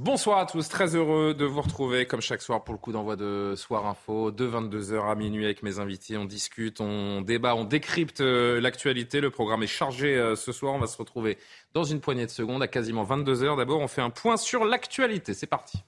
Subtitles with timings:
[0.00, 3.16] Bonsoir à tous, très heureux de vous retrouver comme chaque soir pour le coup d'envoi
[3.16, 6.16] de Soir Info, de 22h à minuit avec mes invités.
[6.16, 9.20] On discute, on débat, on décrypte euh, l'actualité.
[9.20, 10.72] Le programme est chargé euh, ce soir.
[10.72, 11.36] On va se retrouver
[11.74, 13.56] dans une poignée de secondes à quasiment 22h.
[13.56, 15.34] D'abord, on fait un point sur l'actualité.
[15.34, 15.82] C'est parti.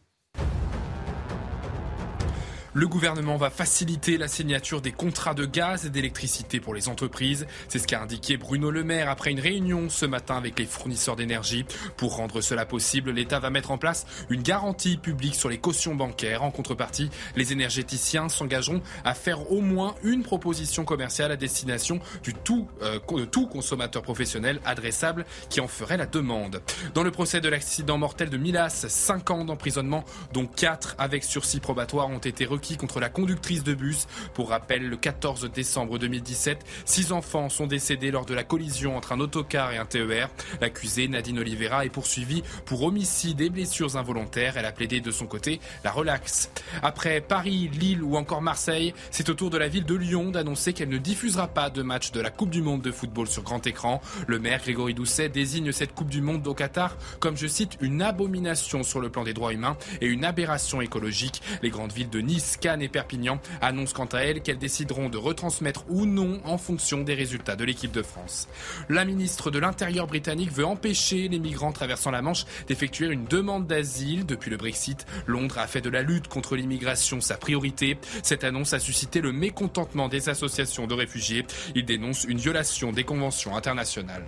[2.72, 7.48] Le gouvernement va faciliter la signature des contrats de gaz et d'électricité pour les entreprises.
[7.66, 11.16] C'est ce qu'a indiqué Bruno Le Maire après une réunion ce matin avec les fournisseurs
[11.16, 11.64] d'énergie.
[11.96, 15.96] Pour rendre cela possible, l'État va mettre en place une garantie publique sur les cautions
[15.96, 16.44] bancaires.
[16.44, 21.98] En contrepartie, les énergéticiens s'engageront à faire au moins une proposition commerciale à destination
[22.82, 26.62] euh, de tout consommateur professionnel adressable qui en ferait la demande.
[26.94, 31.58] Dans le procès de l'accident mortel de Milas, 5 ans d'emprisonnement, dont 4 avec sursis
[31.58, 34.06] probatoire, ont été requis contre la conductrice de bus.
[34.34, 39.12] Pour rappel, le 14 décembre 2017, six enfants sont décédés lors de la collision entre
[39.12, 40.28] un autocar et un TER.
[40.60, 44.56] L'accusée, Nadine Oliveira, est poursuivie pour homicide et blessures involontaires.
[44.56, 46.50] Elle a plaidé de son côté la relaxe.
[46.82, 50.72] Après Paris, Lille ou encore Marseille, c'est au tour de la ville de Lyon d'annoncer
[50.72, 53.66] qu'elle ne diffusera pas de match de la Coupe du Monde de football sur grand
[53.66, 54.00] écran.
[54.26, 58.02] Le maire Grégory Doucet désigne cette Coupe du Monde au Qatar comme, je cite, une
[58.02, 61.42] abomination sur le plan des droits humains et une aberration écologique.
[61.62, 65.18] Les grandes villes de Nice, Cannes et Perpignan annoncent quant à elles qu'elles décideront de
[65.18, 68.48] retransmettre ou non en fonction des résultats de l'équipe de France.
[68.88, 73.66] La ministre de l'Intérieur britannique veut empêcher les migrants traversant la Manche d'effectuer une demande
[73.66, 74.26] d'asile.
[74.26, 77.98] Depuis le Brexit, Londres a fait de la lutte contre l'immigration sa priorité.
[78.22, 81.46] Cette annonce a suscité le mécontentement des associations de réfugiés.
[81.74, 84.24] Ils dénoncent une violation des conventions internationales.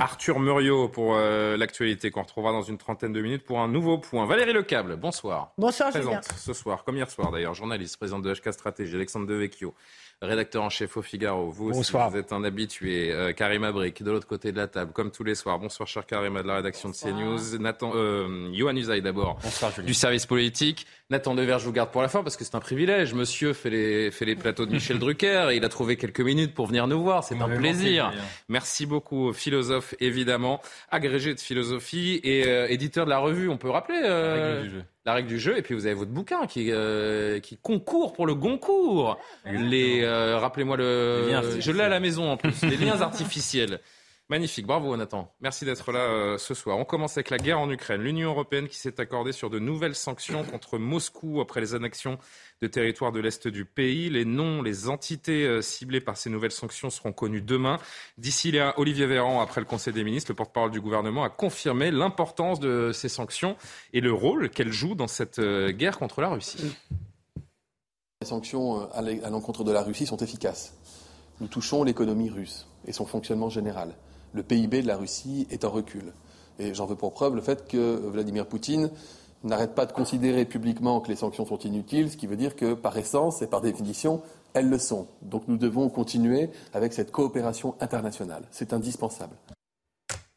[0.00, 3.98] Arthur Muriot pour euh, l'actualité qu'on retrouvera dans une trentaine de minutes pour un nouveau
[3.98, 4.24] point.
[4.24, 5.52] Valérie Lecable, bonsoir.
[5.58, 9.74] Bonsoir, Présente ce soir, comme hier soir d'ailleurs, journaliste, présidente de HK Stratégie, Alexandre Devecchio,
[10.22, 11.50] rédacteur en chef au Figaro.
[11.50, 12.08] Vous aussi, Bonsoir.
[12.10, 13.12] vous êtes un habitué.
[13.12, 15.58] Euh, Karim Abrik, de l'autre côté de la table, comme tous les soirs.
[15.58, 17.58] Bonsoir, cher Karima de la rédaction de CNews.
[17.58, 19.86] Nathan, euh, Yohann Usaï d'abord, Bonsoir, Julien.
[19.86, 20.86] du service politique.
[21.10, 23.14] Nathan Dever, je vous garde pour la fin parce que c'est un privilège.
[23.14, 26.54] Monsieur fait les, fait les plateaux de Michel Drucker et il a trouvé quelques minutes
[26.54, 27.24] pour venir nous voir.
[27.24, 28.12] C'est un plaisir.
[28.48, 30.60] Merci beaucoup, philosophe évidemment,
[30.90, 33.48] agrégé de philosophie et euh, éditeur de la revue.
[33.48, 34.64] On peut rappeler euh,
[35.04, 35.58] la règle du jeu.
[35.58, 39.18] Et puis vous avez votre bouquin qui, euh, qui concourt pour le Goncourt.
[39.46, 42.62] Les, euh, rappelez-moi le, Les je l'ai à la maison en plus.
[42.62, 43.80] les liens artificiels.
[44.30, 45.28] Magnifique, bravo Nathan.
[45.40, 46.78] Merci d'être là euh, ce soir.
[46.78, 48.00] On commence avec la guerre en Ukraine.
[48.00, 52.16] L'Union européenne qui s'est accordée sur de nouvelles sanctions contre Moscou après les annexions
[52.62, 54.08] de territoires de l'Est du pays.
[54.08, 57.80] Les noms, les entités euh, ciblées par ces nouvelles sanctions seront connus demain.
[58.18, 61.90] D'ici là, Olivier Véran, après le Conseil des ministres, le porte-parole du gouvernement, a confirmé
[61.90, 63.56] l'importance de ces sanctions
[63.92, 66.72] et le rôle qu'elles jouent dans cette euh, guerre contre la Russie.
[68.20, 70.78] Les sanctions à l'encontre de la Russie sont efficaces.
[71.40, 73.96] Nous touchons l'économie russe et son fonctionnement général.
[74.32, 76.12] Le PIB de la Russie est en recul.
[76.58, 78.90] Et j'en veux pour preuve le fait que Vladimir Poutine
[79.42, 82.74] n'arrête pas de considérer publiquement que les sanctions sont inutiles, ce qui veut dire que
[82.74, 84.20] par essence et par définition,
[84.52, 85.06] elles le sont.
[85.22, 88.42] Donc nous devons continuer avec cette coopération internationale.
[88.50, 89.34] C'est indispensable.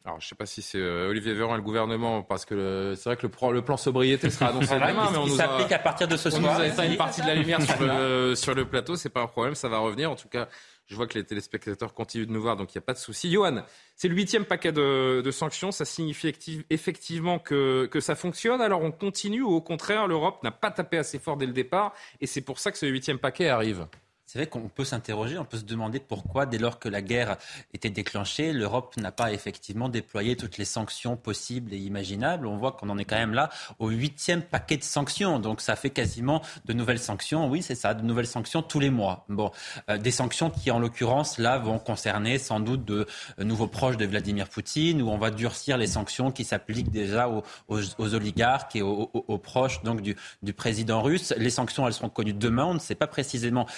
[0.06, 2.92] Alors, je ne sais pas si c'est euh, Olivier Véran et le gouvernement, parce que
[2.94, 5.36] c'est vrai que le, pro- le plan sobriété sera annoncé demain, mais on nous a,
[5.38, 6.60] s'applique à partir de ce on nous soir.
[6.60, 8.96] a éteint une partie de la lumière sur le, sur le plateau.
[8.96, 10.10] C'est pas un problème, ça va revenir.
[10.10, 10.48] En tout cas,
[10.86, 12.98] je vois que les téléspectateurs continuent de nous voir, donc il n'y a pas de
[12.98, 13.30] souci.
[13.30, 13.64] Johan,
[13.96, 15.72] c'est le huitième paquet de, sanctions.
[15.72, 16.32] Ça signifie
[16.70, 18.60] effectivement que, que ça fonctionne.
[18.60, 21.94] Alors on continue ou au contraire, l'Europe n'a pas tapé assez fort dès le départ
[22.20, 23.86] et c'est pour ça que ce huitième paquet arrive.
[24.34, 27.36] C'est vrai qu'on peut s'interroger, on peut se demander pourquoi, dès lors que la guerre
[27.72, 32.48] était déclenchée, l'Europe n'a pas effectivement déployé toutes les sanctions possibles et imaginables.
[32.48, 33.48] On voit qu'on en est quand même là
[33.78, 35.38] au huitième paquet de sanctions.
[35.38, 37.48] Donc ça fait quasiment de nouvelles sanctions.
[37.48, 39.24] Oui, c'est ça, de nouvelles sanctions tous les mois.
[39.28, 39.52] Bon,
[39.88, 43.06] euh, des sanctions qui, en l'occurrence, là, vont concerner sans doute de
[43.38, 47.28] euh, nouveaux proches de Vladimir Poutine, où on va durcir les sanctions qui s'appliquent déjà
[47.28, 51.32] aux, oligarques et aux proches donc du, du président russe.
[51.36, 52.64] Les sanctions, elles seront connues demain.
[52.64, 53.68] On ne sait pas précisément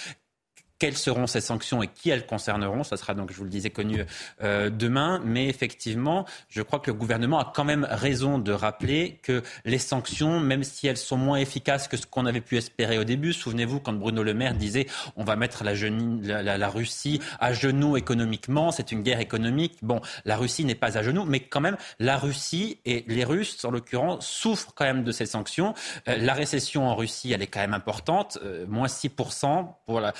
[0.79, 2.83] quelles seront ces sanctions et qui elles concerneront.
[2.83, 4.03] Ça sera donc, je vous le disais, connu
[4.43, 5.21] euh, demain.
[5.25, 9.79] Mais effectivement, je crois que le gouvernement a quand même raison de rappeler que les
[9.79, 13.33] sanctions, même si elles sont moins efficaces que ce qu'on avait pu espérer au début,
[13.33, 18.91] souvenez-vous quand Bruno Le Maire disait on va mettre la, Russie à genoux économiquement, c'est
[18.91, 19.77] une guerre économique.
[19.81, 23.63] Bon, la Russie n'est pas à genoux, mais quand même, la Russie et les Russes,
[23.65, 25.73] en l'occurrence, souffrent quand même de ces sanctions.
[26.07, 30.13] Euh, la récession en Russie, elle est quand même importante, euh, moins 6% pour la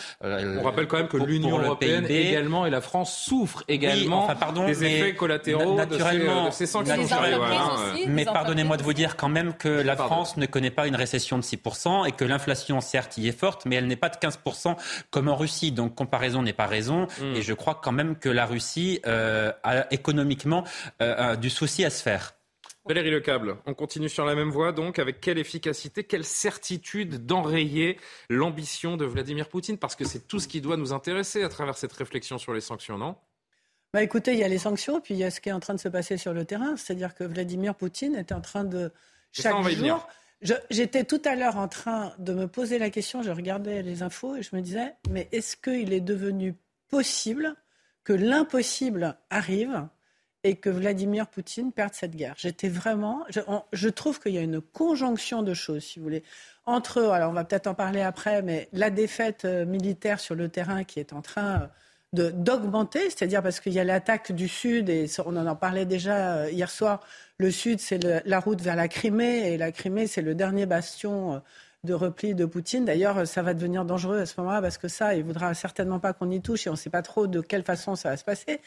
[0.59, 4.27] on rappelle quand même que l'Union européenne également et la France souffrent également
[4.65, 6.95] des effets collatéraux de ces, sanctions.
[8.07, 11.37] mais pardonnez-moi de vous dire quand même que la France ne connaît pas une récession
[11.37, 14.75] de 6% et que l'inflation, certes, y est forte, mais elle n'est pas de 15%
[15.09, 15.71] comme en Russie.
[15.71, 17.07] Donc comparaison n'est pas raison.
[17.19, 17.35] Hmm.
[17.35, 20.63] Et je crois quand même que la Russie euh, a économiquement
[21.01, 22.36] euh, du souci à se faire.
[22.87, 27.99] Valérie Lecable, on continue sur la même voie, donc avec quelle efficacité, quelle certitude d'enrayer
[28.29, 29.77] l'ambition de Vladimir Poutine?
[29.77, 32.61] Parce que c'est tout ce qui doit nous intéresser à travers cette réflexion sur les
[32.61, 33.15] sanctions, non?
[33.93, 35.59] Bah écoutez, il y a les sanctions, puis il y a ce qui est en
[35.59, 38.91] train de se passer sur le terrain, c'est-à-dire que Vladimir Poutine est en train de
[39.31, 40.07] chaque jour.
[40.69, 44.35] J'étais tout à l'heure en train de me poser la question, je regardais les infos
[44.35, 46.55] et je me disais, mais est-ce qu'il est devenu
[46.89, 47.55] possible
[48.03, 49.87] que l'impossible arrive
[50.47, 52.33] et que Vladimir Poutine perde cette guerre.
[52.37, 53.25] J'étais vraiment.
[53.73, 56.23] Je, trouve qu'il y a une conjonction de choses, si vous voulez.
[56.65, 60.47] Entre, alors on va peut-être en parler après, mais la défaite euh, militaire sur le
[60.47, 61.69] terrain qui est en train
[62.17, 66.37] euh, d'augmenter, c'est-à-dire parce qu'il y a l'attaque du Sud, et on en parlait déjà
[66.37, 67.01] euh, hier soir,
[67.37, 71.41] le Sud, c'est la route vers la Crimée, et la Crimée, c'est le dernier bastion
[71.83, 72.85] de repli de Poutine.
[72.85, 75.99] D'ailleurs, ça va devenir dangereux à ce moment-là, parce que ça, il ne voudra certainement
[75.99, 78.17] pas qu'on y touche, et on ne sait pas trop de quelle façon ça va
[78.17, 78.59] se passer.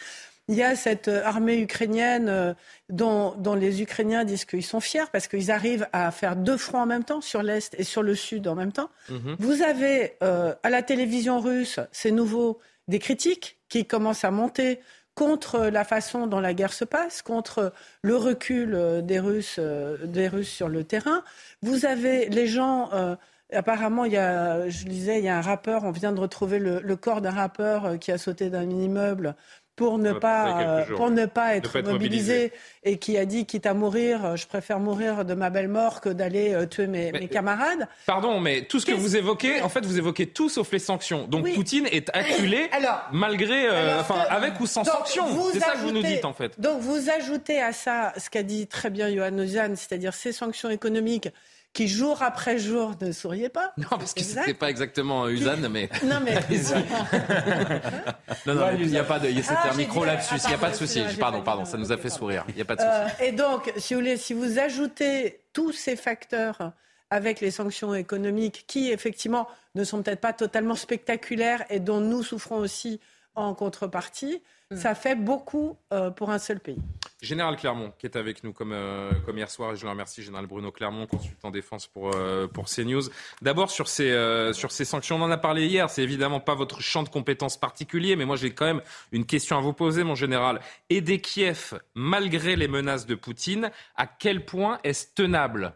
[0.49, 2.55] Il y a cette euh, armée ukrainienne euh,
[2.89, 6.87] dont, les Ukrainiens disent qu'ils sont fiers parce qu'ils arrivent à faire deux fronts en
[6.87, 8.91] même temps, sur l'Est et sur le Sud en même temps.
[9.11, 9.37] Mhm.
[9.39, 12.59] Vous avez euh, à la télévision russe, c'est nouveau,
[12.89, 14.81] des critiques qui commencent à monter
[15.21, 19.61] contre la façon dont la guerre se passe, contre le recul des Russes,
[20.03, 21.23] des Russes sur le terrain.
[21.61, 22.89] Vous avez les gens...
[23.53, 26.61] Apparemment, il y a, je disais, il y a un rappeur, on vient de retrouver
[26.61, 29.35] le, le corps d'un rappeur qui a sauté d'un immeuble
[29.81, 32.53] pour ne pas euh, pour ne pas être, mobilisé,
[32.85, 36.11] et qui a dit quitte à mourir, je préfère mourir de ma belle mort que
[36.11, 37.89] d'aller euh, tuer mes, camarades.
[38.05, 41.27] Pardon, mais tout ce que vous évoquez, en fait, vous évoquez tout sauf les sanctions.
[41.27, 42.69] Donc Poutine est acculé
[43.13, 45.25] malgré, euh, enfin, avec ou sans sanctions.
[45.51, 46.61] C'est ça que vous nous dites en fait.
[46.61, 50.69] Donc vous ajoutez à ça ce qu'a dit très bien Johan Ozian, c'est-à-dire ces sanctions
[50.69, 51.31] économiques
[51.73, 53.73] qui jour après jour ne souriait pas.
[53.77, 55.89] Non, parce que c'était pas exactement Usan, mais.
[56.05, 56.35] Non, mais.
[58.47, 59.29] non, non, il n'y a pas de.
[59.29, 60.35] C'était ah, un micro là-dessus.
[60.45, 61.03] Il n'y a pas de souci.
[61.19, 62.45] Pardon, pardon, ça nous a fait sourire.
[62.49, 62.93] Il n'y a pas de souci.
[62.93, 66.73] Euh, et donc, si vous voulez, si vous ajoutez tous ces facteurs
[67.11, 72.23] avec les sanctions économiques qui, effectivement, ne sont peut-être pas totalement spectaculaires et dont nous
[72.23, 73.01] souffrons aussi
[73.35, 74.43] en contrepartie.
[74.75, 76.79] Ça fait beaucoup euh, pour un seul pays.
[77.21, 80.23] Général Clermont, qui est avec nous comme, euh, comme hier soir, et je le remercie,
[80.23, 83.03] Général Bruno Clermont, consultant défense pour, euh, pour CNews.
[83.43, 84.11] D'abord, sur, ces,
[84.55, 87.59] sur ces sanctions, on en a parlé hier, c'est évidemment pas votre champ de compétences
[87.59, 88.81] particulier, mais moi j'ai quand même
[89.13, 90.61] une question à vous poser, mon général.
[90.89, 95.75] Aider Kiev, malgré les menaces de Poutine, à quel point est-ce tenable?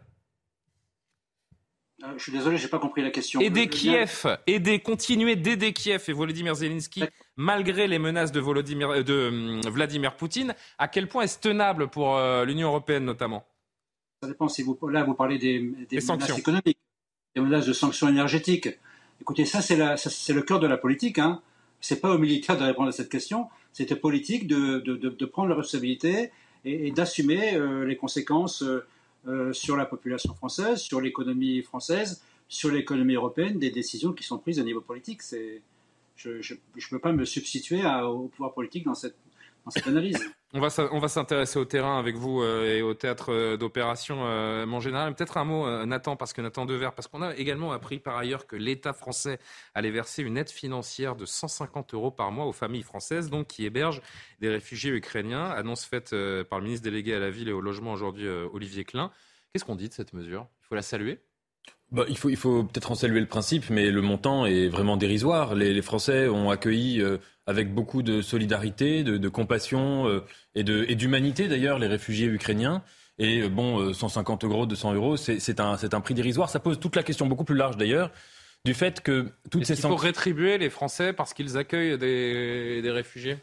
[2.17, 3.41] Je suis désolé, j'ai pas compris la question.
[3.41, 7.05] Aider Kiev, aider, continuer d'aider Kiev et Volodymyr Zelensky
[7.37, 10.55] malgré les menaces de, euh, de hum, Vladimir Poutine.
[10.79, 13.45] À quel point est-ce tenable pour euh, l'Union européenne notamment?
[14.23, 16.79] Ça dépend si vous là vous parlez des, menaces économiques,
[17.35, 18.69] des menaces de sanctions énergétiques.
[19.21, 19.77] Écoutez, ça c'est
[20.33, 21.19] le cœur de la politique.
[21.19, 21.41] Hein.
[21.81, 23.49] C'est pas aux militaires de répondre à cette question.
[23.73, 26.31] C'est aux politiques de, de, prendre la responsabilité
[26.65, 28.65] et, d'assumer euh, les conséquences
[29.53, 34.61] sur la population française, sur l'économie française, sur l'économie européenne, des décisions qui sont prises
[34.61, 35.23] au niveau politique.
[36.17, 39.17] Je ne peux pas me substituer au pouvoir politique dans cette,
[39.65, 40.19] dans cette analyse.
[40.53, 44.19] On va, on va s'intéresser au terrain avec vous euh, et au théâtre euh, d'opération,
[44.21, 45.15] euh, mon général.
[45.15, 48.47] Peut-être un mot, Nathan, parce que Nathan Dever, parce qu'on a également appris par ailleurs
[48.47, 49.39] que l'État français
[49.75, 53.65] allait verser une aide financière de 150 euros par mois aux familles françaises, donc qui
[53.65, 54.03] hébergent
[54.41, 55.47] des réfugiés ukrainiens.
[55.51, 56.15] Annonce faite
[56.49, 59.11] par le ministre délégué à la ville et au logement aujourd'hui, Olivier Klein.
[59.53, 60.47] Qu'est-ce qu'on dit de cette mesure?
[60.63, 61.21] Il faut la saluer?
[61.95, 64.97] Bah, il faut, il faut peut-être en saluer le principe, mais le montant est vraiment
[64.97, 65.55] dérisoire.
[65.55, 70.25] Les, Français ont accueilli euh, avec beaucoup de solidarité, de, compassion euh,
[70.55, 72.83] et d'humanité d'ailleurs les réfugiés ukrainiens.
[73.19, 76.49] Et euh, bon, 150 euros, 200 euros, c'est un, un prix dérisoire.
[76.49, 78.11] Ça pose toute la question beaucoup plus large d'ailleurs
[78.65, 79.91] du fait que toutes ces sanctions.
[79.91, 83.37] Il faut rétribuer les Français parce qu'ils accueillent des, des réfugiés?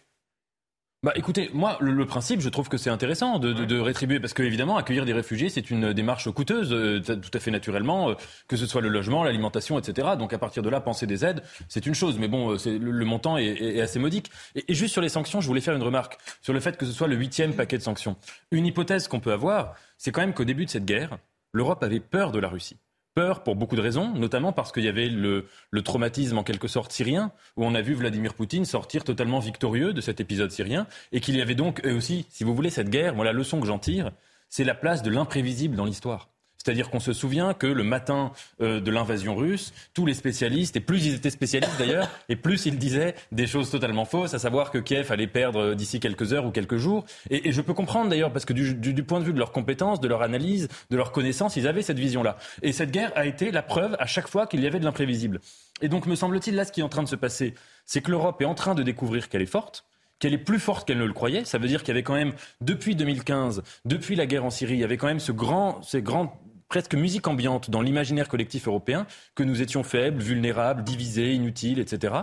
[1.04, 4.34] Bah écoutez, moi le, principe, je trouve que c'est intéressant de, de, de, rétribuer parce
[4.34, 8.14] que évidemment accueillir des réfugiés c'est une démarche coûteuse, euh, tout à fait naturellement, euh,
[8.48, 10.10] que ce soit le logement, l'alimentation, etc.
[10.16, 12.78] Donc à partir de là, penser des aides, c'est une chose, mais bon, euh, c'est,
[12.78, 14.30] le, montant est, est, assez modique.
[14.54, 16.86] Et, et, juste sur les sanctions, je voulais faire une remarque sur le fait que
[16.86, 18.16] ce soit le huitième paquet de sanctions.
[18.52, 21.18] Une hypothèse qu'on peut avoir, c'est quand même qu'au début de cette guerre,
[21.52, 22.78] l'Europe avait peur de la Russie.
[23.14, 25.46] Peur pour beaucoup de raisons, notamment parce qu'il y avait le,
[25.84, 30.02] traumatisme en quelque sorte syrien, où on a vu Vladimir Poutine sortir totalement victorieux de
[30.02, 33.26] cet épisode syrien, et qu'il y avait donc aussi, si vous voulez, cette guerre, moi
[33.26, 34.12] la leçon que j'en tire,
[34.50, 36.31] c'est la place de l'imprévisible dans l'histoire.
[36.64, 40.80] C'est-à-dire qu'on se souvient que le matin euh, de l'invasion russe, tous les spécialistes, et
[40.80, 44.70] plus ils étaient spécialistes d'ailleurs, et plus ils disaient des choses totalement fausses, à savoir
[44.70, 47.06] que Kiev allait perdre d'ici quelques heures ou quelques jours.
[47.32, 50.08] Et, je peux comprendre d'ailleurs, parce que du, point de vue de leurs compétences, de
[50.08, 52.38] leur analyse, de leur connaissance, ils avaient cette vision-là.
[52.62, 55.42] Et cette guerre a été la preuve à chaque fois qu'il y avait de l'imprévisible.
[55.82, 58.12] Et donc, me semble-t-il, là, ce qui est en train de se passer, c'est que
[58.12, 59.86] l'Europe est en train de découvrir qu'elle est forte,
[60.20, 61.44] qu'elle est plus forte qu'elle ne le croyait.
[61.44, 64.76] Ça veut dire qu'il y avait quand même, depuis 2015, depuis la guerre en Syrie,
[64.76, 66.40] il y avait quand même ce grand, ces grands
[66.72, 72.14] presque musique ambiante dans l'imaginaire collectif européen que nous étions faibles, vulnérables, divisés, inutiles, etc.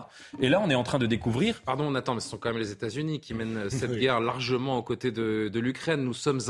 [0.40, 1.60] Et là, on est en train de découvrir.
[1.66, 4.78] Pardon, on attend, mais ce sont quand même les États-Unis qui mènent cette guerre largement
[4.78, 6.02] aux côtés de, l'Ukraine.
[6.02, 6.40] Nous sommes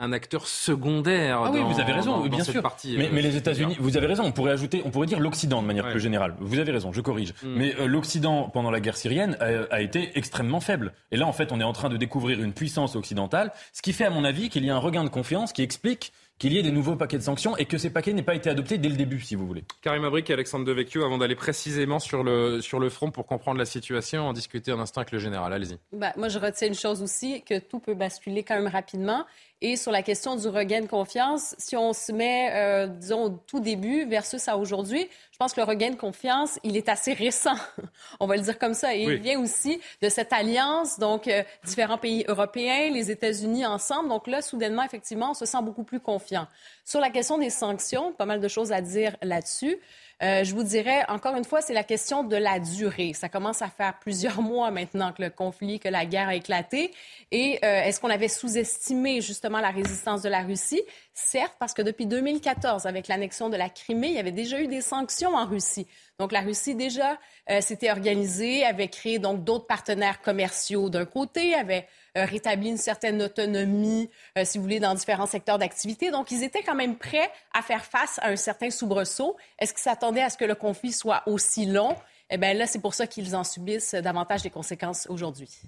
[0.00, 1.42] un, acteur secondaire.
[1.44, 2.60] Ah oui, vous avez raison, bien sûr.
[2.60, 4.24] Partie, mais, euh, les États-Unis, vous avez raison.
[4.24, 6.34] On pourrait ajouter, on pourrait dire l'Occident de manière plus générale.
[6.40, 7.34] Vous avez raison, je corrige.
[7.44, 7.54] Mm.
[7.56, 10.92] Mais euh, l'Occident pendant la guerre syrienne a, a été extrêmement faible.
[11.12, 13.92] Et là, en fait, on est en train de découvrir une puissance occidentale, ce qui
[13.92, 16.58] fait, à mon avis, qu'il y a un regain de confiance qui explique qu'il y
[16.58, 18.88] ait des nouveaux paquets de sanctions et que ces paquets n'aient pas été adoptés dès
[18.88, 19.64] le début, si vous voulez.
[19.82, 23.58] Karim Abrik et Alexandre Devecchio, avant d'aller précisément sur le, sur le front pour comprendre
[23.58, 25.52] la situation, en discuter un instant avec le général.
[25.52, 25.78] Allez-y.
[25.92, 29.24] Bah, moi, je retiens une chose aussi, que tout peut basculer quand même rapidement.
[29.60, 33.30] Et sur la question du regain de confiance, si on se met, euh, disons, au
[33.30, 35.08] tout début versus à aujourd'hui,
[35.44, 37.56] pense que le regain de confiance, il est assez récent.
[38.20, 38.94] on va le dire comme ça.
[38.94, 44.08] Et il vient aussi de cette alliance, donc euh, différents pays européens, les États-Unis ensemble.
[44.08, 46.46] Donc là, soudainement, effectivement, on se sent beaucoup plus confiant.
[46.86, 49.78] Sur la question des sanctions, pas mal de choses à dire là-dessus.
[50.22, 53.12] Euh, je vous dirais, encore une fois, c'est la question de la durée.
[53.12, 56.90] Ça commence à faire plusieurs mois maintenant que le conflit, que la guerre a éclaté.
[57.32, 60.82] Et euh, est-ce qu'on avait sous-estimé justement la résistance de la Russie?
[61.16, 64.66] Certes, parce que depuis 2014, avec l'annexion de la Crimée, il y avait déjà eu
[64.66, 65.86] des sanctions en Russie.
[66.18, 71.54] Donc la Russie déjà euh, s'était organisée, avait créé donc d'autres partenaires commerciaux d'un côté,
[71.54, 71.86] avait
[72.18, 76.10] euh, rétabli une certaine autonomie, euh, si vous voulez, dans différents secteurs d'activité.
[76.10, 79.36] Donc, ils étaient quand même prêts à faire face à un certain soubresaut.
[79.60, 81.94] Est-ce qu'ils s'attendaient à ce que le conflit soit aussi long?
[82.28, 85.60] Eh bien, là, c'est pour ça qu'ils en subissent davantage des conséquences aujourd'hui.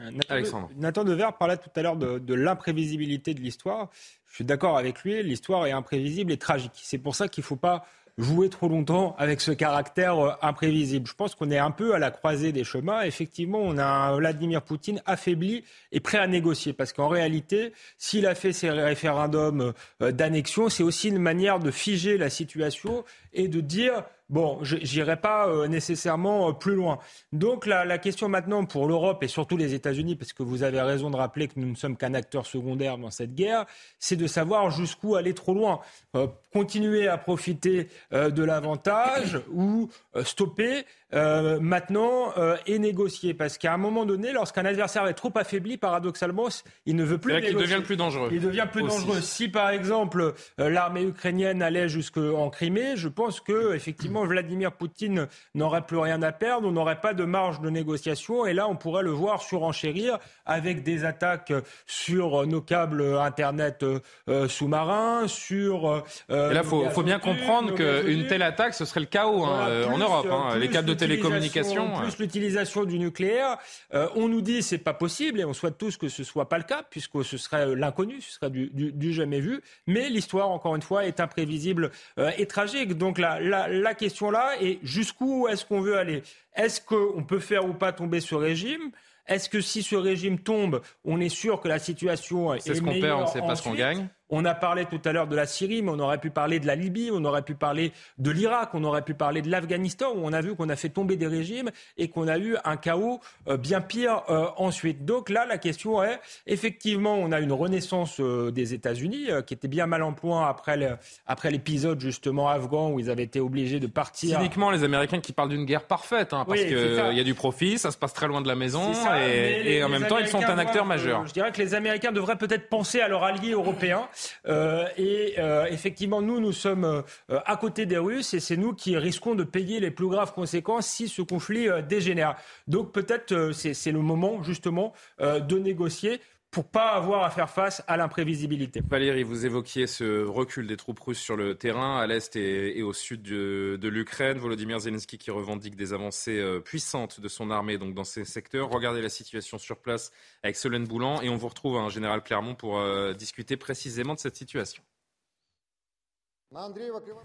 [0.00, 3.90] Euh, Nathan, Nathan Dever parlait tout à l'heure de, de l'imprévisibilité de l'histoire.
[4.28, 6.72] Je suis d'accord avec lui, l'histoire est imprévisible et tragique.
[6.74, 7.86] C'est pour ça qu'il ne faut pas
[8.18, 11.06] jouer trop longtemps avec ce caractère euh, imprévisible.
[11.06, 13.02] Je pense qu'on est un peu à la croisée des chemins.
[13.02, 16.72] Effectivement, on a un Vladimir Poutine affaibli et prêt à négocier.
[16.72, 19.72] Parce qu'en réalité, s'il a fait ces référendums
[20.02, 24.76] euh, d'annexion, c'est aussi une manière de figer la situation et de dire Bon, je
[24.76, 26.98] n'irai pas euh, nécessairement euh, plus loin.
[27.32, 31.10] Donc la, question maintenant pour l'Europe et surtout les États-Unis, parce que vous avez raison
[31.10, 33.66] de rappeler que nous ne sommes qu'un acteur secondaire dans cette guerre,
[33.98, 35.80] c'est de savoir jusqu'où aller trop loin.
[36.16, 39.90] Euh, continuer à profiter de l'avantage ou
[40.22, 40.84] stopper
[41.14, 42.32] maintenant
[42.66, 43.34] et négocier.
[43.34, 46.48] Parce qu'à un moment donné, lorsqu'un adversaire est trop affaibli, paradoxalement,
[46.86, 47.56] il ne veut plus négocier.
[47.56, 48.28] Il devient plus dangereux.
[48.32, 49.20] Il devient plus dangereux.
[49.20, 55.82] Si par exemple l'armée ukrainienne allait jusqu'en Crimée, je pense que effectivement Vladimir Poutine n'aurait
[55.82, 59.02] plus rien à perdre, on n'aurait pas de marge de négociation, et là, on pourrait
[59.02, 61.52] le voir surenchérir avec des attaques
[61.86, 65.88] sur nos câbles Internet euh, euh, sous-marins, sur...
[65.88, 69.68] Euh, et là, il faut, bien comprendre qu'une telle attaque, ce serait le chaos hein,
[69.90, 70.26] en Europe.
[70.30, 71.92] Hein, les câbles de télécommunication.
[72.00, 73.58] Plus l'utilisation du nucléaire.
[73.92, 76.64] on nous dit c'est pas possible, et on souhaite tous que ce soit pas le
[76.64, 79.60] cas, puisque ce serait l'inconnu, ce serait du, du, jamais vu.
[79.86, 81.90] Mais l'histoire, encore une fois, est imprévisible
[82.38, 82.94] et tragique.
[82.96, 86.22] Donc la, la, la question-là et jusqu'où est-ce qu'on veut aller?
[86.56, 88.90] Est-ce qu'on peut faire ou pas tomber ce régime?
[89.26, 92.82] Est-ce que si ce régime tombe, on est sûr que la situation est, C'est ce
[92.82, 94.08] qu'on perd, on ne sait pas ce qu'on gagne.
[94.30, 96.66] On a parlé tout à l'heure de la Syrie, mais on aurait pu parler de
[96.66, 100.20] la Libye, on aurait pu parler de l'Irak, on aurait pu parler de l'Afghanistan, où
[100.24, 103.20] on a vu qu'on a fait tomber des régimes et qu'on a eu un chaos
[103.48, 105.04] euh, bien pire euh, ensuite.
[105.04, 109.68] Donc là, la question est, effectivement, on a une renaissance euh, des États-Unis qui était
[109.68, 113.86] bien mal en point après, après l'épisode justement afghan où ils avaient été obligés de
[113.86, 114.38] partir.
[114.38, 117.78] Cyniquement, les Américains qui parlent d'une guerre parfaite, hein, parce qu'il y a du profit,
[117.78, 118.92] ça se passe très loin de la maison,
[119.26, 121.26] et, en même temps, ils sont un acteur majeur.
[121.26, 124.08] je dirais que les Américains devraient peut-être penser à leurs alliés européens
[124.46, 125.36] et
[125.70, 129.80] effectivement, nous, nous sommes à côté des Russes et c'est nous qui risquons de payer
[129.80, 132.36] les plus graves conséquences si ce conflit dégénère.
[132.68, 136.20] Donc peut-être c'est le moment justement de négocier
[136.54, 138.80] pour pas avoir à faire face à l'imprévisibilité.
[138.88, 142.92] Valérie, vous évoquiez ce recul des troupes russes sur le terrain à l'est et, au
[142.92, 144.38] sud de, l'Ukraine.
[144.38, 148.70] Volodymyr Zelensky qui revendique des avancées euh, puissantes de son armée donc dans ces secteurs.
[148.70, 150.12] Regardez la situation sur place
[150.44, 154.14] avec Solène Boulan et on vous retrouve, un hein, général Clermont, pour euh, discuter précisément
[154.14, 154.84] de cette situation.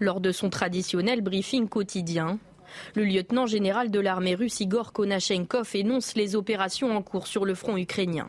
[0.00, 2.40] Lors de son traditionnel briefing quotidien,
[2.96, 7.54] le lieutenant général de l'armée russe Igor Konashenkov énonce les opérations en cours sur le
[7.54, 8.28] front ukrainien.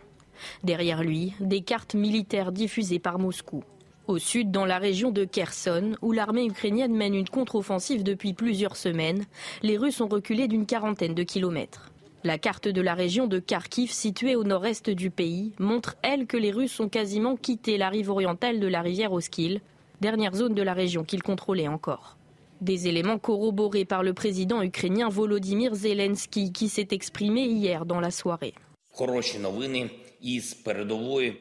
[0.63, 3.63] Derrière lui, des cartes militaires diffusées par Moscou.
[4.07, 8.75] Au sud, dans la région de Kherson, où l'armée ukrainienne mène une contre-offensive depuis plusieurs
[8.75, 9.25] semaines,
[9.62, 11.91] les Russes ont reculé d'une quarantaine de kilomètres.
[12.24, 16.38] La carte de la région de Kharkiv, située au nord-est du pays, montre, elle, que
[16.38, 19.62] les Russes ont quasiment quitté la rive orientale de la rivière Oskil,
[20.01, 22.17] dernière zone de la région qu'ils contrôlaient encore.
[22.60, 28.12] Des éléments corroborés par le président ukrainien Volodymyr Zelensky, qui s'est exprimé hier dans la
[28.12, 28.53] soirée.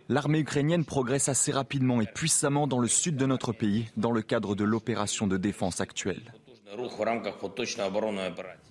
[0.08, 4.22] L'armée ukrainienne progresse assez rapidement et puissamment dans le sud de notre pays dans le
[4.22, 6.32] cadre de l'opération de défense actuelle.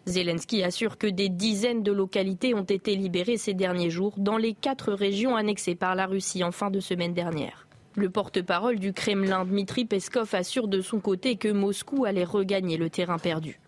[0.06, 4.54] Zelensky assure que des dizaines de localités ont été libérées ces derniers jours dans les
[4.54, 7.68] quatre régions annexées par la Russie en fin de semaine dernière.
[7.96, 12.90] Le porte-parole du Kremlin, Dmitri Peskov, assure de son côté que Moscou allait regagner le
[12.90, 13.60] terrain perdu.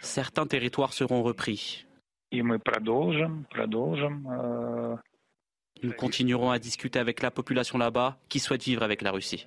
[0.00, 1.84] Certains territoires seront repris.
[2.32, 2.38] Э,
[5.82, 9.46] Nous continuerons à discuter avec la population là-bas qui souhaite vivre avec la Russie.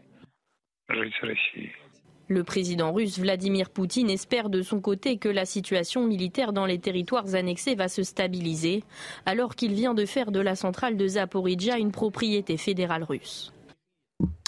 [2.27, 6.79] Le président russe Vladimir Poutine espère de son côté que la situation militaire dans les
[6.79, 8.83] territoires annexés va se stabiliser,
[9.25, 13.53] alors qu'il vient de faire de la centrale de Zaporizhia une propriété fédérale russe.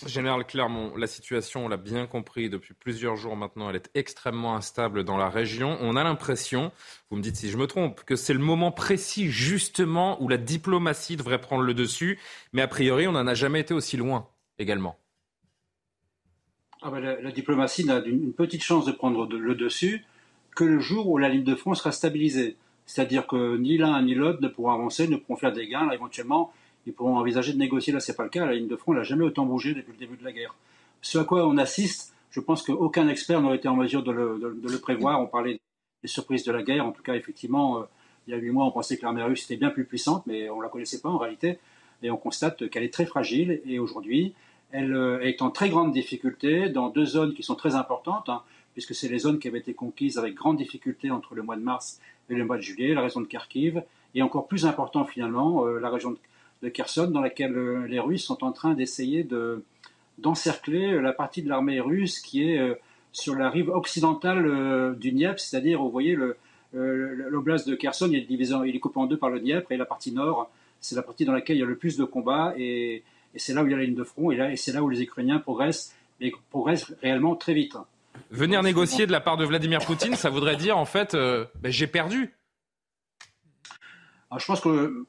[0.06, 4.56] Général Clermont, la situation, on l'a bien compris depuis plusieurs jours maintenant, elle est extrêmement
[4.56, 5.78] instable dans la région.
[5.82, 6.72] On a l'impression,
[7.10, 10.38] vous me dites si je me trompe, que c'est le moment précis justement où la
[10.38, 12.20] diplomatie devrait prendre le dessus,
[12.54, 14.28] mais a priori on n'en a jamais été aussi loin
[14.60, 14.98] également.
[16.82, 20.06] Ah ben, la, diplomatie n'a une petite chance de prendre le dessus
[20.56, 22.58] que le jour où la ligne de front sera stabilisée.
[22.86, 26.54] C'est-à-dire que ni l'un ni l'autre ne pourront avancer, ne pourront faire des gains, éventuellement
[26.86, 27.94] ils pourront envisager de négocier.
[27.94, 28.46] Là, c'est pas le cas.
[28.46, 30.56] La ligne de front n'a jamais autant bougé depuis le début de la guerre.
[31.02, 34.80] Ce à quoi on assiste, je pense qu'aucun expert n'aurait été en mesure de le,
[34.80, 35.22] prévoir.
[35.22, 35.60] On parlait
[36.02, 36.86] des surprises de la guerre.
[36.86, 37.84] En tout cas, effectivement, euh,
[38.28, 40.50] il y a huit mois, on pensait que l'armée russe était bien plus puissante, mais
[40.50, 41.60] on ne la connaissait pas en réalité.
[42.04, 43.62] Et on constate qu'elle est très fragile.
[43.66, 44.34] Et aujourd'hui,
[44.72, 48.42] elle euh, est en très grande difficulté dans deux zones qui sont très importantes, hein,
[48.74, 51.62] puisque c'est les zones qui avaient été conquises avec grande difficulté entre le mois de
[51.62, 53.84] mars et le mois de juillet, la région de Kharkiv,
[54.16, 56.18] et encore plus important finalement, euh, la région de
[56.62, 59.64] de Kherson, dans laquelle euh, les Russes sont en train d'essayer de,
[60.18, 62.76] d'encercler euh, la partie de l'armée russe qui est euh,
[63.12, 66.18] sur la rive occidentale du Dniepr, c'est-à-dire, vous voyez,
[66.74, 69.78] l'oblast de Kherson, il est, divisé, il est coupé en deux par le Dniepr, et
[69.78, 72.54] la partie nord, c'est la partie dans laquelle il y a le plus de combats,
[72.58, 73.04] et,
[73.38, 74.84] c'est là où il y a la ligne de front, et, là, et c'est là
[74.84, 77.78] où les Ukrainiens progressent, mais progressent réellement très vite.
[78.32, 81.88] Venir négocier de la part de Vladimir Poutine, ça voudrait dire, en fait, ben, j'ai
[81.88, 82.36] perdu.
[84.38, 85.06] je pense que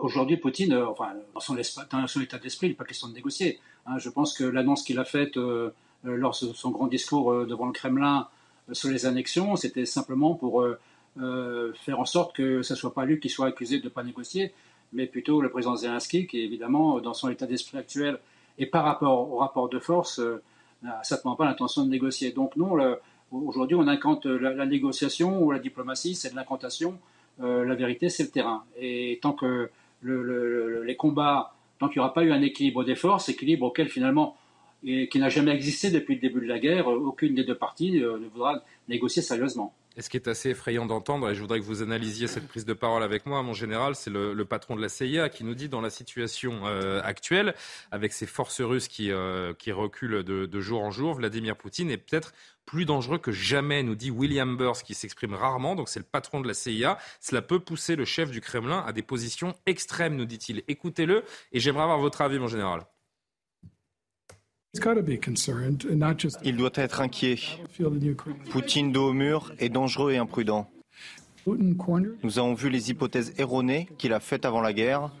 [0.00, 0.86] aujourd'hui, Poutine, euh,
[1.34, 3.60] dans son, état d'esprit, il n'est pas question de négocier.
[3.86, 3.98] Hein.
[3.98, 5.70] Je pense que l'annonce qu'il a faite euh,
[6.06, 8.28] euh, lors de son grand discours devant le Kremlin
[8.72, 10.66] sur les annexions, c'était simplement pour
[11.16, 14.02] faire en sorte que ce ne soit pas lui qui soit accusé de ne pas
[14.02, 14.52] négocier,
[14.92, 18.18] mais plutôt le président Zelensky, qui évidemment, dans son état d'esprit actuel
[18.58, 20.20] et par rapport au rapport de force,
[20.82, 22.32] n'a certainement pas l'intention de négocier.
[22.32, 22.76] Donc non,
[23.30, 26.98] aujourd'hui, on incante la, négociation ou la diplomatie, c'est de l'incantation.
[27.38, 28.64] la vérité, c'est le terrain.
[28.76, 29.70] Et tant que
[30.06, 34.36] les combats, tant qu'il n'y aura pas eu un équilibre des forces, équilibre auquel finalement,
[34.84, 38.02] et qui n'a jamais existé depuis le début de la guerre, aucune des deux parties
[38.02, 39.74] euh, ne voudra négocier sérieusement.
[39.96, 42.66] Et ce qui est assez effrayant d'entendre, et je voudrais que vous analysiez cette prise
[42.66, 45.68] de parole avec moi, mon général, c'est le, patron de la CIA qui nous dit
[45.68, 47.54] dans la situation euh, actuelle,
[47.90, 51.96] avec ces forces russes qui, euh, reculent de, de, jour en jour, Vladimir Poutine est
[51.96, 52.32] peut-être
[52.66, 56.40] plus dangereux que jamais, nous dit William Burns, qui s'exprime rarement, donc c'est le patron
[56.40, 56.98] de la CIA.
[57.20, 60.62] Cela peut pousser le chef du Kremlin à des positions extrêmes, nous dit-il.
[60.68, 62.82] Écoutez-le, et j'aimerais avoir votre avis, mon général.
[66.44, 67.36] Il doit être inquiet.
[68.50, 70.68] Poutine dos au mur est dangereux et imprudent.
[71.46, 75.12] Nous avons vu les hypothèses erronées qu'il a faites avant la guerre.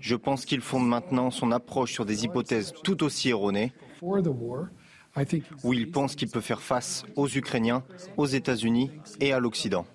[0.00, 5.90] Je pense qu'il fonde maintenant son approche sur des hypothèses tout aussi erronées, où il
[5.90, 7.82] pense qu'il peut faire face aux Ukrainiens,
[8.16, 9.86] aux États-Unis et à l'Occident.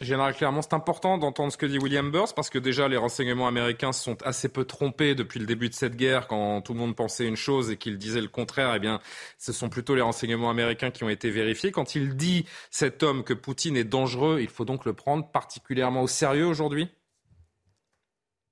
[0.00, 3.48] Général Clermont, c'est important d'entendre ce que dit William Burns parce que déjà les renseignements
[3.48, 6.78] américains se sont assez peu trompés depuis le début de cette guerre quand tout le
[6.78, 8.74] monde pensait une chose et qu'il disait le contraire.
[8.74, 9.00] Eh bien,
[9.38, 11.72] ce sont plutôt les renseignements américains qui ont été vérifiés.
[11.72, 16.02] Quand il dit cet homme que Poutine est dangereux, il faut donc le prendre particulièrement
[16.02, 16.88] au sérieux aujourd'hui?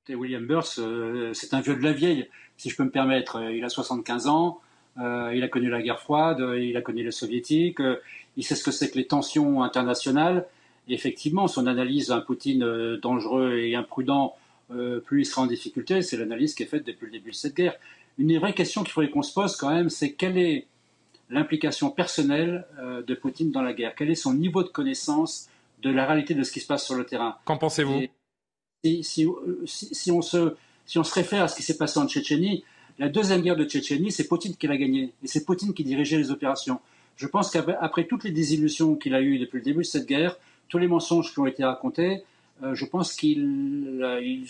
[0.09, 3.43] William Burns, euh, c'est un vieux de la vieille, si je peux me permettre.
[3.51, 4.61] Il a 75 ans,
[4.99, 8.01] euh, il a connu la guerre froide, il a connu les soviétiques, euh,
[8.37, 10.47] il sait ce que c'est que les tensions internationales
[10.89, 14.37] effectivement, son analyse d'un Poutine euh, dangereux et imprudent,
[14.71, 17.37] euh, plus il sera en difficulté, c'est l'analyse qui est faite depuis le début de
[17.37, 17.75] cette guerre.
[18.19, 20.67] Une vraie question qu'il faudrait qu'on se pose quand même, c'est quelle est
[21.31, 23.95] l'implication personnelle euh, de Poutine dans la guerre?
[23.97, 25.49] Quel est son niveau de connaissance
[25.83, 27.37] de la réalité de ce qui se passe sur le terrain?
[27.45, 28.03] Qu'en pensez-vous?
[29.03, 32.65] Si, on se, si on se réfère à ce qui s'est passé en Tchétchénie,
[32.99, 35.13] la deuxième guerre de Tchétchénie, c'est Poutine qui l'a gagnée.
[35.23, 36.81] Et c'est Poutine qui dirigeait les opérations.
[37.17, 40.37] Je pense qu'après toutes les désillusions qu'il a eues depuis le début de cette guerre,
[40.69, 42.23] tous les mensonges qui ont été racontés,
[42.63, 44.45] euh, je pense qu'il, euh,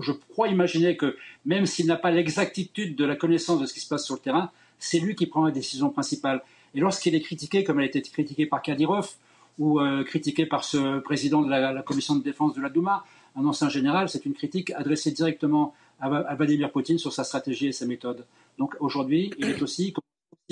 [0.00, 3.80] je, crois imaginer que même s'il n'a pas l'exactitude de la connaissance de ce qui
[3.80, 6.42] se passe sur le terrain, c'est lui qui prend la décision principale.
[6.74, 9.14] Et lorsqu'il est critiqué, comme elle a été critiquée par Kadyrov,
[9.58, 13.04] ou euh, critiqué par ce président de la, commission de défense de la Douma,
[13.36, 17.72] un ancien général, c'est une critique adressée directement à, Vladimir Poutine sur sa stratégie et
[17.72, 18.26] sa méthode.
[18.58, 19.94] Donc aujourd'hui, il est aussi,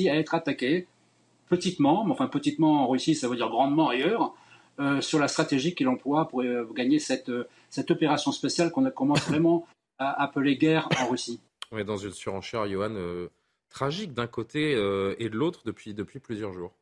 [0.08, 0.86] à être attaqué
[1.48, 4.34] petitement, mais enfin petitement en Russie, ça veut dire grandement ailleurs,
[5.00, 9.26] sur la stratégie qu'il emploie pour euh, gagner cette, euh, cette opération spéciale qu'on commence
[9.28, 9.66] vraiment
[9.98, 11.40] à appeler guerre en Russie.
[11.70, 12.94] On est dans une surenchère, Johan,
[13.70, 16.72] tragique d'un côté et de l'autre depuis, depuis plusieurs jours.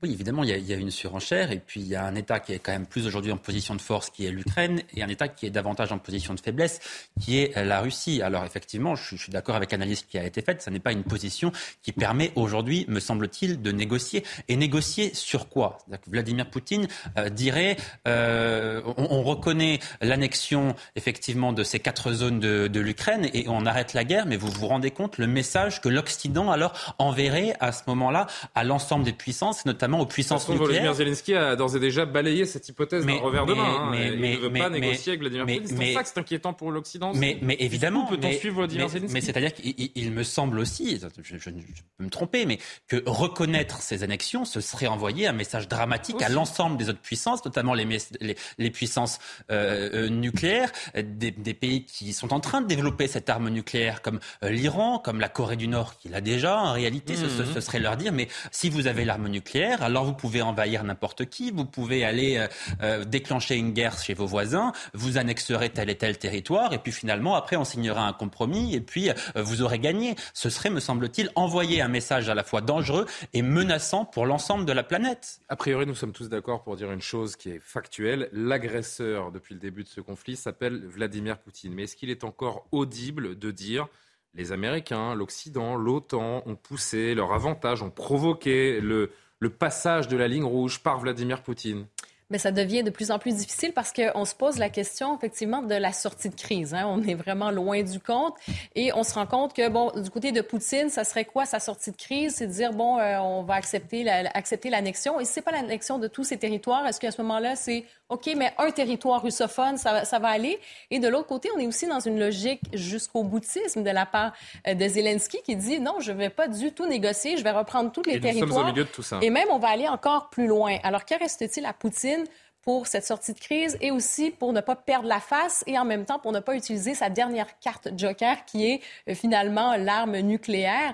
[0.00, 2.52] Oui, évidemment, il y, a, une surenchère, et puis il y a un État qui
[2.52, 5.26] est quand même plus aujourd'hui en position de force, qui est l'Ukraine, et un État
[5.26, 6.78] qui est davantage en position de faiblesse,
[7.20, 8.22] qui est la Russie.
[8.22, 11.02] Alors effectivement, je, suis d'accord avec l'analyse qui a été faite, ce n'est pas une
[11.02, 11.50] position
[11.82, 14.22] qui permet aujourd'hui, me semble-t-il, de négocier.
[14.46, 15.78] Et négocier sur quoi?
[16.06, 22.78] Vladimir Poutine euh, dirait, euh, on, reconnaît l'annexion effectivement de ces quatre zones de, de
[22.78, 26.52] l'Ukraine, et on arrête la guerre, mais vous vous rendez compte le message que l'Occident
[26.52, 30.82] alors enverrait à ce moment-là à l'ensemble des puissances, notamment aux puissances façon, nucléaires.
[30.82, 33.64] Volodymyr Zelensky a d'ores et déjà balayé cette hypothèse d'un revers de main.
[33.64, 35.66] Hein, mais, il ne veut pas négocier avec Vladimir Poutine.
[35.66, 37.12] C'est pour ça que c'est inquiétant pour l'Occident.
[37.14, 38.06] Mais, mais évidemment.
[38.06, 41.50] Peut-on suivre Volodymyr Zelensky Mais c'est-à-dire qu'il me semble aussi, je, je,
[41.96, 46.28] peux me tromper, mais que reconnaître ces annexions, ce serait envoyer un message dramatique à
[46.28, 47.86] l'ensemble des autres puissances, notamment les,
[48.20, 49.18] les, les puissances
[49.50, 54.02] euh, euh, nucléaires, des, des, pays qui sont en train de développer cette arme nucléaire,
[54.02, 56.58] comme euh, l'Iran, comme la Corée du Nord, qui l'a déjà.
[56.58, 60.04] En réalité, ce, ce, ce serait leur dire, mais si vous avez l'arme nucléaire, alors
[60.04, 62.48] vous pouvez envahir n'importe qui, vous pouvez aller euh,
[62.82, 66.92] euh, déclencher une guerre chez vos voisins, vous annexerez tel et tel territoire, et puis
[66.92, 70.14] finalement, après, on signera un compromis, et puis euh, vous aurez gagné.
[70.34, 74.64] Ce serait, me semble-t-il, envoyer un message à la fois dangereux et menaçant pour l'ensemble
[74.64, 75.40] de la planète.
[75.48, 78.28] A priori, nous sommes tous d'accord pour dire une chose qui est factuelle.
[78.32, 81.72] L'agresseur, depuis le début de ce conflit, s'appelle Vladimir Poutine.
[81.74, 83.88] Mais est-ce qu'il est encore audible de dire
[84.34, 89.10] les Américains, l'Occident, l'OTAN ont poussé leur avantage, ont provoqué le,
[89.40, 91.86] le passage de la ligne rouge par Vladimir Poutine
[92.30, 95.62] mais ça devient de plus en plus difficile parce qu'on se pose la question, effectivement,
[95.62, 96.74] de la sortie de crise.
[96.74, 96.84] Hein.
[96.86, 98.34] On est vraiment loin du compte
[98.74, 101.58] et on se rend compte que, bon, du côté de Poutine, ça serait quoi sa
[101.58, 102.34] sortie de crise?
[102.36, 105.14] C'est de dire, bon, euh, on va accepter l'annexion.
[105.16, 107.86] La, et si c'est pas l'annexion de tous ces territoires, est-ce qu'à ce, moment-là, c'est
[108.08, 110.58] OK, mais un territoire russophone, ça, ça va aller?
[110.90, 114.32] Et de l'autre côté, on est aussi dans une logique jusqu'au boutisme de la part
[114.66, 117.92] euh, de Zelensky qui dit, non, je vais pas du tout négocier, je vais reprendre
[117.92, 118.48] tous les et territoires.
[118.48, 119.18] Nous sommes au milieu de tout ça.
[119.20, 120.78] Et même, on va aller encore plus loin.
[120.84, 122.24] Alors, que reste-t-il à Poutine?
[122.68, 125.86] Pour cette sortie de crise et aussi pour ne pas perdre la face et en
[125.86, 130.18] même temps pour ne pas utiliser sa dernière carte joker qui est euh, finalement l'arme
[130.18, 130.92] nucléaire.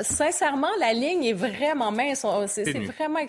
[0.00, 2.26] sincèrement, la ligne est vraiment mince.
[2.48, 3.20] C'est vraiment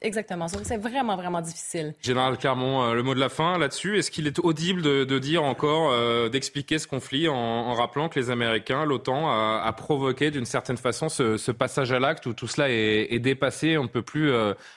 [0.00, 0.58] exactement ça.
[0.62, 1.94] C'est vraiment, vraiment difficile.
[2.00, 3.98] Général Clermont, euh, le mot de la fin là-dessus.
[3.98, 8.30] Est-ce qu'il est audible de, dire encore, euh, d'expliquer ce conflit en, rappelant que les
[8.30, 13.18] Américains, l'OTAN, a, provoqué d'une certaine façon ce, passage à l'acte où tout cela est,
[13.18, 13.78] dépassé?
[13.78, 14.32] On ne peut plus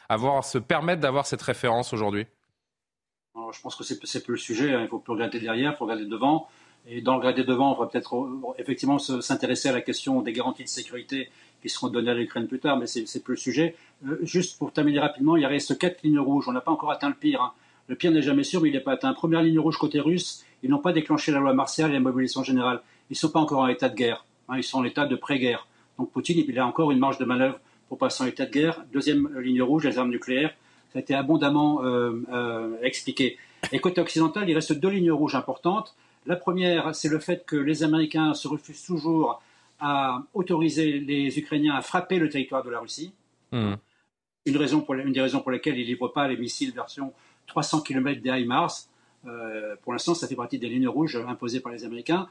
[0.09, 2.22] avoir, se permettre d'avoir cette référence aujourd'hui
[3.35, 4.73] je pense que c'est plus le sujet.
[4.73, 4.81] Hein.
[4.83, 6.47] Il faut plus regarder derrière, il faut regarder devant.
[6.87, 10.33] Et dans le regarder devant, on va peut-être euh, effectivement s'intéresser à la question des
[10.33, 11.29] garanties de sécurité
[11.61, 13.75] qui seront données à l'Ukraine plus tard, mais c'est plus le sujet.
[14.05, 16.47] Euh, juste pour terminer rapidement, il reste quatre lignes rouges.
[16.49, 17.41] On n'a pas encore atteint le pire.
[17.41, 17.53] Hein.
[17.87, 19.13] Le pire n'est jamais sûr, mais il n'est pas atteint.
[19.13, 22.43] Première ligne rouge côté russe, ils n'ont pas déclenché la loi martiale et la mobilisation
[22.43, 22.81] générale.
[23.09, 24.25] Ils ne sont pas encore en état de guerre.
[24.49, 24.57] Hein.
[24.57, 25.67] Ils sont en état de pré-guerre.
[25.97, 28.83] Donc Poutine, il a encore une marge de manœuvre pour passer en état de guerre.
[28.91, 30.53] Deuxième ligne rouge, les armes nucléaires.
[30.93, 33.37] Ça a été abondamment euh, expliqué.
[33.71, 35.95] Et côté occidental, il reste deux lignes rouges importantes.
[36.25, 39.41] La première, c'est le fait que les Américains se refusent toujours
[39.79, 43.11] à autoriser les Ukrainiens à frapper le territoire de la Russie.
[43.51, 43.73] Mmh.
[44.47, 47.13] une, raison pour, une des raisons pour lesquelles il ne livre pas les missiles version
[47.47, 48.87] 300 km des HIMARS.
[49.27, 52.27] Euh, pour l'instant, ça fait partie des lignes rouges imposées par les Américains.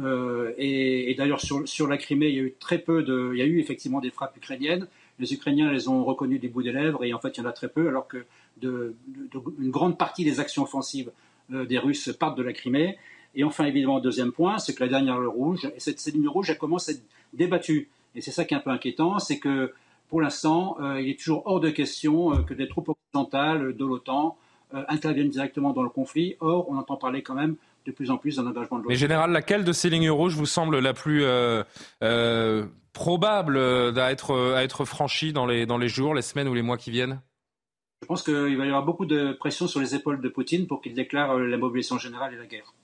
[0.00, 3.38] Euh, et, d'ailleurs, sur, sur, la Crimée, il y a eu très peu de, il
[3.38, 4.86] y a eu effectivement des frappes ukrainiennes.
[5.18, 7.48] Les Ukrainiens les ont reconnues du bout des lèvres, et en fait, il y en
[7.48, 8.24] a très peu, alors que
[8.62, 11.10] une grande partie des actions offensives
[11.52, 12.96] euh, des Russes partent de la Crimée.
[13.34, 16.50] Et enfin, évidemment, deuxième point, c'est que la dernière ligne rouge, et cette, ligne rouge,
[16.50, 17.88] elle commence à être débattue.
[18.14, 19.72] Et c'est ça qui est un peu inquiétant, c'est que
[20.08, 23.84] pour l'instant, euh, il est toujours hors de question euh, que des troupes occidentales de
[23.84, 24.36] l'OTAN
[24.88, 26.34] interviennent directement dans le conflit.
[26.40, 27.54] Or, on entend parler quand même
[27.86, 28.88] de plus en plus d'un engagement de l'OTAN.
[28.88, 31.24] Mais général, laquelle de ces lignes rouges vous semble la plus
[32.92, 36.62] probable à être, à être franchie dans les, dans les jours, les semaines ou les
[36.62, 37.20] mois qui viennent?
[38.04, 40.82] Je pense qu'il va y avoir beaucoup de pression sur les épaules de Poutine pour
[40.82, 42.74] qu'il déclare la mobilisation générale et la guerre.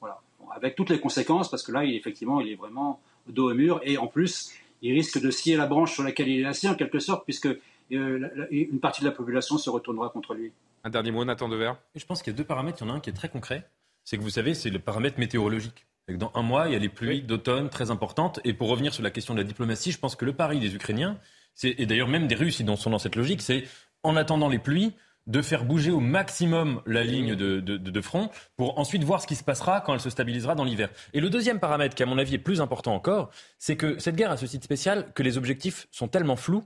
[0.00, 0.20] Voilà.
[0.50, 3.80] avec toutes les conséquences, parce que là, il, effectivement, il est vraiment dos au mur.
[3.84, 6.74] Et en plus, il risque de scier la branche sur laquelle il est assis en
[6.74, 10.52] quelque sorte, puisque euh, une partie de la population se retournera contre lui.
[10.82, 12.78] Un dernier mot, Nathan Dever Je pense qu'il y a deux paramètres.
[12.80, 13.64] Il y en a un qui est très concret.
[14.08, 15.86] C'est que vous savez, c'est le paramètre météorologique.
[16.08, 18.40] Dans un mois, il y a les pluies d'automne très importantes.
[18.42, 20.74] Et pour revenir sur la question de la diplomatie, je pense que le pari des
[20.74, 21.18] Ukrainiens,
[21.62, 23.64] et d'ailleurs même des Russes, ils sont dans cette logique, c'est
[24.02, 24.94] en attendant les pluies,
[25.26, 29.44] de faire bouger au maximum la ligne de, front pour ensuite voir ce qui se
[29.44, 30.88] passera quand elle se stabilisera dans l'hiver.
[31.12, 34.16] Et le deuxième paramètre, qui à mon avis est plus important encore, c'est que cette
[34.16, 36.64] guerre a ce site spécial que les objectifs sont tellement flous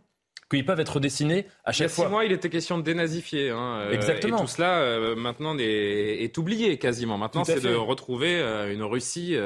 [0.52, 2.04] qu'ils peuvent être dessinés à chaque fois.
[2.04, 3.50] Il y a six mois, il était question de dénazifier.
[3.50, 4.38] Hein, euh, Exactement.
[4.38, 7.18] Et tout cela, euh, maintenant, est, oublié quasiment.
[7.18, 9.36] Maintenant, c'est de retrouver euh, une Russie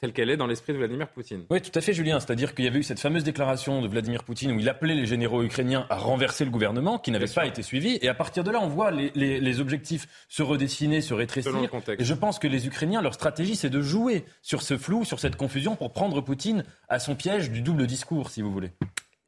[0.00, 1.44] telle qu'elle est dans l'esprit de Vladimir Poutine.
[1.48, 2.18] Oui, tout à fait, Julien.
[2.18, 5.06] C'est-à-dire qu'il y avait eu cette fameuse déclaration de Vladimir Poutine où il appelait les
[5.06, 8.00] généraux ukrainiens à renverser le gouvernement, qui n'avait pas été suivi.
[8.02, 11.54] Et à partir de là, on voit les, objectifs se redessiner, se rétrécir.
[11.98, 15.20] Et je pense que les Ukrainiens, leur stratégie, c'est de jouer sur ce flou, sur
[15.20, 18.72] cette confusion, pour prendre Poutine à son piège du double discours, si vous voulez.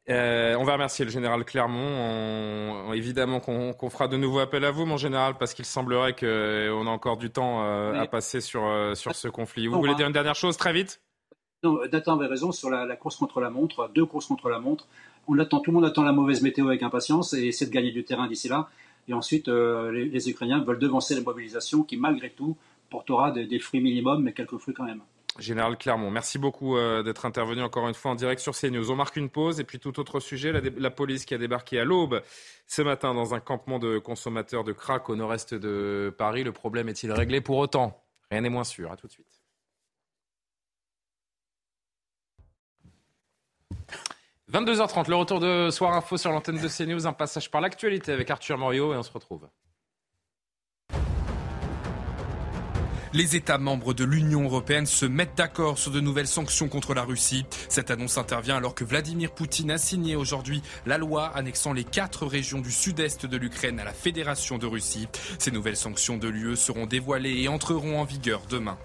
[0.07, 2.93] Euh, on va remercier le général Clermont.
[2.93, 6.85] évidemment qu'on fera de nouveau appel à vous, mon général, parce qu'il semblerait qu'on euh,
[6.85, 8.61] a encore du temps euh, à passer sur,
[8.95, 9.67] sur ce conflit.
[9.67, 11.01] Vous voulez dire une dernière chose très vite?
[11.63, 14.87] Non, Nathan avait raison sur la, course contre la montre, deux courses contre la montre.
[15.27, 17.91] On attend, tout le monde attend la mauvaise météo avec impatience et essaie de gagner
[17.91, 18.69] du terrain d'ici là.
[19.07, 22.55] Et ensuite, les, les, Ukrainiens veulent devancer la mobilisation qui, malgré tout,
[22.91, 25.01] portera des, des fruits minimum, mais quelques fruits quand même.
[25.39, 28.89] Général Clermont, merci beaucoup euh, d'être intervenu encore une fois en direct sur CNews.
[28.89, 31.83] On marque une pause et puis tout autre sujet, la, police qui a débarqué à
[31.83, 32.21] l'aube
[32.67, 36.45] ce matin dans un campement de consommateurs de crack au nord-est de Paris.
[36.45, 38.01] Le problème est-il réglé pour autant?
[38.31, 38.91] Rien n'est moins sûr.
[38.91, 39.25] À tout de suite.
[44.51, 48.29] «22h30, le retour de Soir Info sur l'antenne de CNews, un passage par l'actualité avec
[48.29, 49.49] Arthur Morio et on se retrouve.
[53.15, 57.03] Les États membres de l'Union européenne se mettent d'accord sur de nouvelles sanctions contre la
[57.03, 57.45] Russie.
[57.69, 62.25] Cette annonce intervient alors que Vladimir Poutine a signé aujourd'hui la loi annexant les quatre
[62.25, 65.07] régions du sud-est de l'Ukraine à la Fédération de Russie.
[65.39, 68.77] Ces nouvelles sanctions de l'UE seront dévoilées et entreront en vigueur demain.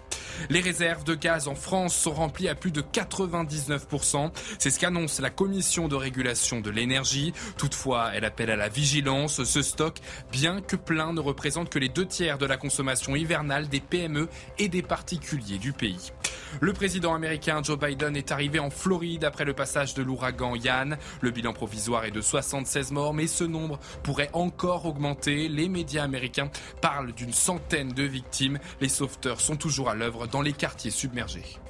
[0.49, 4.31] Les réserves de gaz en France sont remplies à plus de 99%.
[4.59, 7.33] C'est ce qu'annonce la Commission de régulation de l'énergie.
[7.59, 9.43] Toutefois, elle appelle à la vigilance.
[9.45, 9.99] Ce stock,
[10.31, 14.19] bien que plein, ne représente que les deux tiers de la consommation hivernale des PME
[14.59, 16.12] et des particuliers du pays.
[16.61, 20.98] Le président américain Joe Biden est arrivé en Floride après le passage de l'ouragan Yann.
[21.20, 25.48] Le bilan provisoire est de 76 morts, mais ce nombre pourrait encore augmenter.
[25.48, 28.59] Les médias américains parlent d'une centaine de victimes.
[28.80, 31.61] Les sauveteurs sont toujours à l'œuvre dans les quartiers submergés.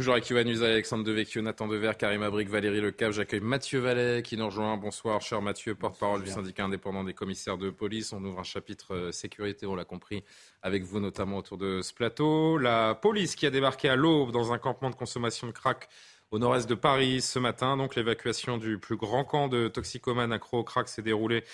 [0.00, 3.12] Toujours avec Yohann Usaï, Alexandre Devecchio, Nathan Dever, Karim Abric, Valérie Lecave.
[3.12, 4.78] J'accueille Mathieu Vallet qui nous rejoint.
[4.78, 8.14] Bonsoir, cher Mathieu, porte-parole du syndicat indépendant des commissaires de police.
[8.14, 10.24] On ouvre un chapitre euh, sécurité, on l'a compris,
[10.62, 12.56] avec vous notamment autour de ce plateau.
[12.56, 15.90] La police qui a débarqué à l'aube dans un campement de consommation de crack
[16.30, 17.76] au nord-est de Paris ce matin.
[17.76, 21.44] Donc l'évacuation du plus grand camp de toxicomanes accro au crack s'est déroulée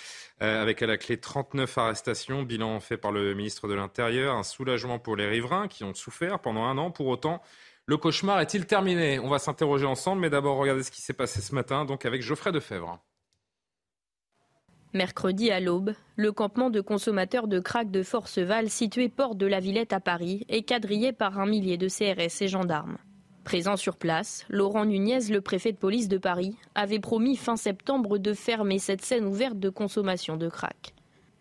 [0.41, 2.43] euh, avec à la clé 39 arrestations.
[2.43, 4.35] Bilan fait par le ministre de l'Intérieur.
[4.35, 6.91] Un soulagement pour les riverains qui ont souffert pendant un an.
[6.91, 7.41] Pour autant,
[7.87, 9.17] le cauchemar est-il terminé?
[9.19, 12.21] On va s'interroger ensemble, mais d'abord regardez ce qui s'est passé ce matin, donc avec
[12.21, 12.99] Geoffrey Defebvre.
[14.93, 19.61] Mercredi à l'aube, le campement de consommateurs de crack de Forceval, situé port de la
[19.61, 22.97] Villette à Paris, est quadrillé par un millier de CRS et gendarmes.
[23.45, 28.17] Présent sur place, Laurent Nunez, le préfet de police de Paris, avait promis fin septembre
[28.17, 30.93] de fermer cette scène ouverte de consommation de crack.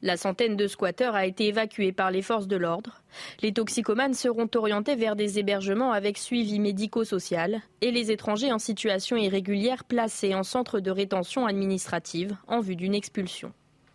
[0.07, 3.03] La centaine de squatteurs a été évacuée par les forces de l'ordre.
[3.43, 9.17] Les toxicomanes seront orientés vers des hébergements avec suivi médico-social et les étrangers en situation
[9.17, 13.53] irrégulière placés en centre de rétention administrative en vue d'une expulsion.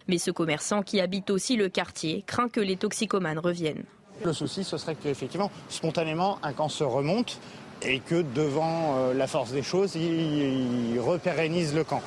[0.10, 3.86] Mais ce commerçant qui habite aussi le quartier craint que les toxicomanes reviennent.
[4.26, 7.40] Le souci, ce serait qu'effectivement, spontanément, un camp se remonte
[7.84, 12.02] et que devant euh, la force des choses, il, repérennise le camp.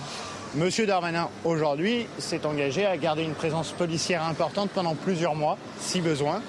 [0.57, 6.01] Monsieur Darmanin, aujourd'hui, s'est engagé à garder une présence policière importante pendant plusieurs mois, si
[6.01, 6.43] besoin.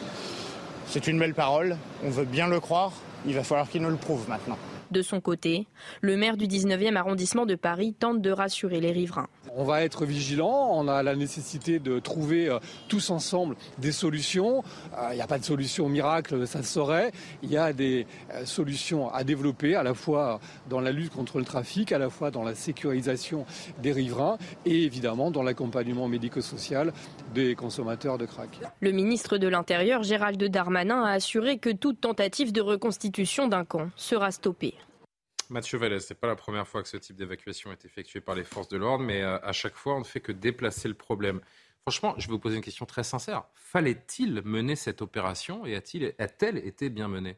[0.85, 2.91] C'est une belle parole, on veut bien le croire,
[3.25, 4.59] il va falloir qu'il nous le prouve maintenant.
[4.91, 5.65] De son côté,
[6.01, 9.27] le maire du 19e arrondissement de Paris tente de rassurer les riverains.
[9.55, 14.63] On va être vigilant, on a la nécessité de trouver euh, tous ensemble des solutions.
[14.93, 17.11] Euh, il n'y a pas de solution miracle, ça se saurait.
[17.43, 21.39] Il y a des euh, solutions à développer à la fois dans la lutte contre
[21.39, 23.45] le trafic, à la fois dans la sécurisation
[23.81, 26.93] des riverains et évidemment dans l'accompagnement médico-social
[27.33, 28.49] des consommateurs de crack.
[28.81, 33.89] Le ministre de l'Intérieur, Gérald Darmanin, a assuré que toute tentative de reconstitution d'un camp
[33.95, 34.75] sera stoppée.
[35.49, 38.35] Mathieu Vallès, ce n'est pas la première fois que ce type d'évacuation est effectué par
[38.35, 40.93] les forces de l'ordre, mais euh, à chaque fois, on ne fait que déplacer le
[40.93, 41.41] problème.
[41.81, 43.43] Franchement, je vais vous poser une question très sincère.
[43.53, 47.37] Fallait-il mener cette opération et a-t-elle été bien menée?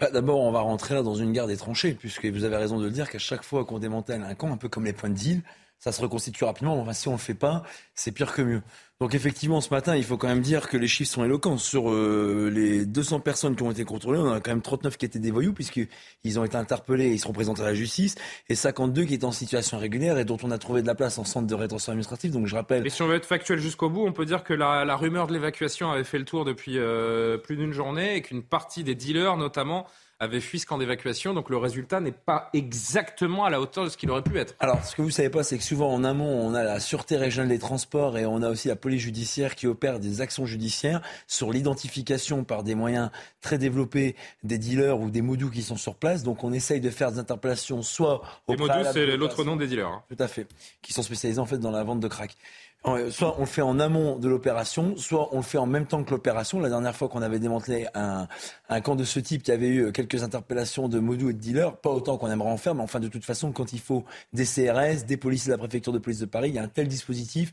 [0.00, 2.78] Bah, D'abord, on va rentrer là dans une guerre des tranchées, puisque vous avez raison
[2.78, 5.10] de le dire qu'à chaque fois qu'on démantèle un camp, un peu comme les points
[5.10, 5.42] de deal,
[5.78, 6.80] ça se reconstitue rapidement.
[6.80, 7.62] Enfin, si on ne le fait pas,
[7.94, 8.62] c'est pire que mieux.
[8.98, 11.58] Donc effectivement, ce matin, il faut quand même dire que les chiffres sont éloquents.
[11.58, 14.96] Sur euh, les 200 personnes qui ont été contrôlées, on en a quand même 39
[14.96, 18.14] qui étaient des voyous, puisqu'ils ont été interpellés et ils seront présentés à la justice,
[18.48, 21.18] et 52 qui étaient en situation régulière et dont on a trouvé de la place
[21.18, 22.32] en centre de rétention administrative.
[22.32, 22.86] Donc je rappelle...
[22.86, 25.34] Et si on veut être factuel jusqu'au bout, on peut dire que la, rumeur de
[25.34, 29.36] l'évacuation avait fait le tour depuis euh, plus d'une journée et qu'une partie des dealers,
[29.36, 29.86] notamment,
[30.18, 31.34] avait fui ce camp d'évacuation.
[31.34, 34.54] Donc le résultat n'est pas exactement à la hauteur de ce qu'il aurait pu être.
[34.60, 37.16] Alors ce que vous savez pas, c'est que souvent en amont, on a la Sûreté
[37.16, 41.02] régionale des transports et on a aussi la police judiciaire qui opère des actions judiciaires
[41.26, 45.94] sur l'identification par des moyens très développés des dealers ou des modus qui sont sur
[45.94, 46.22] place.
[46.22, 49.66] Donc on essaye de faire des interpellations soit au Les modus, c'est l'autre nom des
[49.66, 49.88] dealers.
[49.88, 50.02] Hein.
[50.08, 50.46] Tout à fait.
[50.82, 52.36] Qui sont spécialisés en fait dans la vente de crack.
[52.86, 55.86] Euh, soit on le fait en amont de l'opération, soit on le fait en même
[55.86, 56.60] temps que l'opération.
[56.60, 58.28] La dernière fois qu'on avait démantelé un,
[58.68, 61.76] un, camp de ce type qui avait eu quelques interpellations de modus et de dealers,
[61.76, 64.44] pas autant qu'on aimerait en faire, mais enfin de toute façon, quand il faut des
[64.44, 66.86] CRS, des policiers de la préfecture de police de Paris, il y a un tel
[66.86, 67.52] dispositif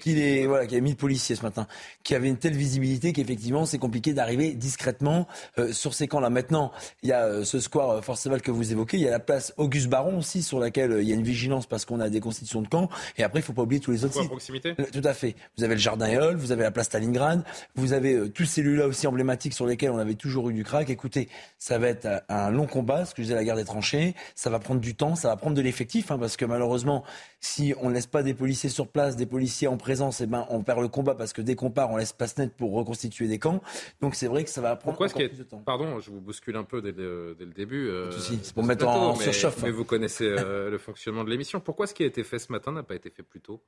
[0.00, 1.68] qu'il est voilà, qu'il y a 1000 policiers ce matin,
[2.02, 6.30] qui avait une telle visibilité qu'effectivement c'est compliqué d'arriver discrètement euh, sur ces camps-là.
[6.30, 9.20] Maintenant, il y a euh, ce square Forceval que vous évoquez, il y a la
[9.20, 12.20] place Auguste Baron aussi sur laquelle il y a une vigilance parce qu'on a des
[12.20, 14.30] constitutions de camps, et après il faut pas oublier tous les autres sites.
[14.66, 15.34] Euh, tout à fait.
[15.56, 17.44] Vous avez le Jardin Eole, vous avez la place Stalingrad,
[17.74, 20.64] vous avez euh, tous ces lieux-là aussi emblématiques sur lesquels on avait toujours eu du
[20.64, 20.90] crack.
[20.90, 24.14] Écoutez, ça va être un long combat, ce que je disais, la guerre des tranchées.
[24.34, 27.04] Ça va prendre du temps, ça va prendre de l'effectif, hein, parce que malheureusement,
[27.40, 30.46] si on ne laisse pas des policiers sur place, des policiers en présence, eh ben,
[30.50, 33.28] on perd le combat, parce que dès qu'on part, on laisse pas net pour reconstituer
[33.28, 33.62] des camps.
[34.00, 35.62] Donc c'est vrai que ça va prendre encore plus de temps.
[35.64, 37.88] Pardon, je vous bouscule un peu dès le, début.
[37.88, 39.58] Euh, c'est pour mettre en, surchauffe.
[39.58, 41.60] Mais, mais vous connaissez le fonctionnement de l'émission.
[41.60, 43.62] Pourquoi ce qui a été fait ce matin n'a pas été fait plus tôt?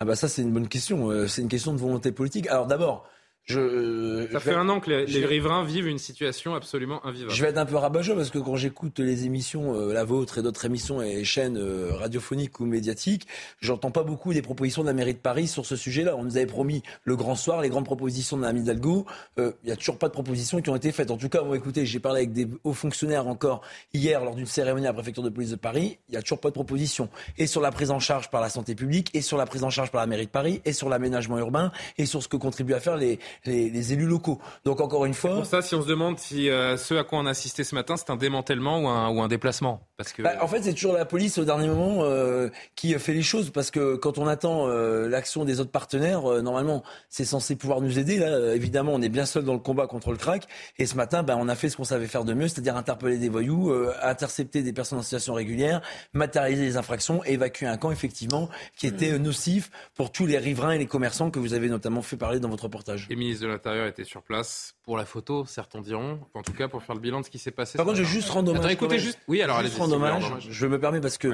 [0.00, 1.10] Ah bah ça c'est une bonne question.
[1.10, 2.46] Euh, c'est une question de volonté politique.
[2.48, 3.08] Alors d'abord,
[3.46, 7.32] je, ça fait un an que les, riverains vivent une situation absolument invivable.
[7.32, 10.38] Je vais être un peu rabat parce que quand j'écoute les émissions, euh, la vôtre
[10.38, 13.28] et d'autres émissions et chaînes euh, radiophoniques ou médiatiques,
[13.60, 16.16] j'entends pas beaucoup des propositions de la mairie de Paris sur ce sujet-là.
[16.16, 19.06] On nous avait promis le grand soir, les grandes propositions de la Hidalgo.
[19.36, 21.12] Il euh, y a toujours pas de propositions qui ont été faites.
[21.12, 23.62] En tout cas, bon, écoutez, j'ai parlé avec des hauts fonctionnaires encore
[23.94, 25.98] hier lors d'une cérémonie à la préfecture de police de Paris.
[26.08, 27.08] Il y a toujours pas de propositions.
[27.38, 29.70] Et sur la prise en charge par la santé publique, et sur la prise en
[29.70, 32.74] charge par la mairie de Paris, et sur l'aménagement urbain, et sur ce que contribuent
[32.74, 34.40] à faire les les, élus locaux.
[34.64, 35.34] Donc encore une fois.
[35.34, 37.74] Pour ça, si on se demande si euh, ce à quoi on a assisté ce
[37.74, 40.22] matin, c'est un démantèlement ou un, ou un déplacement, parce que.
[40.22, 43.50] Bah, en fait, c'est toujours la police au dernier moment euh, qui fait les choses,
[43.50, 47.98] parce que quand on attend euh, l'action des autres partenaires, normalement, c'est censé pouvoir nous
[47.98, 48.18] aider.
[48.18, 50.46] Là, évidemment, on est bien seul dans le combat contre le crack.
[50.78, 53.18] Et ce matin, ben, on a fait ce qu'on savait faire de mieux, c'est-à-dire interpeller
[53.18, 53.72] des voyous,
[54.02, 55.80] intercepter des personnes en situation régulière,
[56.12, 60.78] matérialiser les infractions, évacuer un camp effectivement qui était nocif pour tous les riverains et
[60.78, 63.06] les commerçants que vous avez notamment fait parler dans votre reportage.
[63.10, 66.82] Et ministre de était sur place pour la photo, certains diront, en tout cas pour
[66.82, 67.76] faire le bilan de ce qui s'est passé.
[67.76, 68.72] Par contre, je vais juste rendre hommage.
[68.72, 69.18] écoutez juste.
[69.28, 70.24] Oui, alors juste rendre hommage.
[70.40, 71.32] Je me permets parce que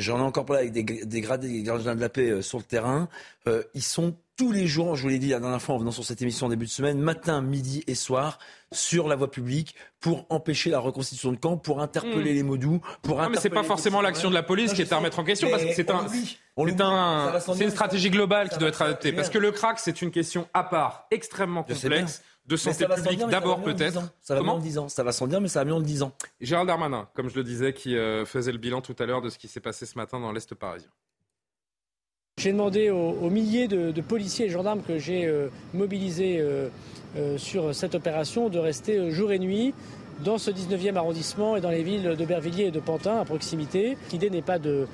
[0.00, 2.58] j'en ai encore parlé avec des, des gradés, des gardiens de la paix euh, sur
[2.58, 3.08] le terrain.
[3.46, 5.90] Euh, ils sont tous les jours, je vous l'ai dit la dernière fois en venant
[5.90, 8.38] sur cette émission en début de semaine, matin, midi et soir,
[8.72, 12.36] sur la voie publique pour empêcher la reconstitution de camp, pour interpeller hmm.
[12.36, 14.96] les modous, pour non, mais c'est pas forcément l'action de la police qui est à
[14.96, 16.06] remettre en question parce que c'est un,
[17.38, 20.48] c'est une stratégie globale qui doit être adoptée parce que le crack c'est une question
[20.54, 24.02] à part extrêmement complexe de santé publique d'abord peut-être.
[24.20, 24.88] Ça va bien en 10 ans.
[24.88, 26.12] Ça va sans dire, mais ça va mieux en 10 ans.
[26.40, 29.30] Gérald Darmanin, comme je le disais, qui euh, faisait le bilan tout à l'heure de
[29.30, 30.90] ce qui s'est passé ce matin dans l'Est parisien.
[32.40, 36.68] J'ai demandé aux, milliers de, policiers et gendarmes que j'ai euh, mobilisés euh,
[37.18, 39.74] euh, sur cette opération de rester jour et nuit
[40.24, 43.98] dans ce 19e arrondissement et dans les villes d'Aubervilliers et de Pantin à proximité.
[44.10, 44.86] L'idée n'est pas de,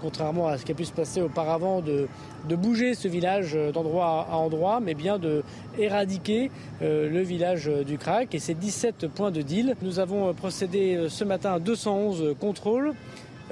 [0.00, 2.08] contrairement à ce qui a pu se passer auparavant, de,
[2.56, 5.42] bouger ce village d'endroit à endroit, mais bien de
[5.78, 9.76] éradiquer le village du Crac et ses 17 points de deal.
[9.82, 12.94] Nous avons procédé ce matin à 211 contrôles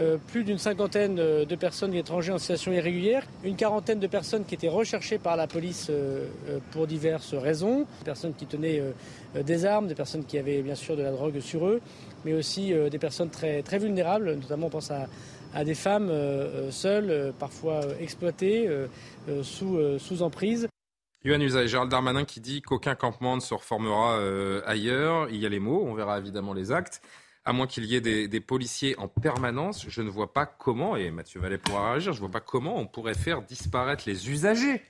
[0.00, 4.56] euh, plus d'une cinquantaine de personnes étrangères en situation irrégulière, une quarantaine de personnes qui
[4.56, 8.82] étaient recherchées par la police euh, euh, pour diverses raisons, des personnes qui tenaient
[9.40, 11.80] des armes, des personnes qui avaient bien sûr de la drogue sur eux,
[12.24, 15.06] mais aussi des personnes très, très vulnérables, notamment on pense à,
[15.54, 16.10] à des femmes
[16.70, 18.68] seules, parfois exploitées,
[19.42, 20.68] sous, sous emprise.
[21.24, 24.18] Yohann Usaï, Gérald Darmanin qui dit qu'aucun campement ne se reformera
[24.66, 25.28] ailleurs.
[25.30, 27.00] Il y a les mots, on verra évidemment les actes
[27.44, 31.10] à moins qu'il y ait des, policiers en permanence, je ne vois pas comment, et
[31.10, 34.82] Mathieu Vallet pourra réagir, je ne vois pas comment on pourrait faire disparaître les usagers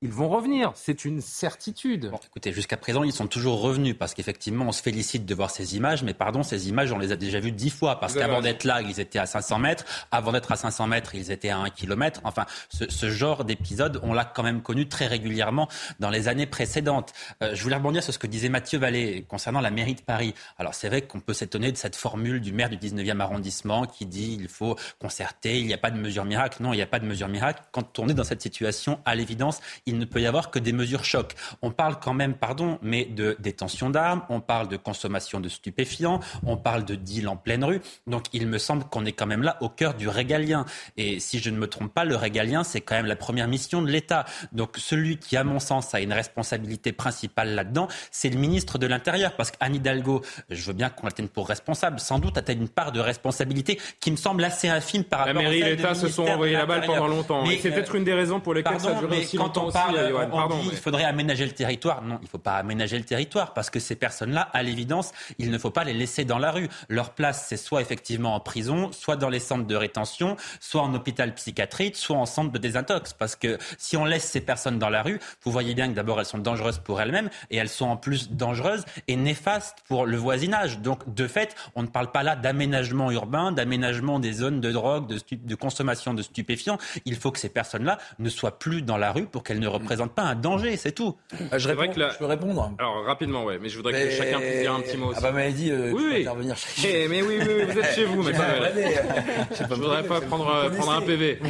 [0.00, 2.12] ils vont revenir, c'est une certitude.
[2.24, 5.74] écoutez, jusqu'à présent, ils sont toujours revenus parce qu'effectivement, on se félicite de voir ces
[5.74, 8.62] images, mais pardon, ces images, on les a déjà vues dix fois parce qu'avant d'être
[8.62, 11.70] là, ils étaient à 500 mètres, avant d'être à 500 mètres, ils étaient à 1
[11.70, 12.20] km.
[12.22, 15.66] Enfin, ce, genre d'épisode, on l'a quand même connu très régulièrement
[15.98, 17.12] dans les années précédentes.
[17.42, 20.32] Euh, je voulais rebondir sur ce que disait Mathieu Vallée concernant la mairie de Paris.
[20.58, 24.06] Alors, c'est vrai qu'on peut s'étonner de cette formule du maire du 19e arrondissement qui
[24.06, 26.62] dit il faut concerter, il n'y a pas de mesure miracle.
[26.62, 27.62] Non, il n'y a pas de mesure miracle.
[27.72, 30.72] Quand on est dans cette situation, à l'évidence, il ne peut y avoir que des
[30.72, 31.34] mesures chocs.
[31.62, 36.20] On parle quand même, pardon, mais de détention d'armes, on parle de consommation de stupéfiants,
[36.46, 37.80] on parle de deal en pleine rue.
[38.06, 40.66] Donc il me semble qu'on est quand même là au cœur du régalien.
[40.96, 43.82] Et si je ne me trompe pas, le régalien, c'est quand même la première mission
[43.82, 44.26] de l'État.
[44.52, 48.86] Donc celui qui, à mon sens, a une responsabilité principale là-dedans, c'est le ministre de
[48.86, 49.32] l'Intérieur.
[49.36, 52.68] Parce qu'Anne Hidalgo, je veux bien qu'on la tienne pour responsable, sans doute a-t-elle une
[52.68, 55.94] part de responsabilité qui me semble assez infime par rapport à La mairie et l'État
[55.94, 57.46] se sont envoyés la balle pendant longtemps.
[57.46, 60.68] Mais, c'est peut-être une des raisons pour lesquelles ça dure aussi longtemps aussi, on, dit
[60.70, 62.02] qu'il faudrait aménager le territoire.
[62.02, 65.50] Non, il ne faut pas aménager le territoire parce que ces personnes-là, à l'évidence, il
[65.50, 66.68] ne faut pas les laisser dans la rue.
[66.88, 70.94] Leur place, c'est soit effectivement en prison, soit dans les centres de rétention, soit en
[70.94, 73.12] hôpital psychiatrique, soit en centre de désintox.
[73.12, 76.18] Parce que si on laisse ces personnes dans la rue, vous voyez bien que d'abord
[76.18, 80.16] elles sont dangereuses pour elles-mêmes et elles sont en plus dangereuses et néfastes pour le
[80.16, 80.80] voisinage.
[80.80, 85.06] Donc de fait, on ne parle pas là d'aménagement urbain, d'aménagement des zones de drogue,
[85.06, 86.78] de, de consommation de stupéfiants.
[87.04, 90.14] Il faut que ces personnes-là ne soient plus dans la rue pour qu'elles ne représentent
[90.14, 91.16] pas un danger, c'est tout.
[91.52, 94.60] Euh, je, réponds, je peux répondre Alors rapidement, ouais, mais je voudrais que chacun puisse
[94.60, 95.18] dire un petit mot aussi.
[95.20, 96.56] Ah bah m'avez dit, euh, oui, intervenir.
[96.84, 100.92] Eh, mais oui, oui, vous êtes chez vous, mais je ne voudrais pas prendre, prendre
[100.92, 101.40] un PV.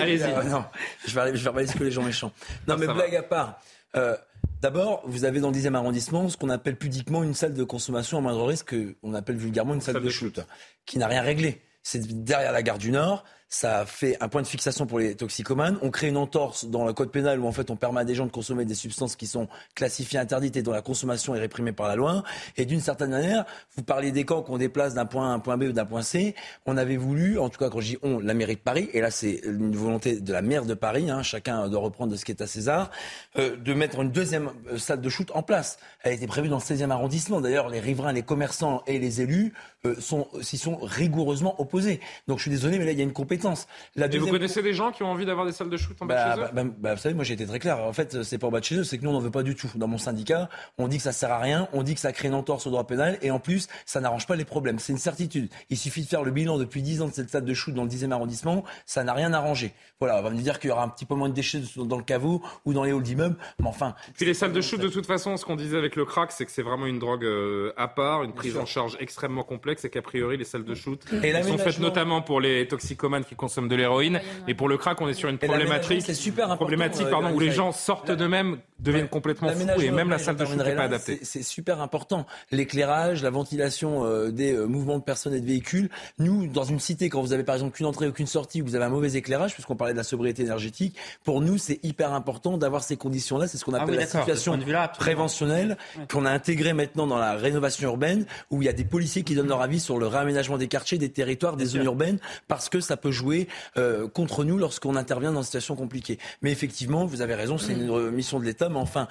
[0.00, 0.48] Allez-y.
[0.50, 0.64] non,
[1.06, 2.32] je vais, je vais que les gens méchants.
[2.66, 3.60] Non, mais blague à part.
[3.96, 4.16] Euh,
[4.64, 8.16] D'abord, vous avez dans le 10e arrondissement ce qu'on appelle pudiquement une salle de consommation
[8.16, 10.40] à moindre risque, qu'on appelle vulgairement une salle, de, shoot,
[10.86, 11.60] qui n'a rien réglé.
[11.82, 15.78] C'est derrière la gare du Nord ça fait un point de fixation pour les toxicomanes.
[15.80, 18.16] On crée une entorse dans le code pénal où en fait on permet à des
[18.16, 19.46] gens de consommer des substances qui sont
[19.76, 22.24] classifiées interdites et dont la consommation est réprimée par la loi.
[22.56, 23.44] Et d'une certaine manière,
[23.76, 25.84] vous parlez des camps qu'on déplace d'un point A à un point B ou d'un
[25.84, 26.34] point C.
[26.66, 29.00] On avait voulu, en tout cas quand je dis on, la mairie de Paris, et
[29.00, 32.24] là c'est une volonté de la maire de Paris, hein, chacun doit reprendre de ce
[32.24, 32.90] qui est à César,
[33.38, 35.78] euh, de mettre une deuxième euh, salle de shoot en place.
[36.02, 37.40] Elle été prévue dans le 16e arrondissement.
[37.40, 39.52] D'ailleurs, les riverains, les commerçants et les élus
[39.86, 39.94] euh,
[40.42, 42.00] s'y sont rigoureusement opposés.
[42.28, 43.66] Donc je suis désolé, mais là il y a une compétence.
[43.96, 46.06] La Et vous connaissez des gens qui ont envie d'avoir des salles de shoot en
[46.06, 47.80] bas de bah, chez eux bah, bah, Vous savez, moi j'ai été très clair.
[47.80, 49.30] En fait, c'est pas en bas de chez eux, c'est que nous on n'en veut
[49.30, 49.70] pas du tout.
[49.74, 52.28] Dans mon syndicat, on dit que ça sert à rien, on dit que ça crée
[52.28, 54.78] une entorse au droit pénal, et en plus, ça n'arrange pas les problèmes.
[54.78, 55.50] C'est une certitude.
[55.70, 57.84] Il suffit de faire le bilan depuis 10 ans de cette salle de shoot dans
[57.84, 59.72] le 10e arrondissement, ça n'a rien arrangé.
[60.00, 61.96] Voilà, on va me dire qu'il y aura un petit peu moins de déchets dans
[61.96, 63.94] le caveau ou dans les halls d'immeubles, mais enfin.
[64.14, 66.44] Puis les salles de shoot, de toute façon, ce qu'on disait avec le crack, c'est
[66.44, 69.88] que c'est vraiment une drogue euh, à part, une prise en charge extrêmement complexe, et
[69.88, 73.76] qu'a priori les salles de shoot sont faites notamment pour les toxicomanes qui consomment de
[73.76, 77.50] l'héroïne, et pour le crack, on est sur une problématique, super problématique pardon, où les
[77.50, 81.20] gens sortent d'eux-mêmes, deviennent complètement fous, et même la salle de shoot n'est pas adaptée.
[81.22, 82.26] C'est super important.
[82.50, 85.88] L'éclairage, la ventilation euh, des euh, mouvements de personnes et de véhicules.
[86.18, 88.64] Nous, dans une cité, quand vous avez par exemple qu'une entrée ou qu'une sortie, où
[88.64, 92.12] vous avez un mauvais éclairage, puisqu'on parlait de la sobriété énergétique, pour nous, c'est hyper
[92.12, 93.48] important d'avoir ces conditions-là.
[93.48, 94.58] C'est ce qu'on ah appelle la situation
[94.98, 95.76] préventionnelle,
[96.10, 99.34] qu'on a intégré maintenant dans la rénovation urbaine, où il y a des policiers qui
[99.34, 102.80] donnent leur avis sur le réaménagement des quartiers, des territoires, des zones urbaines, parce que
[102.80, 106.18] ça peut jouer euh, contre nous lorsqu'on intervient dans une situation compliquée.
[106.42, 109.08] Mais effectivement, vous avez raison, c'est une mission de l'État, mais enfin,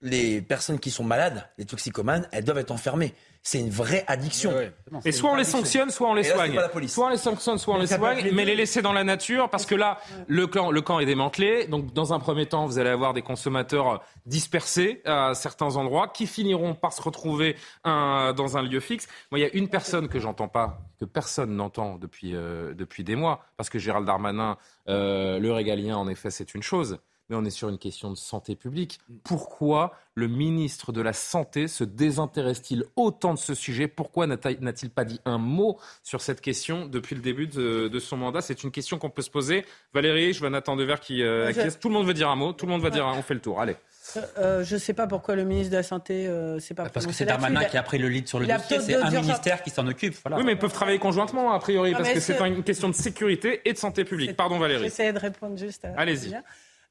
[0.00, 3.14] les personnes qui sont malades, les toxicomanes, elles doivent être enfermées.
[3.50, 4.52] C'est une vraie addiction.
[5.06, 6.60] Et soit on les sanctionne, soit on les soigne.
[6.86, 9.64] Soit on les sanctionne, soit on les soigne, mais les laisser dans la nature, parce
[9.64, 11.66] que là, le camp, le camp est démantelé.
[11.66, 16.26] Donc, dans un premier temps, vous allez avoir des consommateurs dispersés à certains endroits, qui
[16.26, 19.08] finiront par se retrouver dans un lieu fixe.
[19.30, 23.02] Moi, il y a une personne que j'entends pas, que personne n'entend depuis, euh, depuis
[23.02, 24.58] des mois, parce que Gérald Darmanin,
[24.90, 26.98] euh, le régalien, en effet, c'est une chose.
[27.28, 29.00] Mais on est sur une question de santé publique.
[29.24, 33.88] Pourquoi le ministre de la Santé se désintéresse-t-il autant de ce sujet?
[33.88, 38.40] Pourquoi n'a-t-il pas dit un mot sur cette question depuis le début de, son mandat?
[38.40, 39.64] C'est une question qu'on peut se poser.
[39.92, 42.52] Valérie, je vois Nathan Dever qui euh, Tout le monde veut dire un mot.
[42.52, 43.60] Tout le monde va dire un, on fait le tour.
[43.60, 43.76] Allez.
[44.16, 47.06] Euh, euh, je ne sais pas pourquoi le ministre de la Santé euh, pas Parce
[47.06, 49.70] que c'est Darmanin qui a pris le lead sur le dossier, c'est un ministère qui
[49.70, 50.16] s'en occupe.
[50.30, 53.60] Oui, mais ils peuvent travailler conjointement, a priori, parce que c'est une question de sécurité
[53.64, 54.36] et de santé publique.
[54.36, 54.84] Pardon Valérie.
[54.84, 55.92] J'essaie de répondre juste à...
[55.96, 56.34] Allez-y.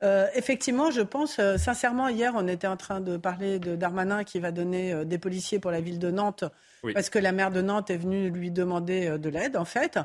[0.02, 4.52] Effectivement, je pense, sincèrement, hier, on était en train de parler de Darmanin qui va
[4.52, 6.44] donner des policiers pour la ville de Nantes,
[6.94, 10.00] parce que la maire de Nantes est venue lui demander de l'aide, en fait.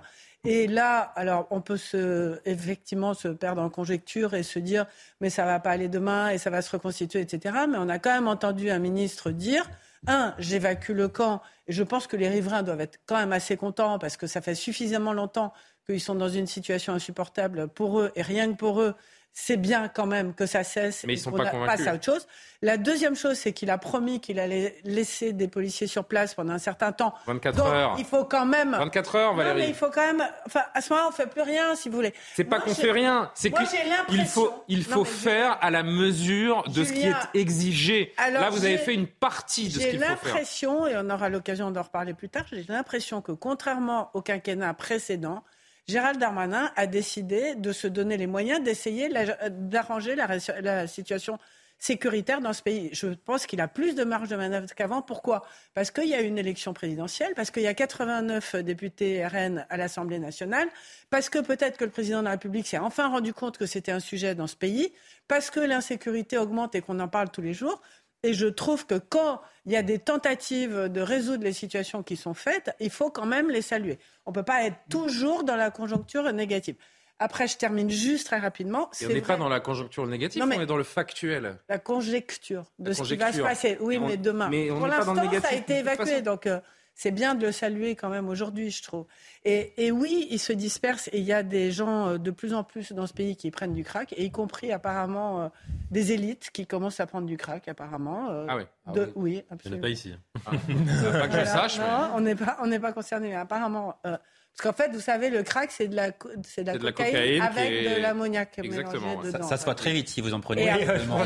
[0.45, 4.87] Et là, alors, on peut se, effectivement se perdre en conjecture et se dire,
[5.21, 7.55] mais ça va pas aller demain et ça va se reconstituer, etc.
[7.69, 9.71] Mais on a quand même entendu un ministre dire,
[10.09, 11.43] un, j'évacue le camp.
[11.69, 14.41] Et je pense que les riverains doivent être quand même assez contents parce que ça
[14.41, 15.53] fait suffisamment longtemps
[15.87, 18.95] qu'ils sont dans une situation insupportable pour eux et rien que pour eux
[19.33, 22.27] c'est bien quand même que ça cesse Mais ils sont pas passe à autre chose.
[22.65, 26.53] La deuxième chose, c'est qu'il a promis qu'il allait laisser des policiers sur place pendant
[26.53, 27.13] un certain temps.
[27.27, 27.97] 24 Donc, heures.
[27.99, 28.71] Il faut quand même.
[28.71, 29.57] 24 heures, Valérie.
[29.57, 30.23] Non, mais il faut quand même.
[30.47, 32.15] Enfin, à ce moment-là, on fait plus rien, si vous voulez.
[32.35, 33.33] C'est pas qu'on fait rien.
[33.35, 38.15] C'est qu'il faut, il faut faire à la mesure de ce qui est exigé.
[38.19, 40.19] Là, vous avez fait une partie de ce qu'il faut faire.
[40.23, 44.23] J'ai l'impression, et on aura l'occasion d'en reparler plus tard, j'ai l'impression que contrairement au
[44.23, 45.43] quinquennat précédent,
[45.89, 49.09] Gérald Darmanin a décidé de se donner les moyens d'essayer
[49.51, 51.39] d'arranger la, situation
[51.79, 52.91] sécuritaire dans ce pays.
[52.93, 55.03] Je pense qu'il a plus de marge de manœuvre qu'avant.
[55.03, 55.45] Pourquoi?
[55.75, 59.77] Parce qu'il y a une élection présidentielle, parce qu'il y a 89 députés RN à
[59.77, 60.69] l'Assemblée nationale,
[61.11, 63.91] parce que peut-être que le président de la République s'est enfin rendu compte que c'était
[63.91, 64.93] un sujet dans ce pays,
[65.27, 67.83] parce que l'insécurité augmente et qu'on en parle tous les jours.
[68.23, 72.17] Et je trouve que quand il y a des tentatives de résoudre les situations qui
[72.17, 73.99] sont faites, il faut quand même les saluer.
[74.27, 76.77] On ne peut pas être toujours dans la conjoncture négative.
[77.19, 78.91] Après, je termine juste très rapidement.
[79.05, 81.57] on n'est pas dans la conjoncture négative, on est dans le factuel.
[81.69, 83.77] La conjecture de ce qui va se passer.
[83.81, 84.49] Oui, mais, demain.
[84.49, 86.23] Mais Pour l'instant, ça a été évacué.
[86.23, 86.61] Donc, euh,
[86.95, 89.07] c'est bien de le saluer quand même aujourd'hui, je trouve.
[89.45, 92.63] Et, oui, il se disperse et il y a des gens euh, de plus en
[92.63, 95.49] plus dans ce pays qui prennent du crack, et y compris apparemment euh,
[95.91, 98.31] des élites qui commencent à prendre du crack, apparemment.
[98.31, 98.63] Euh, ah oui.
[98.87, 99.43] Ah oui.
[99.51, 99.83] absolument.
[99.83, 100.15] pas ici.
[100.47, 100.51] Ah.
[101.13, 101.79] pas que je sache.
[101.79, 103.97] Non, on n'est pas, on n'est pas concerné, mais apparemment.
[104.03, 106.11] Parce qu'en fait, vous savez, le crack, c'est de la,
[106.43, 109.23] c'est de la, cocaïne, avec de l'ammoniac Exactement.
[109.23, 110.69] Dedans, ça, se voit très vite si vous en prenez.
[110.69, 111.25] apparemment...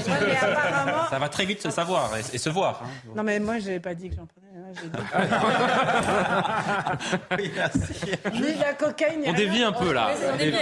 [1.11, 2.83] Ça va très vite se savoir et, se voir.
[2.85, 3.11] Hein.
[3.17, 4.46] Non, mais moi, je n'avais pas dit que j'en prenais.
[8.59, 9.23] la cocaïne.
[9.27, 10.11] On dévie un peu là.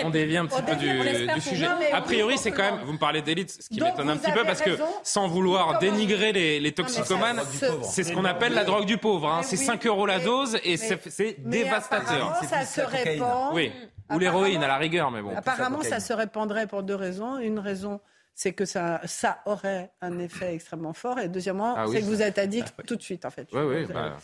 [0.05, 1.66] On dévie un petit peu du, sujet.
[1.92, 2.80] A priori, c'est quand même.
[2.84, 6.32] Vous me parlez d'élite, ce qui m'étonne un petit peu parce que sans vouloir dénigrer
[6.32, 7.40] les, toxicomanes,
[7.82, 9.28] c'est ce qu'on appelle la drogue du pauvre.
[9.28, 9.42] Hein.
[9.42, 12.36] C'est 5 euros la dose et c'est dévastateur.
[12.48, 13.55] Ça se répand.
[13.55, 13.72] Oui.
[14.11, 15.34] Ou l'héroïne à la rigueur, mais bon.
[15.34, 17.38] Apparemment, ça se répandrait pour deux raisons.
[17.38, 18.00] Une raison
[18.35, 21.20] c'est que ça, ça aurait un effet extrêmement fort.
[21.20, 23.49] Et deuxièmement, ah c'est que vous êtes addict tout de suite, en fait.
[23.53, 23.87] Oui, oui.
[23.87, 24.16] Bah,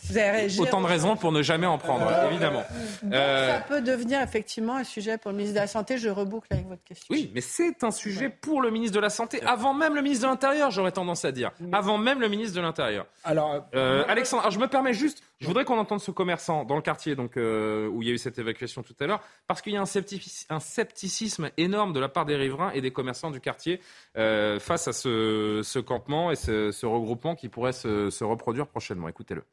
[0.59, 2.65] autant de raisons pour ne jamais en prendre, euh, évidemment.
[3.13, 5.97] Euh, ça peut devenir effectivement un sujet pour le ministre de la Santé.
[5.97, 7.07] Je reboucle avec votre question.
[7.11, 10.27] Oui, mais c'est un sujet pour le ministre de la Santé, avant même le ministre
[10.27, 11.53] de l'Intérieur, j'aurais tendance à dire.
[11.73, 13.07] Avant même le ministre de l'Intérieur.
[13.23, 16.77] Alors, euh, Alexandre, alors je me permets juste, je voudrais qu'on entende ce commerçant dans
[16.77, 19.73] le quartier donc, où il y a eu cette évacuation tout à l'heure, parce qu'il
[19.73, 19.85] y a un,
[20.51, 23.81] un scepticisme énorme de la part des riverains et des commerçants du quartier.
[24.17, 29.09] Euh, face à ce, campement et ce, regroupement qui pourrait se, reproduire prochainement.
[29.09, 29.45] Écoutez-le.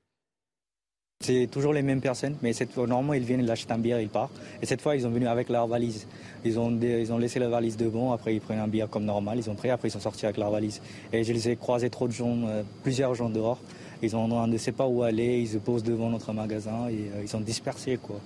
[1.20, 4.00] C'est toujours les mêmes personnes, mais cette fois, normalement, ils viennent, ils achètent un bière,
[4.00, 4.40] ils partent.
[4.62, 6.08] Et cette fois, ils ont venu avec leur valise.
[6.46, 9.40] Ils ont, ils ont laissé la valise devant, après ils prennent un bière comme normal,
[9.40, 10.80] ils ont pris, après ils sont sortis avec leur valise.
[11.12, 13.60] Et je les ai croisés trop de gens, euh, plusieurs gens dehors.
[14.04, 17.10] Ils ont, on ne sait pas où aller, ils se posent devant notre magasin et
[17.16, 18.20] euh, ils sont dispersés, quoi.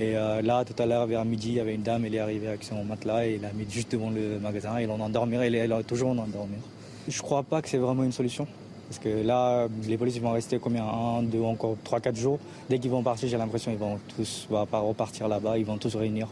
[0.00, 2.20] Et euh, là, tout à l'heure, vers midi, il y avait une dame, elle est
[2.20, 5.46] arrivée avec son matelas et elle a mis juste devant le magasin et on endormirait,
[5.46, 6.58] elle, elle a toujours en endormir.
[7.06, 8.46] Je crois pas que c'est vraiment une solution.
[8.88, 10.84] Parce que là, les policiers vont rester combien?
[10.84, 12.38] Un, deux, encore trois, quatre jours.
[12.68, 15.94] Dès qu'ils vont partir, j'ai l'impression qu'ils vont tous pas repartir là-bas, ils vont tous
[15.96, 16.28] réunir.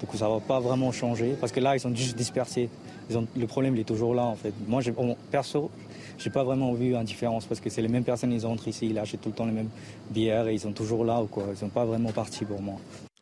[0.00, 1.34] Du coup, ça va pas vraiment changer.
[1.40, 2.68] Parce que là, ils sont juste dispersés.
[3.10, 4.52] le problème, il est toujours là, en fait.
[4.66, 5.70] Moi, perso, perso,
[6.18, 8.86] j'ai pas vraiment vu une différence parce que c'est les mêmes personnes, ils entrent ici,
[8.90, 9.70] ils achètent tout le temps les mêmes
[10.10, 11.44] bières et ils sont toujours là ou quoi.
[11.50, 12.76] Ils sont pas vraiment partis pour moi.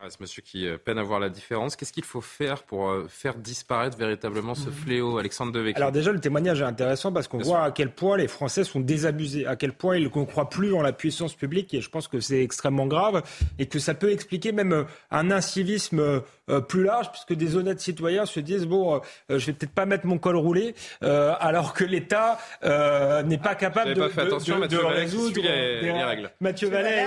[0.05, 1.77] Ah, ce monsieur qui euh, peine à voir la différence.
[1.77, 5.77] Qu'est-ce qu'il faut faire pour euh, faire disparaître véritablement ce fléau, Alexandre Devecchio?
[5.77, 8.81] Alors déjà, le témoignage est intéressant parce qu'on voit à quel point les Français sont
[8.81, 12.09] désabusés, à quel point ils ne croient plus en la puissance publique et je pense
[12.09, 13.23] que c'est extrêmement grave
[13.61, 16.23] et que ça peut expliquer même euh, un incivisme
[16.69, 19.01] plus large puisque des honnêtes citoyens se disent bon,
[19.31, 24.09] je vais peut-être pas mettre mon col roulé alors que l'État n'est pas capable de,
[24.09, 26.31] pas attention, de, résoudre les, règles.
[26.41, 27.07] Mathieu Vallet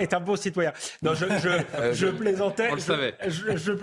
[0.00, 0.72] est, un, bon citoyen.
[1.02, 1.26] Non, je,
[1.92, 2.68] je je plaisantais.
[2.70, 3.14] On le savait.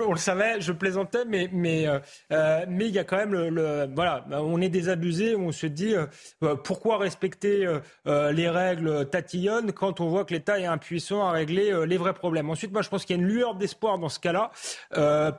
[0.06, 3.88] on le savait, je plaisantais, mais mais euh, mais il y a quand même le,
[3.96, 5.96] voilà, on est désabusé, on se dit
[6.64, 7.68] pourquoi respecter
[8.06, 12.50] les règles tatillonnes quand on voit que l'État est impuissant à régler les vrais problèmes?
[12.50, 14.52] Ensuite, moi, je pense qu'il y a une lueur d'espoir dans ce cas-là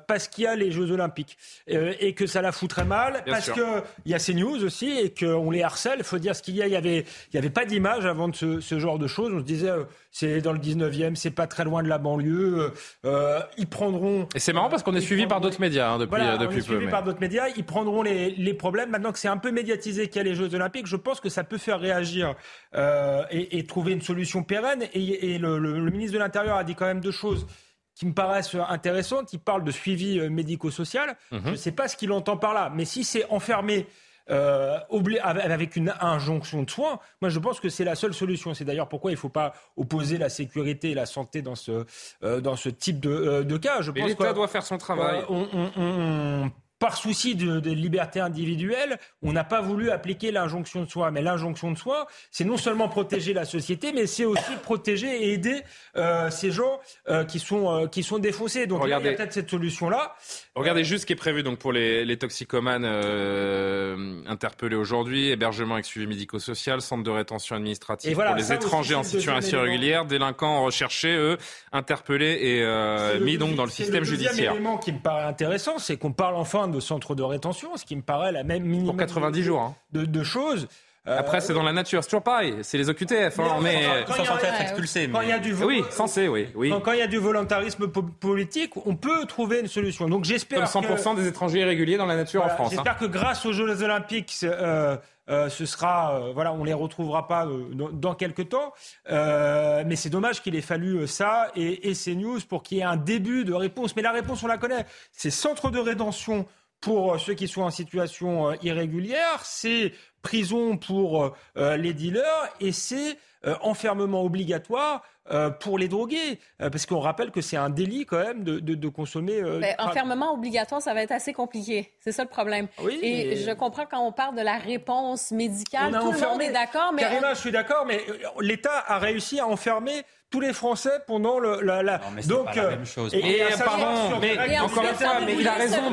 [0.06, 3.62] parce qu'il y a les Jeux Olympiques et que ça la foutrait mal, parce qu'il
[4.06, 5.98] y a ces news aussi et qu'on les harcèle.
[5.98, 6.66] Il faut dire ce qu'il y a.
[6.66, 9.32] Il y avait il y avait pas d'image avant de ce, ce, genre de choses.
[9.32, 9.70] On se disait
[10.14, 12.72] c'est dans le 19e, c'est pas très loin de la banlieue.
[13.04, 14.28] Euh, ils prendront.
[14.36, 16.58] Et c'est marrant parce qu'on est suivi par d'autres médias hein, depuis, voilà, depuis on
[16.58, 17.48] est Suivi par d'autres médias.
[17.56, 18.90] Ils prendront les, les problèmes.
[18.90, 21.28] Maintenant que c'est un peu médiatisé qu'il y a les Jeux Olympiques, je pense que
[21.28, 22.36] ça peut faire réagir
[22.76, 24.84] euh, et, et, trouver une solution pérenne.
[24.92, 27.48] Et, et le, le, le ministre de l'Intérieur a dit quand même deux choses
[27.96, 29.32] qui me paraissent intéressantes.
[29.32, 31.16] Il parle de suivi euh, médico-social.
[31.32, 31.40] -hmm.
[31.44, 33.86] Je ne sais pas ce qu'il entend par là, mais si c'est enfermé
[34.30, 34.78] euh,
[35.22, 38.54] avec une injonction de soins, moi je pense que c'est la seule solution.
[38.54, 41.84] C'est d'ailleurs pourquoi il ne faut pas opposer la sécurité et la santé dans ce,
[42.22, 43.82] euh, dans ce type de, euh, de cas.
[43.82, 45.24] Je Mais l'État doit faire son travail.
[45.28, 46.50] On, on, on,
[46.84, 51.10] par souci de, de, liberté individuelle, on n'a pas voulu appliquer l'injonction de soi.
[51.10, 55.32] Mais l'injonction de soi, c'est non seulement protéger la société, mais c'est aussi protéger et
[55.32, 55.62] aider
[55.96, 58.66] euh, ces gens euh, qui sont euh, qui sont défaussés.
[58.66, 59.06] Donc Regardez.
[59.06, 60.14] il y a peut-être cette solution-là.
[60.54, 65.74] Regardez juste ce qui est prévu donc pour les, les toxicomanes euh, interpellés aujourd'hui hébergement
[65.74, 70.62] avec suivi médico-social, centre de rétention administrative voilà, pour les étrangers en situation irrégulière, délinquants
[70.62, 71.38] recherchés, eux
[71.72, 74.52] interpellés et mis donc dans le système le judiciaire.
[74.52, 77.96] L'élément qui me paraît intéressant, c'est qu'on parle enfin de centre de rétention, ce qui
[77.96, 79.74] me paraît la même minimum pour 90 jours hein.
[79.92, 80.68] de, de choses.
[81.06, 82.54] Euh, Après, c'est dans la nature, c'est toujours pareil.
[82.62, 84.04] C'est les OQTF, hein, mais.
[84.06, 86.70] Quand il y a du oui, censé, oui, oui.
[86.70, 90.08] Quand, quand il y a du volontarisme po politique, on peut trouver une solution.
[90.08, 91.20] Donc j'espère comme 100% que...
[91.20, 92.70] des étrangers irréguliers dans la nature voilà, en France.
[92.70, 92.96] J'espère hein.
[93.00, 94.34] que grâce aux Jeux Olympiques.
[94.44, 94.96] Euh,
[95.30, 98.74] euh, ce sera, euh, voilà, on les retrouvera pas euh, dans, dans, quelques temps,
[99.08, 102.84] mais c'est dommage qu'il ait fallu ça et, et ces news pour qu'il y ait
[102.84, 103.96] un début de réponse.
[103.96, 104.84] Mais la réponse, on la connaît.
[105.12, 106.46] C'est centre de rétention
[106.84, 113.18] pour ceux qui sont en situation irrégulière, c'est prison pour euh, les dealers et c'est
[113.46, 116.38] euh, enfermement obligatoire euh, pour les drogués.
[116.58, 119.42] parce qu'on rappelle que c'est un délit quand même de, de, de consommer.
[119.42, 121.92] Ben, enfermement obligatoire, ça va être assez compliqué.
[122.00, 122.68] C'est ça le problème.
[122.82, 123.36] Oui, et mais...
[123.36, 126.20] je comprends quand on parle de la réponse médicale, tout enfermé...
[126.20, 126.92] le monde est d'accord.
[126.92, 127.34] Mais Karima, on...
[127.34, 128.00] je suis d'accord, mais
[128.40, 130.04] l'État a réussi à enfermer
[130.34, 131.98] tous les Français pendant le, la, la...
[131.98, 133.14] Non, mais donc pas la même chose.
[133.14, 135.92] Et, et, et pardon, mais encore une fois, mais il a raison.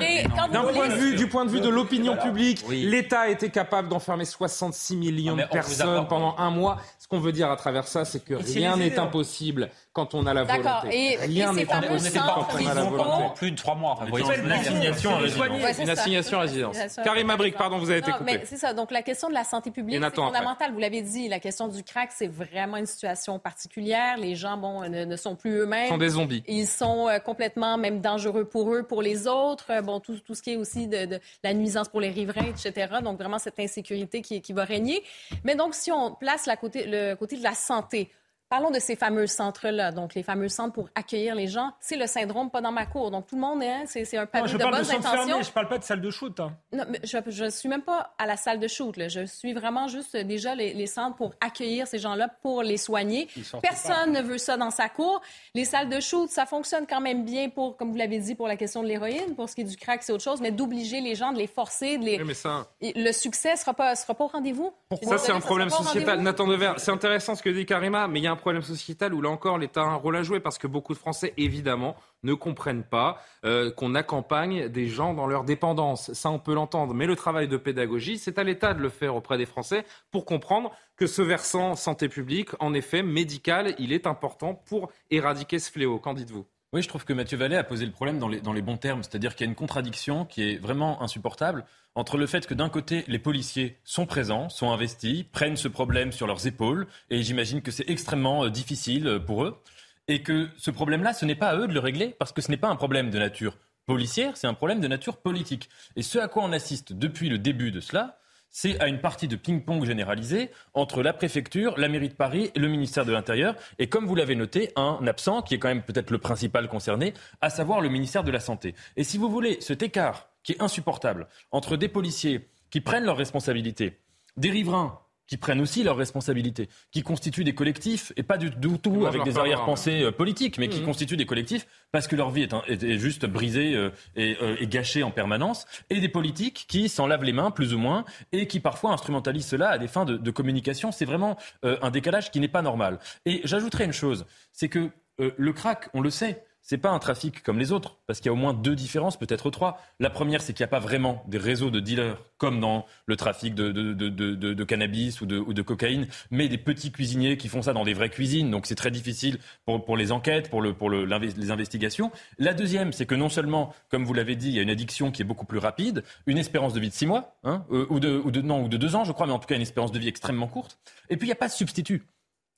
[0.52, 2.82] D'un point de vue, du point de vue de l'opinion publique, oui.
[2.82, 6.78] l'État a été capable d'enfermer 66 millions de personnes pendant un mois.
[7.12, 10.34] Ce qu'on veut dire à travers ça, c'est que rien n'est impossible quand on a
[10.34, 11.14] la volonté.
[11.14, 13.34] Et, rien n'est impossible quand on a la volonté.
[13.36, 13.92] Plus de trois mois.
[13.92, 15.80] Enfin, une assignation à résidence.
[15.80, 16.78] Une assignation à résidence.
[17.04, 18.42] Karim Abrik, pardon, vous avez été coupé.
[18.46, 18.74] C'est ça.
[18.74, 20.72] Donc la question de la santé publique, c'est fondamental.
[20.72, 24.18] Vous l'avez dit, la question du crack, c'est vraiment une situation particulière.
[24.18, 25.86] Les gens, bon, ne sont plus eux-mêmes.
[25.86, 26.44] Ils sont des zombies.
[26.48, 29.82] Ils sont euh, complètement même dangereux pour eux, pour les autres.
[29.82, 32.96] Bon, tout, tout ce qui est aussi de, de, la nuisance pour les riverains, etc.
[33.04, 35.04] Donc vraiment cette insécurité qui, qui va régner.
[35.44, 38.12] Mais donc si on place la côté, le côté de la santé,
[38.52, 41.72] Parlons de ces fameux centres-là, donc les fameux centres pour accueillir les gens.
[41.80, 43.10] C'est le syndrome pas dans ma cour.
[43.10, 45.26] Donc tout le monde, hein, c'est un panier non, je de parle bonnes de intentions.
[45.26, 46.38] Fermé, je parle pas de salle de shoot.
[46.42, 46.52] Hein.
[46.74, 48.98] Non, mais je, ne suis même pas à la salle de shoot.
[48.98, 49.08] Là.
[49.08, 53.30] Je suis vraiment juste déjà les, les centres pour accueillir ces gens-là, pour les soigner.
[53.62, 55.22] Personne ne veut ça dans sa cour.
[55.56, 58.50] Les salles de shoot, ça fonctionne quand même bien pour, comme vous l'avez dit, pour
[58.50, 59.34] la question de l'héroïne.
[59.34, 60.42] Pour ce qui est du crack, c'est autre chose.
[60.42, 62.18] Mais d'obliger les gens, de les forcer, de les...
[62.18, 62.68] Oui, mais ça...
[62.82, 64.74] le succès sera pas sera pas au rendez-vous.
[65.04, 66.20] Ça, c'est un problème sociétal?
[66.20, 69.14] Nathan Dever, c'est intéressant ce que dit Karima, mais il y a un problème sociétal
[69.14, 71.96] où là encore, l'État a un rôle à jouer parce que beaucoup de Français, évidemment,
[72.24, 76.12] ne comprennent pas euh, qu'on accompagne des gens dans leur dépendance.
[76.14, 76.94] Ça, on peut l'entendre.
[76.94, 80.26] Mais le travail de pédagogie, c'est à l'État de le faire auprès des Français pour
[80.26, 85.72] comprendre que ce versant santé publique, en effet, médical, il est important pour éradiquer ce
[85.72, 85.98] fléau.
[86.00, 86.46] Qu'en dites-vous?
[86.74, 89.04] Oui, je trouve que Mathieu Vallet a posé le problème dans les, bons termes.
[89.04, 91.66] C'est-à-dire qu'il y a une contradiction qui est vraiment insupportable
[91.96, 96.14] entre le fait que d'un côté, les policiers sont présents, sont investis, prennent ce problème
[96.14, 99.62] sur leurs épaules, et j'imagine que c'est extrêmement euh, difficile pour eux,
[100.08, 102.50] et que ce problème-là, ce n'est pas à eux de le régler, parce que ce
[102.50, 105.68] n'est pas un problème de nature policière, c'est un problème de nature politique.
[105.98, 108.21] Et ce à quoi on assiste depuis le début de cela,
[108.52, 112.60] c'est à une partie de ping-pong généralisé entre la préfecture, la mairie de Paris et
[112.60, 113.56] le ministère de l'Intérieur.
[113.80, 117.14] Et comme vous l'avez noté, un absent qui est quand même peut-être le principal concerné,
[117.40, 118.76] à savoir le ministère de la Santé.
[118.98, 123.18] Et si vous voulez, cet écart qui est insupportable entre des policiers qui prennent leurs
[123.18, 124.00] responsabilités,
[124.38, 125.00] des riverains
[125.32, 129.24] qui prennent aussi leurs responsabilités, qui constituent des collectifs, et pas du, tout Moi, avec
[129.24, 130.72] des arrière-pensées euh, politiques, mais mmh.
[130.72, 133.92] qui constituent des collectifs parce que leur vie est, un, est, est juste brisée euh,
[134.18, 137.74] et, euh, et, gâchée en permanence, et des politiques qui s'en lavent les mains, plus
[137.74, 138.04] ou moins,
[138.34, 140.92] et qui parfois instrumentalisent cela à des fins de, de communication.
[140.92, 143.00] C'est vraiment euh, un décalage qui n'est pas normal.
[143.26, 147.44] Et j'ajouterai une chose, c'est que le crack, on le sait, c'est pas un trafic
[147.44, 149.80] comme les autres, parce qu'il y a au moins deux différences, peut-être trois.
[150.00, 153.16] La première, c'est qu'il n'y a pas vraiment des réseaux de dealers comme dans le
[153.16, 157.62] trafic de, de, de, de cannabis ou, de, cocaïne, mais des petits cuisiniers qui font
[157.62, 158.50] ça dans des vraies cuisines.
[158.50, 162.12] Donc c'est très difficile pour, pour les enquêtes, pour, le, pour le, les investigations.
[162.38, 165.12] La deuxième, c'est que non seulement, comme vous l'avez dit, il y a une addiction
[165.12, 168.00] qui est beaucoup plus rapide, une espérance de vie de six mois, hein, euh, ou,
[168.00, 169.62] de, ou, de, non, ou de deux ans, je crois, mais en tout cas une
[169.62, 170.80] espérance de vie extrêmement courte.
[171.10, 172.04] Et puis il n'y a pas de substitut.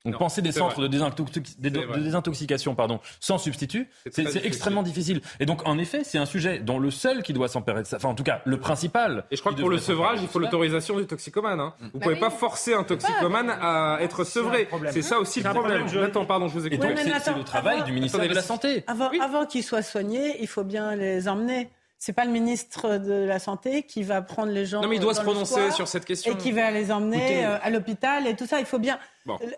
[0.05, 5.21] Donc penser des centres de, désintoxication pardon, sans substitut, c'est extrêmement difficile.
[5.39, 7.97] Et donc en effet, c'est un sujet dont le seul qui doit s'emparer de ça,
[7.97, 9.25] enfin en tout cas le principal.
[9.31, 11.61] Et je crois que pour le sevrage, il faut l'autorisation du toxicomane.
[11.61, 11.73] Hein.
[11.79, 14.67] Vous ne bah pouvez pas forcer un toxicomane à être sevré.
[14.91, 15.87] C'est ça aussi le problème.
[16.03, 16.83] Attends, pardon, je vous écoute.
[16.83, 18.83] Et donc c'est le travail du ministère de la Santé.
[18.87, 21.69] Avant, avant qu'ils soient soignés, il faut bien les emmener
[22.05, 24.81] c'est pas le ministre de la Santé qui va prendre les gens.
[24.81, 26.33] Non, mais il doit se prononcer sur cette question.
[26.33, 28.59] Et qui va les emmener euh, à l'hôpital et tout ça.
[28.59, 28.99] Il faut bien.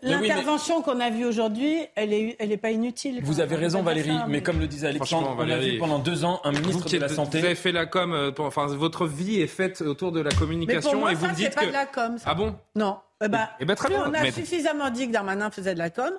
[0.04, 3.20] L'intervention qu'on a vue aujourd'hui, elle n'est elle est pas inutile.
[3.24, 4.44] Vous avez raison, Valérie, mais...
[4.44, 7.40] comme le disait Alexandre, on a vu pendant deux ans un ministre de la Santé.
[7.40, 10.90] Vous avez fait la com, euh, enfin, votre vie est faite autour de la communication
[10.90, 11.56] mais pour moi, et vous ça, dites que.
[11.56, 12.18] pas de la com.
[12.28, 12.56] Ah bon?
[12.76, 13.00] Non.
[13.24, 14.04] Eh ben, eh ben, très bien.
[14.08, 16.12] On a suffisamment dit que Darmanin faisait de la com.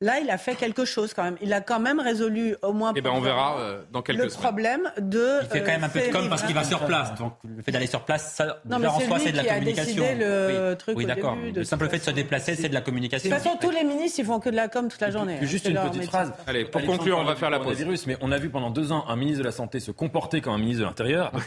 [0.00, 1.36] Là, il a fait quelque chose quand même.
[1.40, 2.92] Il a quand même résolu au moins.
[2.96, 5.38] Eh ben, on verra euh, dans quelques le problème de.
[5.42, 7.14] Il fait quand même un peu de com parce qu'il va sur place.
[7.14, 10.04] Donc le fait d'aller sur place, ça, non, en soi, c'est de la communication.
[10.18, 11.36] le oui, truc oui d'accord.
[11.54, 13.30] Le simple fait de se déplacer, c'est de la communication.
[13.30, 15.38] De toute façon, tous les ministres, ils font que de la com toute la journée.
[15.42, 16.32] juste une petite phrase.
[16.46, 17.74] Allez, pour conclure, on va faire la pause.
[17.74, 20.40] Virus, mais on a vu pendant deux ans un ministre de la santé se comporter
[20.40, 21.32] comme un ministre de l'Intérieur.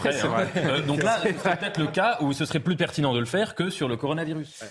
[0.58, 3.56] Euh, donc là, c'est peut-être le cas où ce serait plus pertinent de le faire
[3.56, 4.64] que sur le coronavirus.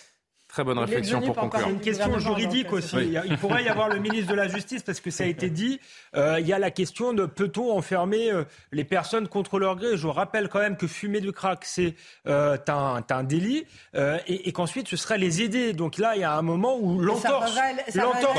[0.57, 1.69] Très bonne réflexion pour conclure.
[1.69, 2.97] Une question juridique aussi.
[3.27, 5.81] Il pourrait y avoir le ministre de la Justice parce que ça a été dit.
[6.15, 9.99] Euh, il y a la question de peut-on enfermer euh, les personnes contre leur gré
[9.99, 11.95] Je rappelle quand même que fumer du crack, c'est
[12.27, 15.75] euh, un, un, délit et, et qu'ensuite ce serait les aider.
[15.75, 17.55] Donc là, il y a un moment où l'entorse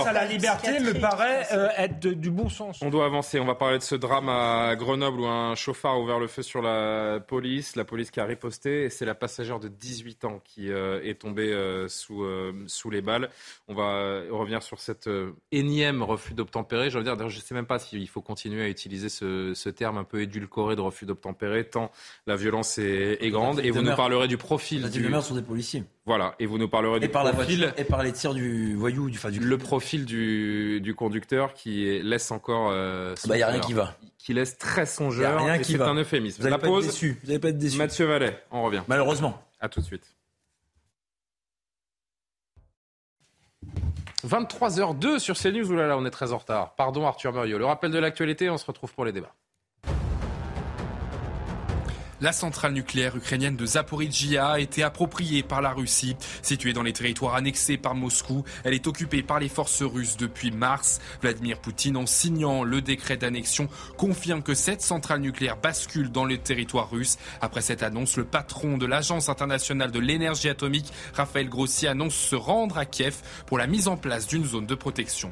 [0.08, 1.48] à la liberté me paraît
[1.78, 2.80] être du bon sens.
[2.82, 3.40] On doit avancer.
[3.40, 6.42] On va parler de ce drame à Grenoble où un chauffard a ouvert le feu
[6.42, 7.76] sur la police.
[7.76, 11.86] La police qui a riposté et c'est la passagère de 18 ans qui est tombée
[11.88, 13.30] sous euh, sous, les balles.
[13.68, 16.90] On va revenir sur cette euh, énième refus d'obtempérer.
[16.90, 19.98] Je veux dire, je ne sais même pas s'il faut continuer à utiliser ce, terme
[19.98, 21.92] un peu édulcoré de refus d'obtempérer, tant
[22.26, 23.60] la violence est, grande.
[23.60, 24.90] Et vous nous parlerez du profil.
[24.90, 25.02] du...
[25.02, 25.84] demeures sont des policiers.
[26.08, 27.60] Voilà, et vous nous parlerez du par profil.
[27.60, 32.32] La et par les tirs du voyou, du, du Le profil du, conducteur qui laisse
[32.32, 32.70] encore.
[32.72, 33.98] Euh, bah, il n'y a rien qui va.
[34.18, 35.44] Qui laisse très songeur.
[35.44, 36.38] rien qui C'est un euphémisme.
[36.38, 36.70] Vous n'allez pas,
[37.40, 37.78] pas être déçu.
[37.78, 38.84] Mathieu Vallet, on revient.
[38.88, 39.44] Malheureusement.
[39.60, 40.17] À tout de suite.
[44.26, 45.72] 23h02 sur CNews.
[45.72, 46.74] Oulala, on est très en retard.
[46.76, 47.58] Pardon Arthur Muriot.
[47.58, 49.34] Le rappel de l'actualité, on se retrouve pour les débats.
[52.20, 56.16] La centrale nucléaire ukrainienne de Zaporizhia a été appropriée par la Russie.
[56.42, 60.50] Située dans les territoires annexés par Moscou, elle est occupée par les forces russes depuis
[60.50, 61.00] mars.
[61.22, 66.40] Vladimir Poutine, en signant le décret d'annexion, confirme que cette centrale nucléaire bascule dans les
[66.40, 67.20] territoires russes.
[67.40, 72.36] Après cette annonce, le patron de l'Agence internationale de l'énergie atomique, Raphaël Grossi, annonce se
[72.36, 75.32] rendre à Kiev pour la mise en place d'une zone de protection.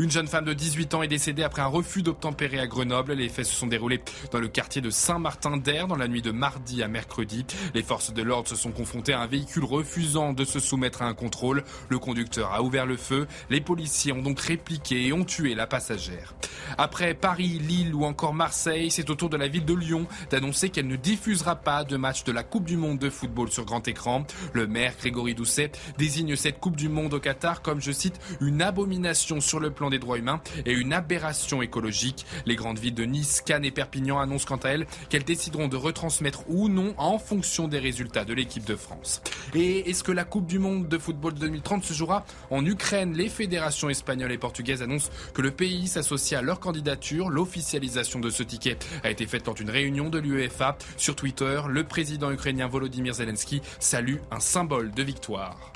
[0.00, 3.12] Une jeune femme de 18 ans est décédée après un refus d'obtempérer à Grenoble.
[3.12, 6.82] Les faits se sont déroulés dans le quartier de Saint-Martin-d'Air dans la nuit de mardi
[6.82, 7.44] à mercredi.
[7.74, 11.06] Les forces de l'ordre se sont confrontées à un véhicule refusant de se soumettre à
[11.06, 11.62] un contrôle.
[11.88, 13.26] Le conducteur a ouvert le feu.
[13.50, 16.34] Les policiers ont donc répliqué et ont tué la passagère.
[16.78, 20.70] Après Paris, Lille ou encore Marseille, c'est au tour de la ville de Lyon d'annoncer
[20.70, 23.86] qu'elle ne diffusera pas de match de la Coupe du Monde de football sur grand
[23.86, 24.26] écran.
[24.54, 28.62] Le maire Grégory Doucet désigne cette Coupe du Monde au Qatar comme, je cite, une
[28.62, 32.24] abomination sur le plan des droits humains et une aberration écologique.
[32.46, 35.76] Les grandes villes de Nice, Cannes et Perpignan annoncent quant à elles qu'elles décideront de
[35.76, 39.22] retransmettre mettre ou non en fonction des résultats de l'équipe de France.
[39.54, 43.14] Et est-ce que la Coupe du Monde de football 2030 se jouera en Ukraine?
[43.14, 47.30] Les fédérations espagnoles et portugaises annoncent que le pays s'associe à leur candidature.
[47.30, 50.76] L'officialisation de ce ticket a été faite lors d'une réunion de l'UEFA.
[50.96, 55.72] Sur Twitter, le président ukrainien Volodymyr Zelensky salue un symbole de victoire.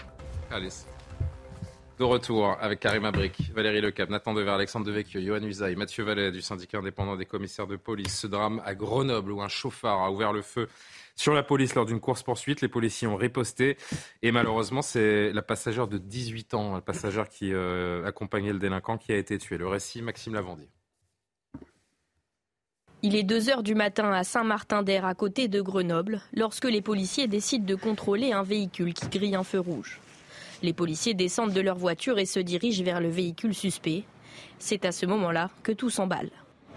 [1.98, 6.30] De retour avec Karim Abrik, Valérie Lecap, Nathan Dever, Alexandre Devecchio, Johan Usaï, Mathieu Vallet
[6.30, 8.20] du syndicat indépendant des commissaires de police.
[8.20, 10.68] Ce drame à Grenoble où un chauffard a ouvert le feu
[11.16, 12.60] sur la police lors d'une course-poursuite.
[12.60, 13.76] Les policiers ont riposté
[14.22, 18.96] et malheureusement, c'est la passagère de 18 ans, la passagère qui euh, accompagnait le délinquant
[18.96, 19.58] qui a été tué.
[19.58, 20.68] Le récit, Maxime Lavandier.
[23.02, 27.26] Il est 2 heures du matin à Saint-Martin-d'Air, à côté de Grenoble, lorsque les policiers
[27.26, 30.00] décident de contrôler un véhicule qui grille un feu rouge.
[30.62, 34.04] Les policiers descendent de leur voiture et se dirigent vers le véhicule suspect.
[34.58, 36.30] C'est à ce moment-là que tout s'emballe.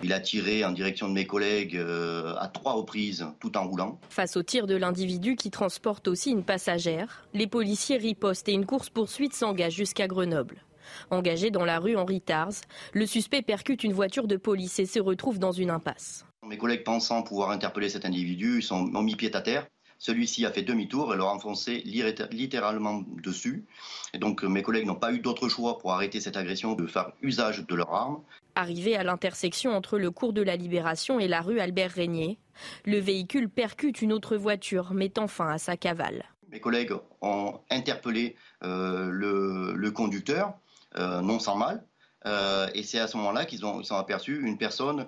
[0.03, 3.99] Il a tiré en direction de mes collègues euh, à trois reprises, tout en roulant.
[4.09, 8.65] Face au tir de l'individu qui transporte aussi une passagère, les policiers ripostent et une
[8.65, 10.63] course-poursuite s'engage jusqu'à Grenoble.
[11.11, 12.53] Engagé dans la rue Henri Tars,
[12.93, 16.25] le suspect percute une voiture de police et se retrouve dans une impasse.
[16.47, 19.67] Mes collègues pensant pouvoir interpeller cet individu sont, ont mis pied à terre.
[20.01, 23.67] Celui-ci a fait demi-tour et leur a enfoncé littéralement dessus.
[24.15, 27.11] Et donc mes collègues n'ont pas eu d'autre choix pour arrêter cette agression de faire
[27.21, 28.23] usage de leurs armes.
[28.55, 32.39] Arrivé à l'intersection entre le cours de la Libération et la rue Albert Régnier,
[32.83, 36.25] le véhicule percute une autre voiture, mettant fin à sa cavale.
[36.49, 40.55] Mes collègues ont interpellé euh, le, conducteur,
[40.97, 41.85] euh, non sans mal,
[42.25, 45.05] euh, et c'est à ce moment-là qu'ils ont, ont, aperçu une personne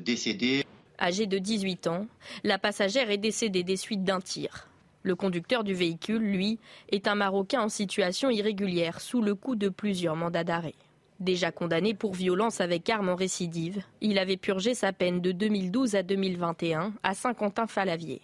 [0.00, 0.64] décédée.
[1.02, 2.06] Âgée de 18 ans,
[2.44, 4.68] la passagère est décédée des suites d'un tir.
[5.02, 9.68] Le conducteur du véhicule, lui, est un Marocain en situation irrégulière, sous le coup de
[9.68, 10.76] plusieurs mandats d'arrêt.
[11.18, 15.96] Déjà condamné pour violence avec arme en récidive, il avait purgé sa peine de 2012
[15.96, 18.20] à 2021 à Saint-Quentin-Falavier.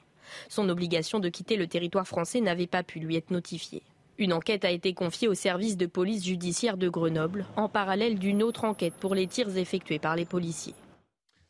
[0.48, 3.82] Son obligation de quitter le territoire français n'avait pas pu lui être notifiée.
[4.18, 8.44] Une enquête a été confiée au service de police judiciaire de Grenoble, en parallèle d'une
[8.44, 10.76] autre enquête pour les tirs effectués par les policiers.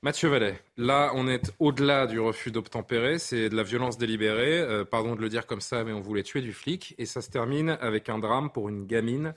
[0.01, 4.85] Mathieu Vallet, là on est au-delà du refus d'obtempérer, c'est de la violence délibérée, euh,
[4.85, 7.31] pardon de le dire comme ça, mais on voulait tuer du flic, et ça se
[7.31, 9.35] termine avec un drame pour une gamine.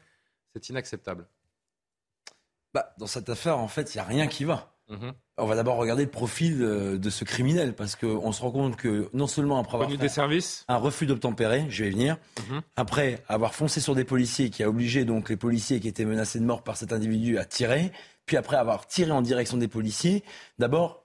[0.54, 1.28] C'est inacceptable.
[2.76, 4.76] Bah, dans cette affaire, en fait, il n'y a rien qui va.
[4.92, 5.14] Mhm.
[5.38, 8.76] On va d'abord regarder le profil euh, de ce criminel, parce qu'on se rend compte
[8.76, 10.66] que non seulement après avoir des services.
[10.68, 12.18] un refus d'obtempérer, je vais y venir,
[12.50, 12.62] mhm.
[12.76, 16.40] après avoir foncé sur des policiers, qui a obligé donc les policiers qui étaient menacés
[16.40, 17.92] de mort par cet individu à tirer,
[18.26, 20.24] puis après avoir tiré en direction des policiers,
[20.60, 21.04] d'abord,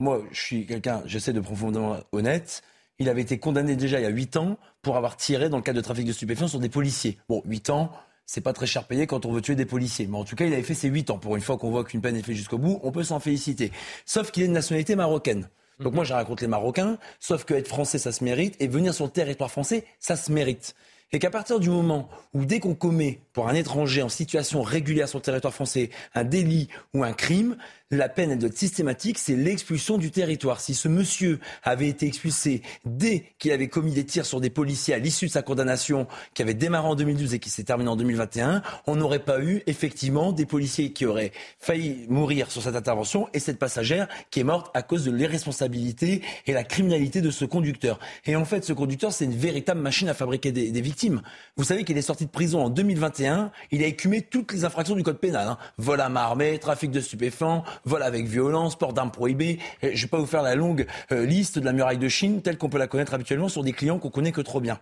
[0.00, 2.62] moi, je suis quelqu'un, j'essaie de profondément honnête.
[2.98, 5.62] Il avait été condamné déjà il y a 8 ans pour avoir tiré dans le
[5.62, 7.18] cadre de trafic de stupéfiants sur des policiers.
[7.28, 7.92] Bon, 8 ans,
[8.28, 10.06] c'est pas très cher payé quand on veut tuer des policiers.
[10.06, 11.18] Mais en tout cas, il avait fait ses 8 ans.
[11.18, 13.72] Pour une fois qu'on voit qu'une peine est faite jusqu'au bout, on peut s'en féliciter.
[14.04, 15.48] Sauf qu'il est de nationalité marocaine.
[15.80, 18.92] Donc moi, je raconte les Marocains, sauf que être français, ça se mérite, et venir
[18.92, 20.74] sur le territoire français, ça se mérite
[21.12, 25.08] et qu'à partir du moment où dès qu'on commet pour un étranger en situation régulière
[25.08, 27.56] sur le territoire français un délit ou un crime,
[27.90, 30.60] la peine elle doit être systématique, c'est l'expulsion du territoire.
[30.60, 34.92] Si ce monsieur avait été expulsé dès qu'il avait commis des tirs sur des policiers
[34.92, 37.96] à l'issue de sa condamnation qui avait démarré en 2012 et qui s'est terminée en
[37.96, 43.28] 2021, on n'aurait pas eu effectivement des policiers qui auraient failli mourir sur cette intervention
[43.32, 47.46] et cette passagère qui est morte à cause de l'irresponsabilité et la criminalité de ce
[47.46, 47.98] conducteur.
[48.26, 51.22] Et en fait, ce conducteur, c'est une véritable machine à fabriquer des, victimes.
[51.56, 54.94] Vous savez qu'il est sorti de prison en 2021, il a écumé toutes les infractions
[54.94, 55.48] du code pénal.
[55.48, 55.58] Hein.
[55.78, 59.58] Vol à main armée, trafic de stupéfiants, vol avec violence, port d'armes prohibées.
[59.82, 62.42] Je ne vais pas vous faire la longue euh, liste de la muraille de Chine
[62.42, 64.78] telle qu'on peut la connaître habituellement sur des clients qu'on connaît que trop bien.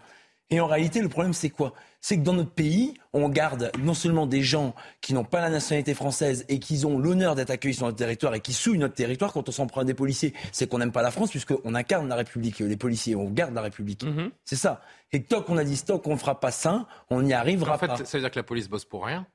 [0.50, 1.72] Et en réalité, le problème, c'est quoi?
[2.00, 5.50] C'est que dans notre pays, on garde non seulement des gens qui n'ont pas la
[5.50, 8.94] nationalité française et qui ont l'honneur d'être accueillis sur notre territoire et qui souillent notre
[8.94, 10.34] territoire quand on s'en prend à des policiers.
[10.52, 12.60] C'est qu'on n'aime pas la France puisqu'on incarne la République.
[12.60, 14.04] Les policiers, on garde la République.
[14.04, 14.30] Mhm.
[14.44, 14.82] C'est ça.
[15.10, 17.92] Et tant qu'on a dit tant qu'on ne fera pas ça, on n'y arrivera pas.
[17.92, 19.26] En fait, ça veut dire que la police bosse pour rien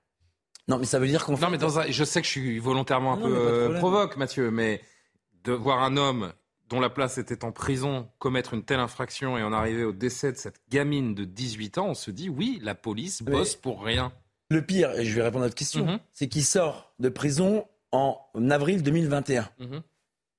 [0.72, 1.38] non, mais ça veut dire qu'on.
[1.38, 1.92] Non, mais dans un...
[1.92, 4.82] je sais que je suis volontairement un peu euh, provoque, Mathieu, mais
[5.44, 6.32] de voir un homme
[6.70, 10.32] dont la place était en prison commettre une telle infraction et en arriver au décès
[10.32, 14.14] de cette gamine de 18 ans, on se dit oui, la police bosse pour rien.
[14.50, 16.00] Le pire, et je vais répondre à votre question, mhm.
[16.14, 18.18] c'est qu'il sort de prison en
[18.50, 19.50] avril 2021.
[19.60, 19.82] Mhm.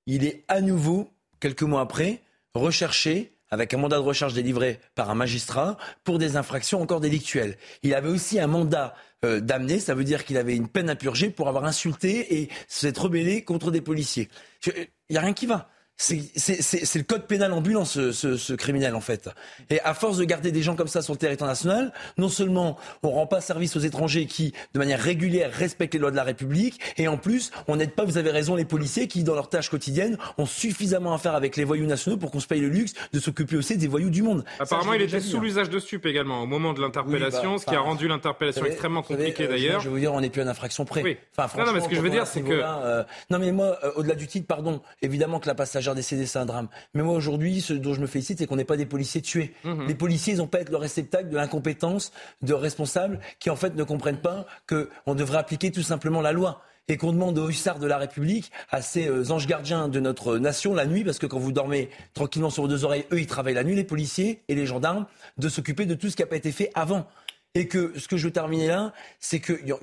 [0.07, 1.11] Il est à nouveau,
[1.41, 2.23] quelques mois après,
[2.55, 7.59] recherché avec un mandat de recherche délivré par un magistrat pour des infractions encore délictuelles.
[7.83, 10.97] Il avait aussi un mandat euh, d'amener, ça veut dire qu'il avait une peine à
[10.97, 14.29] purger pour avoir insulté et s'être rebellé contre des policiers.
[14.67, 15.72] Il n'y a rien qui va.
[15.97, 19.29] C'est le code pénal ambulant, ce, ce, ce, criminel, en fait.
[19.71, 22.77] Et à force de garder des gens comme ça sur le territoire national, non seulement
[23.03, 26.25] on rend pas service aux étrangers qui, de manière régulière, respectent les lois de la
[26.25, 29.49] République, et en plus, on n'aide pas, vous avez raison, les policiers qui, dans leurs
[29.49, 32.69] tâches quotidiennes, ont suffisamment à faire avec les voyous nationaux pour qu'on se paye le
[32.69, 34.45] luxe de s'occuper aussi des voyux du monde.
[34.59, 35.41] Apparemment, il était sous hein.
[35.43, 39.03] l'usage de stupes également, au moment de l'interpellation, bah, ce qui a rendu l'interpellation extrêmement
[39.03, 39.81] compliquée d'ailleurs.
[39.81, 41.03] Je veux dire, on n'est plus à infraction près.
[41.03, 41.17] Oui.
[41.37, 42.53] Enfin, non, mais ce que je veux dire, c'est que...
[42.53, 46.39] Euh, non, mais moi, euh, au-delà du titre, pardon, évidemment que la passagère décédée, c'est
[46.39, 46.69] un drame.
[46.95, 49.53] Mais moi, aujourd'hui, ce dont je me félicite, c'est qu'on n'ait pas des policiers tués.
[49.65, 49.89] Mhm.
[49.89, 52.13] Les policiers, ils n'ont pas être le réceptacle de l'incompétence
[52.43, 56.63] de responsables qui, en fait, ne comprennent pas qu'on devrait appliquer tout simplement la loi
[56.89, 60.39] et qu'on demande aux hussards de la République, à ces euh, anges gardiens de notre
[60.39, 63.27] nation la nuit, parce que quand vous dormez tranquillement sur vos deux oreilles, eux, ils
[63.27, 65.07] travaillent la nuit, les policiers et les gendarmes,
[65.39, 67.07] de s'occuper de tout ce qui n'a pas été fait avant.
[67.55, 69.77] Et que ce que je veux terminer là, c'est qu'il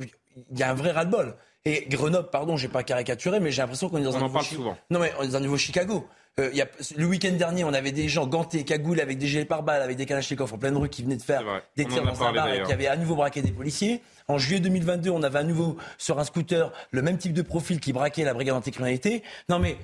[0.55, 1.35] y a un vrai ras-le-bol.
[1.65, 4.77] Et Grenoble, pardon, j'ai pas caricaturé, mais j'ai l'impression qu'on est dans un nouveau souvent.
[4.89, 6.07] Non, mais on est dans un nouveau Chicago.
[6.39, 9.45] Euh, y a, le week-end dernier, on avait des gens gantés, cagoulés, avec des gilets
[9.45, 11.43] pare-balles, avec des kalachnikovs en pleine rue qui venaient de faire
[11.75, 14.01] des tirs dans un bar et qui avaient à nouveau braqué des policiers.
[14.27, 17.79] En juillet 2022, on avait à nouveau sur un scooter le même type de profil
[17.79, 19.23] qui braquait la brigade anticriminalité.
[19.49, 19.77] Non mais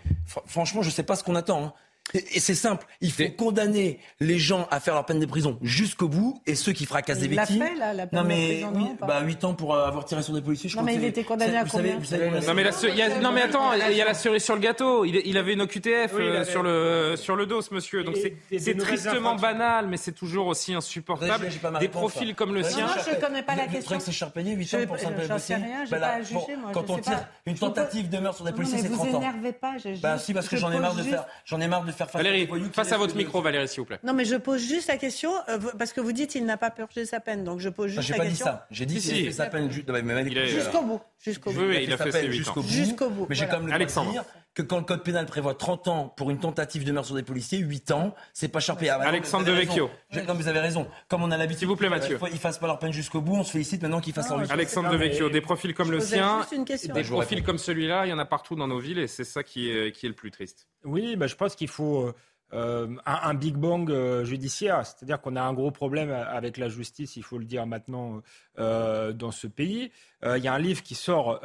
[0.45, 1.63] franchement, je sais pas ce qu'on attend.
[1.65, 1.73] Hein.
[2.13, 6.07] Et c'est simple, il faut condamner les gens à faire leur peine de prison jusqu'au
[6.07, 7.63] bout et ceux qui fracassent des victimes.
[7.63, 10.05] Il fait là, la peine non mais de prison, bah 8 ans pour euh, avoir
[10.05, 10.69] tiré sur des policiers.
[10.69, 14.01] Je non mais il était condamné à combien Non mais, non mais attends, il y
[14.01, 15.03] a la cerise sur le gâteau.
[15.03, 18.03] Il, avait une OQTF euh, sur le sur le dos, ce monsieur.
[18.03, 21.49] Donc c'est tristement banal, mais c'est toujours aussi insupportable.
[21.79, 22.85] Des profils comme le sien.
[22.85, 23.97] Moi je connais pas la question.
[23.97, 25.09] que c'est payé 8 ans pour ça.
[25.27, 26.69] J'en sais rien, j'ai pas à juger moi.
[26.71, 29.09] Quand on tire une tentative de meurtre sur des policiers, c'est 30 ans.
[29.09, 29.73] Vous énervez pas.
[30.01, 32.47] Bah si parce que j'en ai marre de faire j'en ai marre de faire Valérie,
[32.73, 33.99] face à votre micro, Valérie, s'il vous plaît.
[34.03, 36.69] Non, mais je pose juste la question, euh, parce que vous dites qu'il n'a pas
[36.69, 38.45] purgé sa peine, donc je pose juste la question.
[38.45, 38.67] J'ai pas dit ça.
[38.71, 41.01] J'ai dit qu'il a fait sa peine jusqu'au bout.
[41.19, 41.61] Jusqu'au bout.
[41.61, 42.61] Oui, il a fait ses 8 ans.
[42.61, 43.25] Jusqu'au bout.
[43.29, 44.23] Mais j'ai comme le dire
[44.55, 47.23] que quand le code pénal prévoit 30 ans pour une tentative de meurtre sur des
[47.23, 49.89] policiers, 8 ans, c'est pas cher ah, Alexandre Devecchio.
[50.27, 50.87] Non, vous avez raison.
[51.09, 51.59] Comme on a l'habitude.
[51.59, 52.17] S'il vous plaît, Mathieu.
[52.31, 53.35] Ils fassent pas leur peine jusqu'au bout.
[53.35, 54.53] On se félicite maintenant qu'ils fassent leur mission.
[54.53, 56.45] Alexandre Devecchio, des profils comme le sien,
[56.93, 59.43] des profils comme celui-là, il y en a partout dans nos villes et c'est ça
[59.43, 60.67] qui est, qui est le plus triste.
[60.85, 62.07] Oui, bah, je pense qu'il faut.
[62.07, 62.13] Euh,
[62.53, 64.85] euh, un, Big Bang euh, judiciaire.
[64.85, 68.21] C'est-à-dire qu'on a un gros problème avec la justice, il faut le dire maintenant,
[68.59, 69.91] euh, dans ce pays.
[70.23, 71.39] Il y a un livre qui sort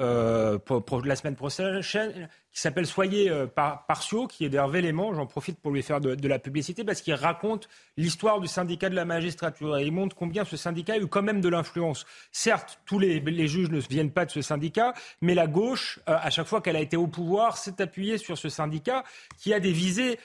[0.65, 1.83] pour, la semaine prochaine
[2.53, 5.15] qui s'appelle Soyez partiaux, qui est d'Hervé Léman.
[5.15, 8.95] J'en profite pour lui faire de, la publicité parce qu'il raconte l'histoire du syndicat de
[8.95, 12.07] la magistrature et il montre combien ce syndicat a eu quand même de l'influence.
[12.33, 16.47] Certes, tous les, juges ne viennent pas de ce syndicat, mais la gauche, à chaque
[16.47, 19.05] fois qu'elle a été au pouvoir, s'est appuyée sur ce syndicat
[19.39, 20.19] qui a des visées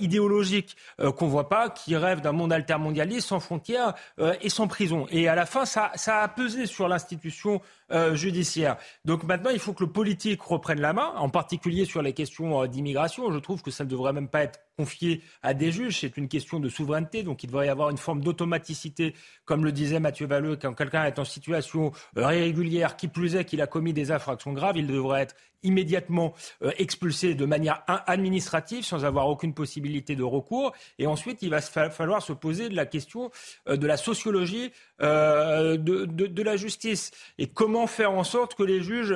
[0.00, 4.68] idéologiques euh, qu'on voit pas, qui rêve d'un monde altermondialiste sans frontières euh, et sans
[4.68, 5.06] prison.
[5.10, 7.60] Et à la fin, ça a pesé sur l'institution
[7.92, 8.76] euh, judiciaire.
[9.04, 12.66] Donc maintenant, il faut que le politique reprenne la main, en particulier sur les questions
[12.66, 13.30] d'immigration.
[13.30, 16.00] Je trouve que ça ne devrait même pas être confié à des juges.
[16.00, 19.14] C'est une question de souveraineté, donc il devrait y avoir une forme d'automaticité,
[19.44, 23.62] comme le disait Mathieu Valleux, quand quelqu'un est en situation irrégulière, qui plus est qu'il
[23.62, 29.04] a commis des infractions graves, il devrait être immédiatement euh, expulsé de manière administrative sans
[29.04, 30.72] avoir aucune possibilité de recours.
[30.98, 33.30] Et ensuite, il va falloir se poser de la question
[33.68, 38.62] euh, de la sociologie euh, de, de, la justice et comment faire en sorte que
[38.62, 39.14] les juges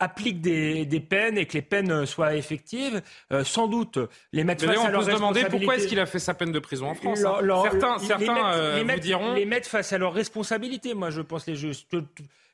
[0.00, 3.00] appliquent des, des, peines et que les peines soient effectives?
[3.44, 3.98] sans doute
[4.32, 6.58] les mettre face à leur se demander pourquoi est-ce qu'il a fait sa peine de
[6.58, 7.24] prison en France.
[7.24, 7.40] Hein.
[7.62, 10.94] certains, certains les vous diront les mettre face à leurs responsabilités.
[10.94, 11.86] Moi, je pense les juges.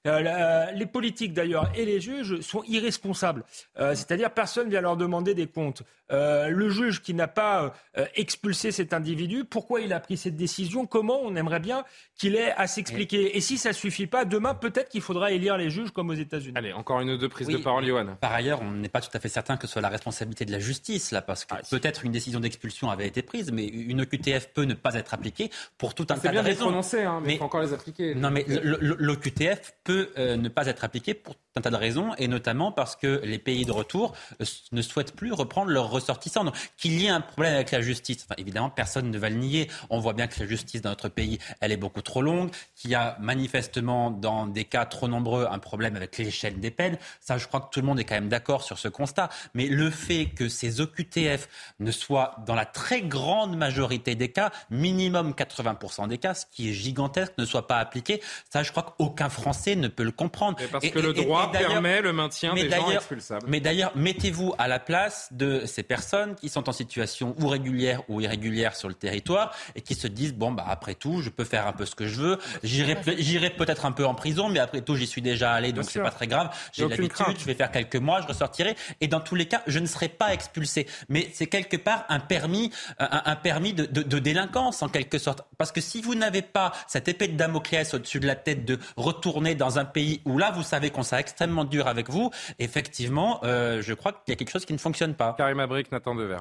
[0.06, 3.44] Euh, les politiques d'ailleurs et les juges sont irresponsables.
[3.78, 5.82] Euh, c'est-à-dire personne vient leur demander des comptes.
[6.12, 7.74] Euh, le juge qui n'a pas
[8.14, 10.86] expulsé cet individu, pourquoi il a pris cette décision?
[10.86, 11.84] Comment On aimerait bien
[12.16, 13.36] qu'il ait à s'expliquer?
[13.36, 16.54] Et si ça suffit pas, demain peut-être qu'il faudra élire les juges comme aux États-Unis.
[16.56, 18.16] Allez, encore une ou deux prises de parole, Johan.
[18.20, 20.52] Par ailleurs, on n'est pas tout à fait certain que ce soit la responsabilité de
[20.52, 24.02] la justice là, parce que ah, peut-être une décision d'expulsion avait été prise, mais une
[24.02, 26.42] OQTF peut ne pas être appliquée pour tout un tas de raisons.
[26.42, 28.14] C'est bien prononcé, hein, mais il faut encore les appliquer.
[28.14, 32.28] Non, mais l'OQTF peut euh, ne pas être appliquée pour un tas de raisons, et
[32.28, 36.44] notamment parce que les pays de retour euh, ne souhaitent plus reprendre leurs ressortissants.
[36.44, 39.36] Donc, qu'il y ait un problème avec la justice, enfin, évidemment, personne ne va le
[39.36, 39.70] nier.
[39.88, 42.90] On voit bien que la justice dans notre pays, elle est beaucoup trop longue, qu'il
[42.90, 46.98] y a manifestement, dans des cas trop nombreux, un problème avec l'échelle des peines.
[47.20, 49.30] Ça, je crois que tout le monde est quand même d'accord sur ce constat.
[49.54, 51.48] Mais le fait que ces OQTF
[51.80, 56.68] ne soient, dans la très grande majorité des cas, minimum 80% des cas, ce qui
[56.68, 60.58] est gigantesque, ne soient pas appliqués, ça, je crois qu'aucun Français ne peut le comprendre.
[60.70, 63.46] parce que le droit permet le maintien des gens expulsables.
[63.48, 68.02] Mais d'ailleurs, mettez-vous à la place de ces personnes qui sont en situation ou régulière
[68.08, 71.44] ou irrégulière sur le territoire et qui se disent bon bah après tout, je peux
[71.44, 72.38] faire un peu ce que je veux.
[72.62, 76.00] J'irai peut-être un peu en prison, mais après tout, j'y suis déjà allé, donc c'est
[76.00, 76.50] pas très grave.
[76.72, 79.78] J'ai l'habitude, je vais faire quelques mois, je ressortirai et dans tous les cas, je
[79.78, 80.86] ne serai pas expulsé.
[81.08, 85.72] Mais c'est quelque part un permis, un, permis de, de délinquance en quelque sorte, parce
[85.72, 89.54] que si vous n'avez pas cette épée de Damoclès au-dessus de la tête de retourner
[89.54, 93.82] dans un pays où là vous savez qu'on sera extrêmement dur avec vous, effectivement, euh,
[93.82, 95.34] je crois qu'il y a quelque chose qui ne fonctionne pas.
[95.36, 96.38] Karim Abrik, Nathan Dever.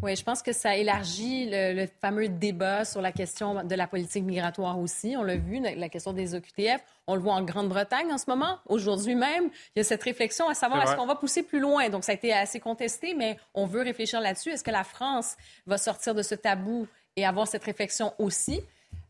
[0.00, 4.24] Oui, je pense que ça élargit le, fameux débat sur la question de la politique
[4.24, 5.16] migratoire aussi.
[5.18, 6.80] On l'a vu, la question des OQTF.
[7.06, 8.58] On le voit en Grande-Bretagne en ce moment.
[8.66, 11.90] Aujourd'hui même, il y a cette réflexion à savoir est-ce qu'on va pousser plus loin?
[11.90, 14.50] Donc, ça a été assez contesté, mais on veut réfléchir là-dessus.
[14.50, 15.36] Est-ce que la France
[15.66, 16.86] va sortir de ce tabou
[17.16, 18.62] et avoir cette réflexion aussi?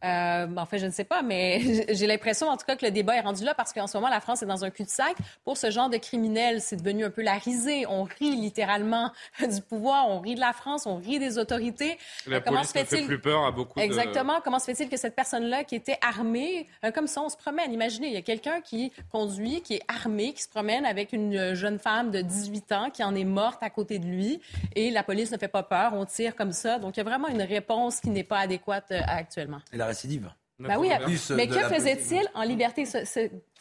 [0.04, 1.60] Euh, en fait, je ne sais pas, mais
[1.94, 4.08] j'ai l'impression, en tout cas, que le débat est rendu là parce qu'en ce moment,
[4.08, 5.16] la France est dans un cul-de-sac.
[5.44, 7.84] Pour ce genre de criminels, c'est devenu un peu la risée.
[7.88, 11.98] On rit littéralement du pouvoir, on rit de la France, on rit des autorités.
[12.26, 14.40] La euh, Comment se fait-il plus peur à beaucoup Exactement.
[14.42, 17.72] Comment se fait-il que cette personne-là, qui était armée, euh, comme ça, on se promène?
[17.72, 21.54] Imaginez, il y a quelqu'un qui conduit, qui est armé, qui se promène avec une
[21.54, 24.40] jeune femme de 18 ans qui en est morte à côté de lui,
[24.76, 25.92] et la police ne fait pas peur.
[25.94, 26.78] On tire comme ça.
[26.78, 29.58] Donc, il y a vraiment une réponse qui n'est pas adéquate actuellement
[29.88, 30.30] récidive.
[30.58, 30.90] Bah oui,
[31.36, 32.84] mais que faisait-il en liberté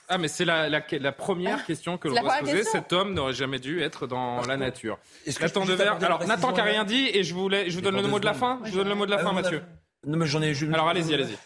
[0.10, 2.64] ah, mais c'est la, la, première question que l'on doit se poser.
[2.64, 4.98] Cet homme n'aurait jamais dû être dans la nature.
[5.42, 6.02] Nathan Devers.
[6.04, 8.26] Alors, Nathan qui n'a rien dit, et je, voulais, je vous donne le mot de
[8.26, 8.62] la fin.
[8.64, 9.62] Je vous donne le mot de la fin, Mathieu.
[10.06, 10.54] Non, mais j'en ai.
[10.74, 11.38] Alors, allez-y, allez-y.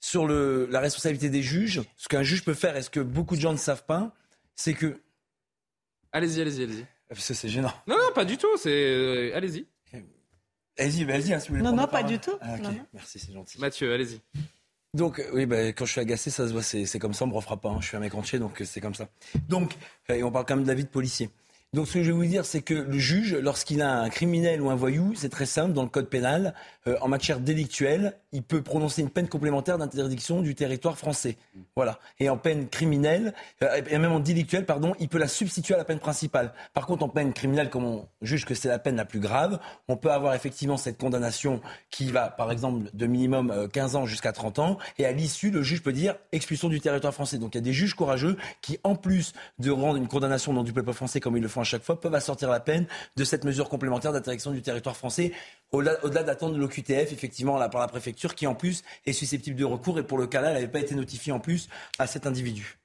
[0.00, 3.40] Sur le, la responsabilité des juges, ce qu'un juge peut faire, est-ce que beaucoup de
[3.40, 4.12] gens ne savent pas,
[4.56, 5.00] c'est que.
[6.10, 6.86] Allez-y, allez-y, allez-y.
[7.08, 7.72] Parce que c'est gênant.
[7.86, 8.56] Non, non, pas du tout.
[8.56, 8.70] C'est.
[8.70, 9.62] Euh,
[10.78, 11.02] allez-y.
[11.02, 11.68] Allez-y, vas-y, hein, si vous voulez.
[11.68, 12.32] Non, non, pas du tout.
[12.40, 12.56] Ah,
[12.92, 13.58] Merci, c'est gentil.
[13.60, 14.20] Mathieu, allez-y.
[14.94, 17.28] Donc, euh, oui, bah, quand je suis agacé, ça se voit, c'est comme ça, on
[17.28, 17.70] me refera pas.
[17.70, 17.78] Hein.
[17.80, 19.08] Je suis un mec entier, donc euh, c'est comme ça.
[19.48, 19.74] Donc,
[20.10, 21.30] et on parle quand même de la vie de policier.
[21.74, 24.60] Donc ce que je vais vous dire, c'est que le juge, lorsqu'il a un criminel
[24.60, 26.52] ou un voyou, c'est très simple, dans le code pénal,
[26.86, 31.38] euh, en matière délictuelle, il peut prononcer une peine complémentaire d'interdiction du territoire français.
[31.74, 31.98] Voilà.
[32.20, 35.78] Et en peine criminelle, euh, et même en délictuelle, pardon, il peut la substituer à
[35.78, 36.52] la peine principale.
[36.74, 39.58] Par contre, en peine criminelle, comme on juge que c'est la peine la plus grave,
[39.88, 44.04] on peut avoir effectivement cette condamnation qui va, par exemple, de minimum 15 euh, ans
[44.04, 47.38] jusqu'à 30 ans, et à l'issue, le juge peut dire expulsion du territoire français.
[47.38, 50.64] Donc il y a des juges courageux qui, en plus de rendre une condamnation dans
[50.64, 52.86] du peuple français comme ils le font à chaque fois, peuvent assortir la peine
[53.16, 55.32] de cette mesure complémentaire d'interdiction du territoire français,
[55.72, 59.98] au-delà d'attendre l'OQTF, effectivement, là, par la préfecture, qui en plus est susceptible de recours,
[59.98, 62.78] et pour le cas-là, elle n'avait pas été notifiée en plus à cet individu.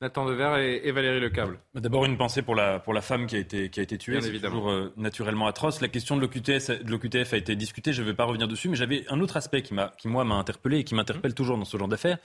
[0.00, 1.58] Nathan Dever et, et Valérie Lecable.
[1.74, 4.20] D'abord une pensée pour la, pour la femme qui a été, qui a été tuée.
[4.20, 5.80] C'est toujours euh, naturellement atroce.
[5.80, 9.04] La question de l'OQTF a été discutée, je ne vais pas revenir dessus, mais j'avais
[9.08, 11.34] un autre aspect qui, qui moi, m'a interpellé et qui m'interpelle mmh.
[11.34, 12.18] toujours dans ce genre d'affaires,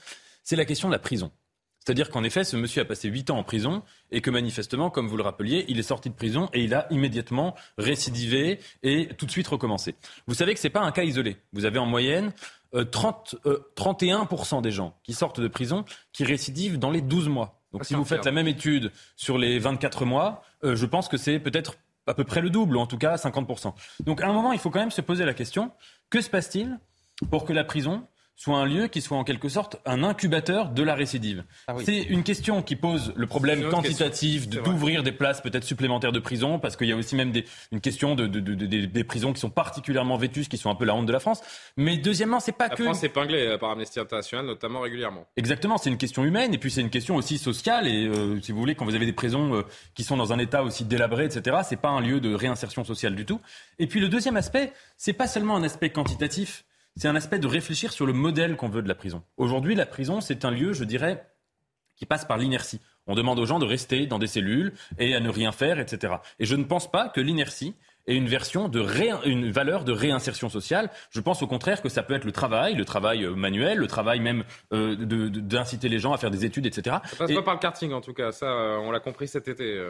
[0.44, 1.32] c'est la question de la prison.
[1.80, 5.08] C'est-à-dire qu'en effet, ce monsieur a passé 8 ans en prison et que manifestement, comme
[5.08, 9.26] vous le rappeliez, il est sorti de prison et il a immédiatement récidivé et tout
[9.26, 9.96] de suite recommencé.
[10.28, 11.38] Vous savez que ce n'est pas un cas isolé.
[11.54, 12.32] Vous avez en moyenne
[12.92, 17.30] 30, euh, 31% euh, des gens qui sortent de prison qui récidivent dans les 12
[17.30, 17.60] mois.
[17.72, 21.08] Donc ah, si vous faites la même étude sur les 24 mois, euh, je pense
[21.08, 21.76] que c'est peut-être
[22.08, 23.74] à peu près le double, ou en tout cas 50%.
[24.06, 25.72] Donc à un moment, il faut quand même se poser la question,
[26.10, 26.80] que se passe-t-il
[27.30, 28.04] pour que la prison
[28.40, 31.44] soit un lieu qui soit en quelque sorte un incubateur de la récidive.
[31.68, 36.20] Ah c'est une question qui pose le problème quantitatif d'ouvrir des places peut-être supplémentaires de
[36.20, 39.34] prison, parce qu'il y a aussi même des, une question de, de, de, des prisons
[39.34, 41.42] qui sont particulièrement vétustes, qui sont un peu la honte de la France.
[41.76, 42.84] Mais deuxièmement, c'est pas la que...
[42.84, 45.28] La France épinglée euh, par Amnesty International, notamment régulièrement.
[45.36, 48.54] Exactement, c'est une question humaine, et puis c'est une question aussi sociale, et euh, si
[48.54, 49.62] vous voulez, quand vous avez des prisons euh,
[49.96, 53.16] qui sont dans un état aussi délabré, etc., c'est pas un lieu de réinsertion sociale
[53.16, 53.42] du tout.
[53.80, 56.64] Et puis le deuxième aspect, c'est pas seulement un aspect quantitatif,
[57.00, 59.24] c'est un aspect de réfléchir sur le modèle qu'on veut de la prison.
[59.38, 61.26] Aujourd'hui, la prison, c'est un lieu, je dirais,
[61.96, 62.82] qui passe par l'inertie.
[63.08, 66.16] On demande aux gens de rester dans des cellules et à ne rien faire, etc.
[66.40, 67.74] Et je ne pense pas que l'inertie
[68.06, 68.86] ait une version de
[69.26, 70.90] une valeur de réinsertion sociale.
[71.10, 73.88] Je pense au contraire que ça peut être le travail, le travail euh, manuel, le
[73.88, 74.44] travail même
[74.74, 76.98] euh, d'inciter les gens à faire des études, etc.
[77.06, 79.48] Ça passe pas par le karting en tout cas, ça euh, on l'a compris cet
[79.48, 79.82] été.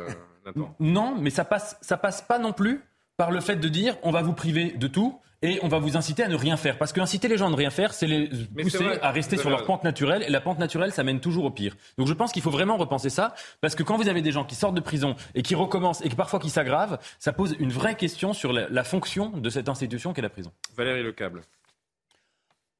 [0.79, 2.83] non, mais ça passe, ça passe pas non plus
[3.17, 5.95] par le fait de dire on va vous priver de tout et on va vous
[5.95, 6.77] inciter à ne rien faire.
[6.77, 8.29] Parce que inciter les gens à ne rien faire, c'est les
[8.61, 10.23] pousser à rester sur leur pente naturelle.
[10.23, 11.77] Et la pente naturelle, ça mène toujours au pire.
[11.97, 13.33] Donc je pense qu'il faut vraiment repenser ça.
[13.61, 16.09] Parce que quand vous avez des gens qui sortent de prison et qui recommencent et
[16.09, 20.13] qui parfois qui s'aggravent, ça pose une vraie question sur la, fonction de cette institution
[20.13, 20.51] qu'est la prison.
[20.75, 21.41] Valérie Lecable.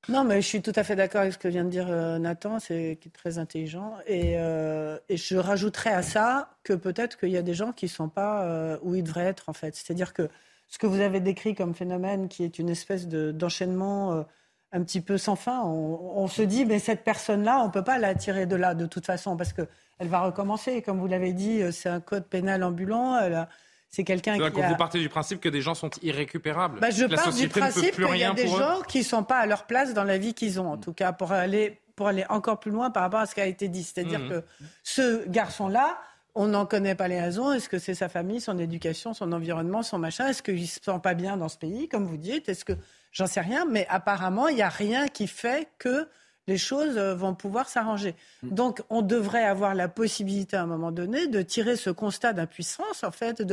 [0.07, 2.17] Non, mais je suis tout à fait d'accord avec ce que vient de dire euh,
[2.17, 3.95] Nathan, c'est très intelligent.
[4.07, 7.85] Et, euh, et, je rajouterais à ça que peut-être qu'il y a des gens qui
[7.85, 9.75] ne sont pas euh, où ils devraient être, en fait.
[9.75, 10.27] C'est-à-dire que
[10.69, 14.23] ce que vous avez décrit comme phénomène, qui est une espèce d'enchaînement euh,
[14.71, 17.97] un petit peu sans fin, on, se dit, mais cette personne-là, on ne peut pas
[17.97, 19.67] la tirer de là de toute façon, parce qu'elle
[20.07, 20.83] va recommencer.
[20.83, 23.17] Comme vous l'avez dit, euh, c'est un code pénal ambulant.
[23.89, 24.51] c'est quelqu'un qui.
[24.51, 26.79] Quand vous partez du principe que des gens sont irrécupérables.
[26.79, 29.47] Bah, je pars du principe qu'il y a des gens qui ne sont pas à
[29.47, 32.59] leur place dans la vie qu'ils ont, en tout cas, pour aller, pour aller encore
[32.59, 33.83] plus loin par rapport à ce qui a été dit.
[33.83, 34.29] C'est-à-dire mmh.
[34.29, 34.43] que
[34.83, 35.97] ce garçon-là,
[36.35, 37.51] on n'en connaît pas les raisons.
[37.51, 40.27] Est-ce que c'est sa famille, son éducation, son environnement, son machin?
[40.27, 42.49] Est-ce qu'il ne se sent pas bien dans ce pays, comme vous dites?
[42.49, 42.73] Est-ce que
[43.11, 46.07] j'en sais rien Mais apparemment, il n'y a rien qui fait que
[46.47, 48.15] les choses euh, vont pouvoir s'arranger.
[48.43, 48.49] Mm.
[48.49, 53.03] Donc, on devrait avoir la possibilité à un moment donné de tirer ce constat d'impuissance,
[53.03, 53.43] en fait,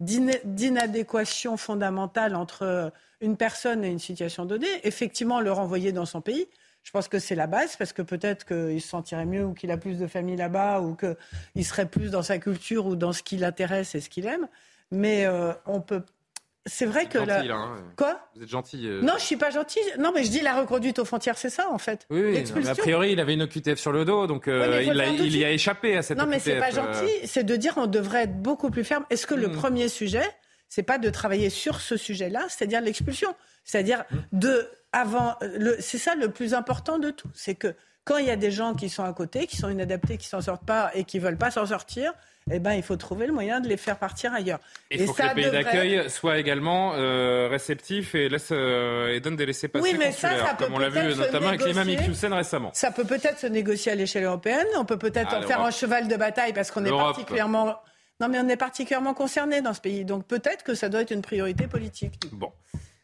[0.00, 6.48] d'inadéquation fondamentale entre une personne et une situation donnée, effectivement le renvoyer dans son pays.
[6.82, 9.70] Je pense que c'est la base parce que peut-être qu'il se sentirait mieux ou qu'il
[9.70, 13.22] a plus de famille là-bas ou qu'il serait plus dans sa culture ou dans ce
[13.22, 14.48] qui l'intéresse et ce qu'il aime.
[14.90, 16.02] Mais euh, on peut.
[16.66, 17.40] C'est vrai que la...
[17.40, 18.20] Hein, Quoi?
[18.34, 18.86] Vous êtes gentil.
[18.86, 19.00] Euh.
[19.02, 19.80] Non, je suis pas gentil.
[19.98, 22.06] Non, mais je dis la reconduite aux frontières, c'est ça en fait.
[22.10, 25.44] Oui, oui a priori, il avait une OQTF sur le dos, donc euh, il, y
[25.44, 27.10] a échappé à cette Non, mais c'est pas gentil.
[27.24, 29.04] C'est de dire on devrait être beaucoup plus ferme.
[29.10, 29.52] Est-ce que le hmm.
[29.52, 30.24] premier sujet,
[30.68, 35.36] c'est pas de travailler sur ce sujet-là, c'est-à-dire l'expulsion, c'est-à-dire de avant,
[35.78, 37.74] c'est ça le plus important de tout, c'est que
[38.04, 40.40] quand il y a des gens qui sont à côté, qui sont inadaptés, qui s'en
[40.40, 42.12] sortent pas et qui veulent pas s'en sortir,
[42.50, 44.58] eh ben, il faut trouver le moyen de les faire partir ailleurs.
[44.90, 49.36] Et il faut que les pays d'accueil soient également euh, réceptifs et, euh, et donnent
[49.36, 51.88] des laissés-passer oui, mais ça, ça comme on l'a vu notamment avec l'imam
[52.32, 52.70] récemment.
[52.74, 55.70] Ça peut peut-être se négocier à l'échelle européenne, on peut peut-être ah, en faire un
[55.70, 57.76] cheval de bataille parce qu'on est particulièrement...
[58.18, 60.04] Non, mais on est particulièrement concerné dans ce pays.
[60.04, 62.18] Donc peut-être que ça doit être une priorité politique.
[62.32, 62.52] Bon.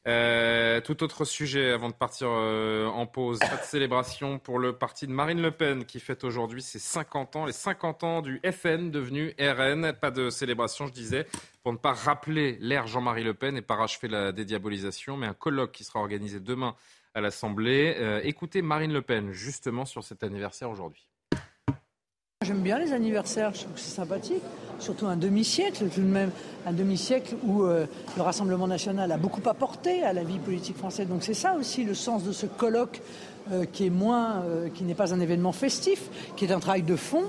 [0.06, 3.40] Euh, tout autre sujet avant de partir euh, en pause.
[3.40, 7.34] Pas de célébration pour le parti de Marine Le Pen qui fête aujourd'hui ses 50
[7.34, 9.92] ans, les 50 ans du FN devenu RN.
[9.94, 11.26] Pas de célébration, je disais,
[11.64, 15.72] pour ne pas rappeler l'ère Jean-Marie Le Pen et parachever la dédiabolisation, mais un colloque
[15.72, 16.76] qui sera organisé demain
[17.14, 17.96] à l'Assemblée.
[17.98, 21.08] Euh, écoutez Marine Le Pen justement sur cet anniversaire aujourd'hui.
[22.42, 24.42] J'aime bien les anniversaires, je trouve que c'est sympathique.
[24.78, 26.30] Surtout un demi-siècle, tout de même,
[26.66, 27.86] un demi-siècle où euh,
[28.16, 31.08] le Rassemblement national a beaucoup apporté à la vie politique française.
[31.08, 33.00] Donc c'est ça aussi le sens de ce colloque
[33.52, 36.02] euh, qui est moins, euh, qui n'est pas un événement festif,
[36.36, 37.24] qui est un travail de fond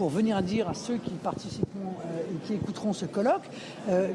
[0.00, 3.44] pour venir dire à ceux qui participeront euh, et qui écouteront ce colloque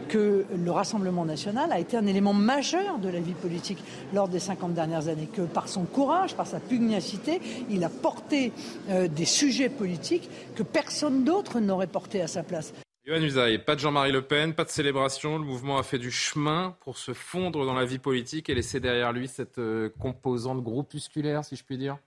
[0.10, 3.78] que le Rassemblement national a été un élément majeur de la vie politique
[4.12, 7.40] lors des 50 dernières années, que par son courage, par sa pugnacité,
[7.70, 8.52] il a porté
[8.90, 12.74] des sujets politiques que personne d'autre n'aurait portés à sa place.
[13.08, 15.38] Yohann Usaï, pas de Jean-Marie Le Pen, pas de célébration.
[15.38, 18.80] Le mouvement a fait du chemin pour se fondre dans la vie politique et laisser
[18.80, 22.00] derrière lui cette euh, composante groupusculaire, si je puis dire.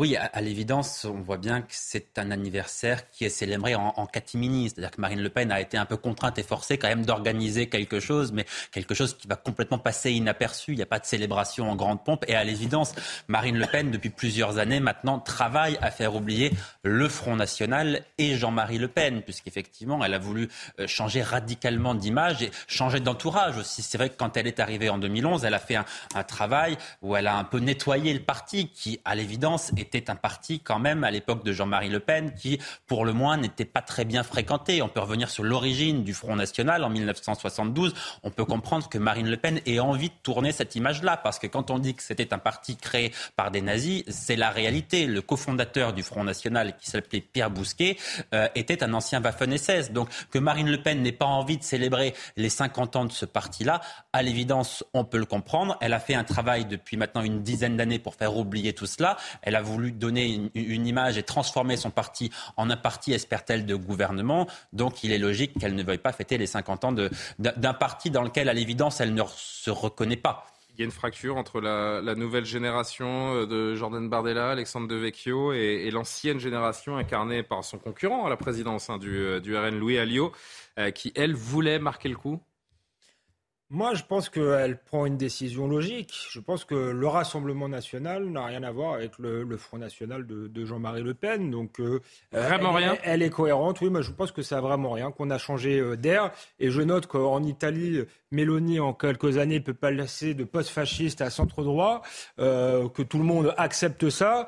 [0.00, 4.70] Oui, à, l'évidence, on voit bien que c'est un anniversaire qui est célébré en, catimini.
[4.70, 7.68] C'est-à-dire que Marine Le Pen a été un peu contrainte et forcée quand même d'organiser
[7.68, 10.70] quelque chose, mais quelque chose qui va complètement passer inaperçu.
[10.70, 12.24] Il n'y a pas de célébration en grande pompe.
[12.28, 12.94] Et à l'évidence,
[13.26, 16.52] Marine Le Pen, depuis plusieurs années maintenant, travaille à faire oublier
[16.84, 20.48] le Front National et Jean-Marie Le Pen, puisqu'effectivement, elle a voulu
[20.78, 23.82] euh, changer radicalement d'image et changer d'entourage aussi.
[23.82, 25.84] C'est vrai que quand elle est arrivée en 2011, elle a fait un,
[26.14, 30.10] un travail où elle a un peu nettoyé le parti qui, à l'évidence, est était
[30.10, 33.64] un parti quand même à l'époque de Jean-Marie Le Pen qui, pour le moins, n'était
[33.64, 34.82] pas très bien fréquenté.
[34.82, 37.94] On peut revenir sur l'origine du Front National en 1972.
[38.22, 41.46] On peut comprendre que Marine Le Pen ait envie de tourner cette image-là, parce que
[41.46, 45.06] quand on dit que c'était un parti créé par des nazis, c'est la réalité.
[45.06, 47.96] Le cofondateur du Front National, qui s'appelait Pierre Bousquet,
[48.34, 49.92] euh, était un ancien Waffen-SS.
[49.92, 53.24] Donc que Marine Le Pen n'ait pas envie de célébrer les 50 ans de ce
[53.24, 53.80] parti-là,
[54.12, 55.76] à l'évidence, on peut le comprendre.
[55.80, 59.16] Elle a fait un travail depuis maintenant une dizaine d'années pour faire oublier tout cela.
[59.42, 63.64] Elle a voulu voulu donner une, image et transformer son parti en un parti espertel
[63.64, 64.48] de gouvernement.
[64.72, 66.94] Donc il est logique qu'elle ne veuille pas fêter les 50 ans
[67.38, 70.46] d'un parti dans lequel, à l'évidence, elle ne se reconnaît pas.
[70.74, 75.52] Il y a une fracture entre la, nouvelle génération euh, de Jordan Bardella, Alexandre Devecchio
[75.52, 79.76] et, et l'ancienne génération incarnée par son concurrent à la présidence hein, du, euh, RN,
[79.76, 80.32] Louis Alliot,
[80.78, 82.40] euh, qui, elle, voulait marquer le coup
[83.70, 86.14] moi, je pense qu'elle prend une décision logique.
[86.30, 90.64] Je pense que le Rassemblement national n'a rien à voir avec le, Front national de,
[90.64, 91.50] Jean-Marie Le Pen.
[91.50, 92.00] Donc, euh,
[92.32, 92.98] vraiment elle, rien.
[93.02, 93.82] Elle, est cohérente.
[93.82, 95.10] Oui, mais je pense que ça a vraiment rien.
[95.10, 96.32] Qu'on a changé euh, d'air.
[96.58, 101.30] Et je note qu'en Italie, Mélanie, en quelques années, peut pas laisser de post-fasciste à
[101.30, 102.02] centre droit.
[102.38, 104.46] Euh, que tout le monde accepte ça.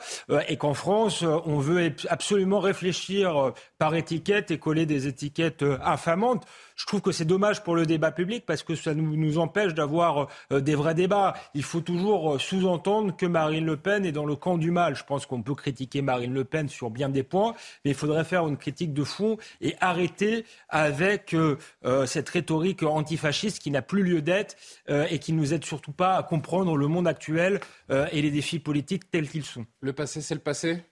[0.49, 6.47] et qu'en France, on veut absolument réfléchir par étiquette et coller des étiquettes infamantes.
[6.81, 10.29] Je trouve que c'est dommage pour le débat public parce que ça nous, empêche d'avoir
[10.51, 11.35] euh, des vrais débats.
[11.53, 14.97] Il faut toujours euh, sous-entendre que Marine Le Pen est dans le camp du mal.
[14.97, 17.55] Je pense qu'on peut critiquer Marine Le Pen sur bien des points,
[17.85, 21.59] mais il faudrait faire une critique de fond et arrêter avec euh,
[22.07, 24.57] cette rhétorique antifasciste qui n'a plus lieu d'être
[24.89, 27.61] et qui nous aide surtout pas à comprendre le monde actuel
[27.91, 29.67] et les défis politiques tels qu'ils sont.
[29.81, 30.83] Le passé, c'est le passé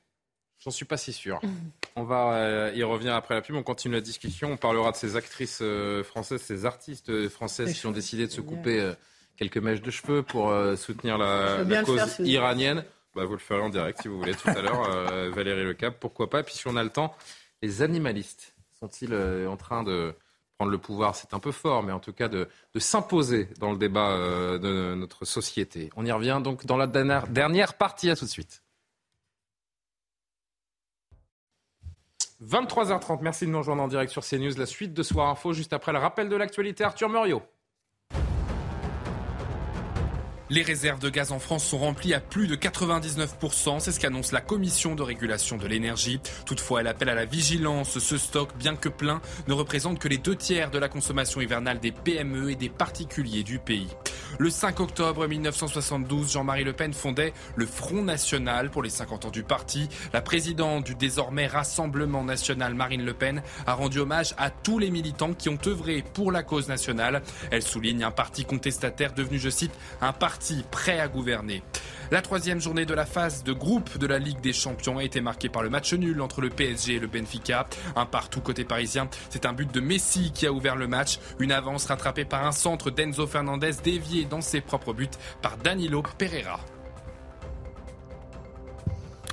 [0.58, 1.40] J'en suis pas si sûr.
[1.94, 3.54] On va euh, y revenir après la pub.
[3.54, 4.50] On continue la discussion.
[4.50, 8.40] On parlera de ces actrices euh, françaises, ces artistes françaises qui ont décidé de se
[8.40, 8.94] couper euh,
[9.36, 12.84] quelques mèches de cheveux pour soutenir la, cause iranienne.
[13.14, 15.30] Bah, vous le ferez en direct si vous voulez tout à l'heure.
[15.30, 16.42] Valérie Lecap, pourquoi pas?
[16.42, 17.14] Puis si on a le temps,
[17.62, 20.12] les animalistes sont-ils en train de
[20.58, 23.78] prendre le pouvoir C'est un peu fort, mais en tout cas de, s'imposer dans le
[23.78, 25.88] débat de notre société.
[25.96, 28.10] On y revient donc dans la dernière, dernière partie.
[28.10, 28.62] À tout de suite.
[32.42, 34.56] 23h30, merci de nous rejoindre en direct sur CNews.
[34.56, 37.42] La suite de Soir Info, juste après le rappel de l'actualité, Arthur Muriot.
[40.50, 44.32] Les réserves de gaz en France sont remplies à plus de 99%, c'est ce qu'annonce
[44.32, 46.20] la Commission de régulation de l'énergie.
[46.46, 47.98] Toutefois, elle appelle à la vigilance.
[47.98, 51.80] Ce stock, bien que plein, ne représente que les deux tiers de la consommation hivernale
[51.80, 53.88] des PME et des particuliers du pays.
[54.36, 59.30] Le 5 octobre 1972, Jean-Marie Le Pen fondait le Front National pour les 50 ans
[59.30, 59.88] du parti.
[60.12, 64.90] La présidente du désormais Rassemblement National, Marine Le Pen, a rendu hommage à tous les
[64.90, 67.22] militants qui ont œuvré pour la cause nationale.
[67.50, 71.62] Elle souligne un parti contestataire devenu, je cite, un parti prêt à gouverner.
[72.10, 75.20] La troisième journée de la phase de groupe de la Ligue des Champions a été
[75.20, 77.68] marquée par le match nul entre le PSG et le Benfica.
[77.96, 79.10] Un partout côté parisien.
[79.28, 81.18] C'est un but de Messi qui a ouvert le match.
[81.38, 85.10] Une avance rattrapée par un centre d'Enzo Fernandez dévié dans ses propres buts
[85.42, 86.60] par Danilo Pereira.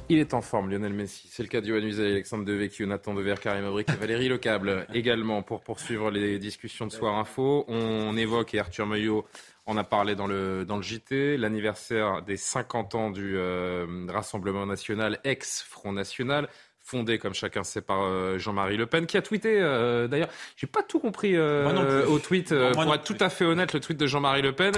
[0.09, 1.29] Il est en forme, Lionel Messi.
[1.31, 5.61] C'est le cas d'Yoann Uzel, Alexandre Devecchio, Nathan Dever, Karim et Valérie Lecable également pour
[5.61, 7.63] poursuivre les discussions de Soir Info.
[7.69, 9.25] On évoque, Arthur Meillot
[9.67, 14.65] on a parlé dans le, dans le JT, l'anniversaire des 50 ans du euh, Rassemblement
[14.65, 16.47] national, ex-Front national,
[16.79, 20.67] fondé, comme chacun sait, par euh, Jean-Marie Le Pen, qui a tweeté, euh, d'ailleurs, j'ai
[20.67, 24.43] pas tout compris au tweet, pour être tout à fait honnête, le tweet de Jean-Marie
[24.43, 24.73] Le Pen,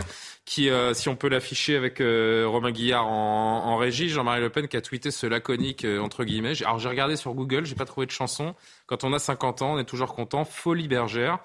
[0.45, 4.77] qui, si on peut l'afficher avec Romain Guillard en, en régie, Jean-Marie Le Pen qui
[4.77, 6.53] a tweeté ce laconique, entre guillemets.
[6.63, 8.55] Alors j'ai regardé sur Google, j'ai pas trouvé de chanson.
[8.85, 10.45] Quand on a 50 ans, on est toujours content.
[10.45, 11.39] Folie bergère.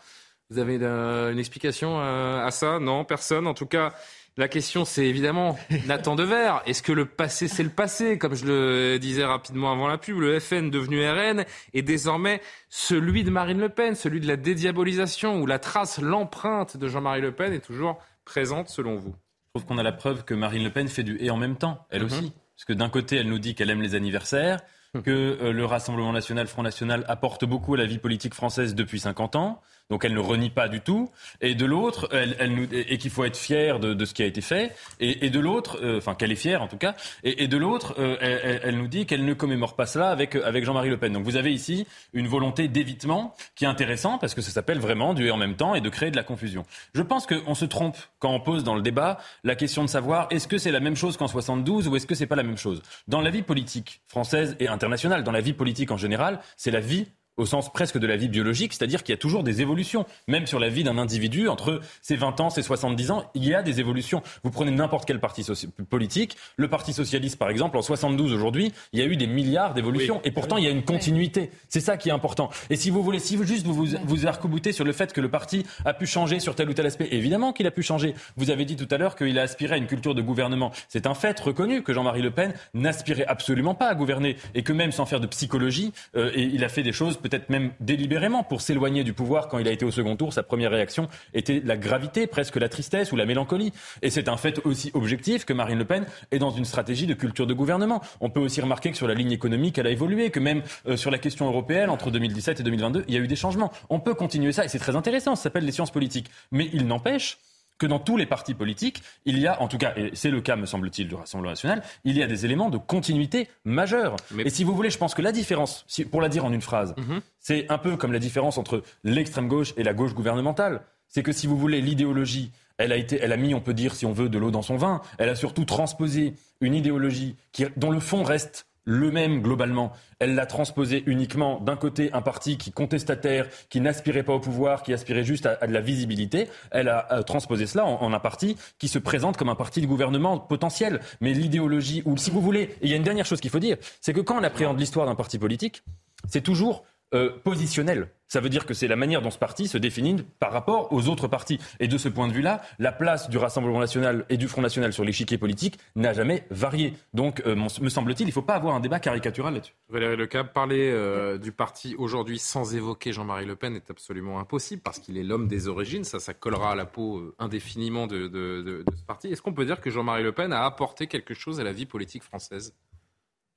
[0.53, 2.79] Vous avez une, explication euh, à ça?
[2.79, 3.47] Non, personne.
[3.47, 3.95] En tout cas,
[4.37, 6.57] la question, c'est évidemment Nathan Dever.
[6.66, 8.19] Est-ce que le passé, c'est le passé?
[8.19, 13.24] Comme je le disais rapidement avant la pub, le FN devenu RN est désormais celui
[13.24, 17.33] de Marine Le Pen, celui de la dédiabolisation, où la trace, l'empreinte de Jean-Marie Le
[17.33, 19.15] Pen est toujours présente, selon vous?
[19.47, 21.57] Je trouve qu'on a la preuve que Marine Le Pen fait du et en même
[21.57, 22.07] temps, elle mhm.
[22.09, 22.33] aussi.
[22.57, 24.61] Parce que d'un côté, elle nous dit qu'elle aime les anniversaires,
[25.03, 29.01] que euh, le Rassemblement national, Front national apporte beaucoup à la vie politique française depuis
[29.01, 31.11] 50 ans donc elle ne renie pas du tout.
[31.41, 34.23] Et de l'autre, elle, elle nous, et qu'il faut être fier de, de, ce qui
[34.23, 34.75] a été fait.
[35.01, 36.95] Et, et de l'autre, euh, enfin qu'elle est fière en tout cas.
[37.25, 40.35] Et, et de l'autre, euh, elle, elle, nous dit qu'elle ne commémore pas cela avec
[40.37, 41.13] avec Jean-Marie Le Pen.
[41.13, 45.15] Donc vous avez ici une volonté d'évitement qui est intéressant parce que ça s'appelle vraiment
[45.15, 46.65] du en même temps et de créer de la confusion.
[46.95, 50.27] Je pense qu'on se trompe quand on pose dans le débat la question de savoir
[50.31, 52.59] est-ce que c'est la même chose qu'en 72 ou est-ce que c'est pas la même
[52.59, 52.83] chose?
[53.09, 56.81] Dans la vie politique française et internationale, dans la vie politique en général, c'est la
[56.81, 60.07] vie au sens presque de la vie biologique, c'est-à-dire qu'il y a toujours des évolutions.
[60.29, 63.55] Même sur la vie d'un individu, entre ses 20 ans, ses 70 ans, il y
[63.55, 64.23] a des évolutions.
[64.43, 65.45] Vous prenez n'importe quel parti
[65.89, 69.75] politique, le Parti socialiste par exemple, en 72 aujourd'hui, il y a eu des milliards
[69.75, 70.21] d'évolutions.
[70.25, 71.51] Et pourtant, il y a une continuité.
[71.69, 72.51] C'est ça qui est important.
[72.71, 74.43] Et si vous voulez, si vous juste vous vous, vous arc
[74.73, 77.53] sur le fait que le parti a pu changer sur tel ou tel aspect, évidemment
[77.53, 78.15] qu'il a pu changer.
[78.37, 80.73] Vous avez dit tout à l'heure qu'il a aspiré à une culture de gouvernement.
[80.89, 84.73] C'est un fait reconnu que Jean-Marie Le Pen n'aspirait absolument pas à gouverner et que
[84.73, 88.43] même sans faire de psychologie, euh, et il a fait des choses peut-être même délibérément
[88.43, 90.32] pour s'éloigner du pouvoir quand il a été au second tour.
[90.32, 93.73] Sa première réaction était la gravité, presque la tristesse ou la mélancolie.
[94.03, 97.15] Et c'est un fait aussi objectif que Marine Le Pen est dans une stratégie de
[97.15, 98.03] culture de gouvernement.
[98.20, 100.97] On peut aussi remarquer que sur la ligne économique, elle a évolué, que même euh,
[100.97, 103.73] sur la question européenne, entre 2017 et 2022, il y a eu des changements.
[103.89, 105.36] On peut continuer ça et c'est très intéressant.
[105.36, 106.31] Ça s'appelle les sciences politiques.
[106.51, 107.39] Mais il n'empêche
[107.83, 110.41] que dans tous les partis politiques, il y a, en tout cas, et c'est le
[110.41, 114.15] cas, me semble-t-il, du Rassemblement national, il y a des éléments de continuité majeurs.
[114.39, 116.95] Et si vous voulez, je pense que la différence, pour la dire en une phrase,
[116.97, 117.21] mhm.
[117.41, 120.83] c'est un peu comme la différence entre l'extrême gauche et la gauche gouvernementale.
[121.09, 123.97] C'est que si vous voulez, l'idéologie, elle a, été, elle a mis, on peut dire,
[123.97, 125.03] si on veut, de l'eau dans son vin.
[125.19, 129.93] Elle a surtout transposé une idéologie qui, dont le fond reste le même globalement.
[130.19, 134.83] Elle l'a transposé uniquement d'un côté un parti qui contestataire, qui n'aspirait pas au pouvoir,
[134.83, 136.49] qui aspirait juste à, de la visibilité.
[136.71, 139.87] Elle a euh, transposé cela en, un parti qui se présente comme un parti de
[139.87, 141.01] gouvernement potentiel.
[141.21, 143.59] Mais l'idéologie, ou si vous voulez, et il y a une dernière chose qu'il faut
[143.59, 145.83] dire, c'est que quand on appréhende l'histoire d'un parti politique,
[146.29, 148.09] c'est toujours euh, positionnel.
[148.26, 151.09] Ça veut dire que c'est la manière dont ce parti se définit par rapport aux
[151.09, 151.59] autres partis.
[151.80, 154.94] Et de ce point de vue-là, la place du Rassemblement national et du Front national
[154.94, 156.94] sur l'échiquier politique n'a jamais varié.
[157.12, 159.74] Donc, euh, me semble-t-il, il ne faut pas avoir un débat caricatural là-dessus.
[159.90, 164.80] Valérie Lecap, parler euh, du parti aujourd'hui sans évoquer Jean-Marie Le Pen est absolument impossible
[164.80, 166.05] parce qu'il est l'homme des origines.
[166.05, 169.28] Ça, ça collera à la peau indéfiniment de ce parti.
[169.28, 171.84] Est-ce qu'on peut dire que Jean-Marie Le Pen a apporté quelque chose à la vie
[171.84, 172.74] politique française?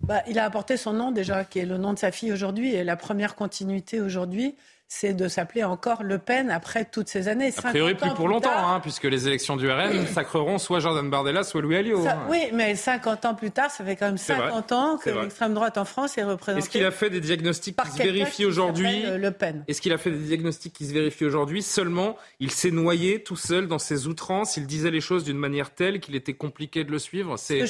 [0.07, 2.73] Bah, il a apporté son nom déjà, qui est le nom de sa fille aujourd'hui.
[2.73, 4.55] Et la première continuité aujourd'hui,
[4.87, 7.51] c'est de s'appeler encore Le Pen après toutes ces années.
[7.57, 11.43] A priori, plus pour longtemps, hein, puisque les élections du RN sacreront soit Jordan Bardella,
[11.43, 12.07] soit Louis Alliot.
[12.07, 12.27] Hein.
[12.29, 15.77] Oui, mais 50 ans plus tard, ça fait quand même 50 ans que l'extrême droite
[15.77, 16.63] en France est représentée.
[16.63, 19.63] Est-ce qu'il a fait des diagnostics qui se vérifient aujourd'hui euh, Le Pen.
[19.67, 23.37] Est-ce qu'il a fait des diagnostics qui se vérifient aujourd'hui Seulement, il s'est noyé tout
[23.37, 24.55] seul dans ses outrances.
[24.55, 27.37] Il disait les choses d'une manière telle qu'il était compliqué de le suivre.
[27.37, 27.65] C'est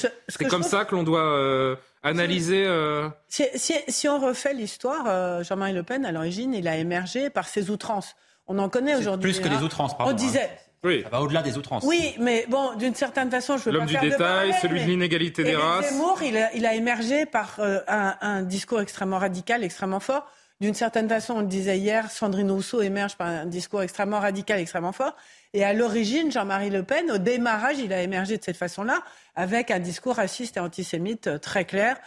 [0.50, 1.24] comme ça que l'on doit.
[1.24, 1.76] Euh,
[2.06, 2.66] analyser.
[2.66, 3.10] Euh...
[3.28, 7.30] Si, si, si, on refait l'histoire, euh, Jean-Marie Le Pen, à l'origine, il a émergé
[7.30, 8.16] par ses outrances.
[8.48, 9.32] On en connaît aujourd'hui.
[9.32, 9.64] Plus que les hein.
[9.64, 10.14] outrances, pardon.
[10.14, 10.44] On disait.
[10.44, 10.62] Hein.
[10.84, 11.02] Oui.
[11.04, 11.84] Ça va au-delà des outrances.
[11.84, 15.56] Oui, mais bon, d'une certaine façon, je veux L'homme du détail, celui de l'inégalité des
[15.56, 15.90] races.
[15.90, 20.28] Zemmour, il a, il a émergé par euh, un, un discours extrêmement radical, extrêmement fort.
[20.62, 24.60] d'une certaine façon, on le disait hier, Sandrine Rousseau émerge par un discours extrêmement radical,
[24.60, 25.16] extrêmement fort.
[25.56, 29.02] Et à l'origine, Jean-Marie Le Pen, au démarrage, il a émergé de cette façon-là,
[29.36, 31.98] avec un discours raciste et antisémite euh, très clair.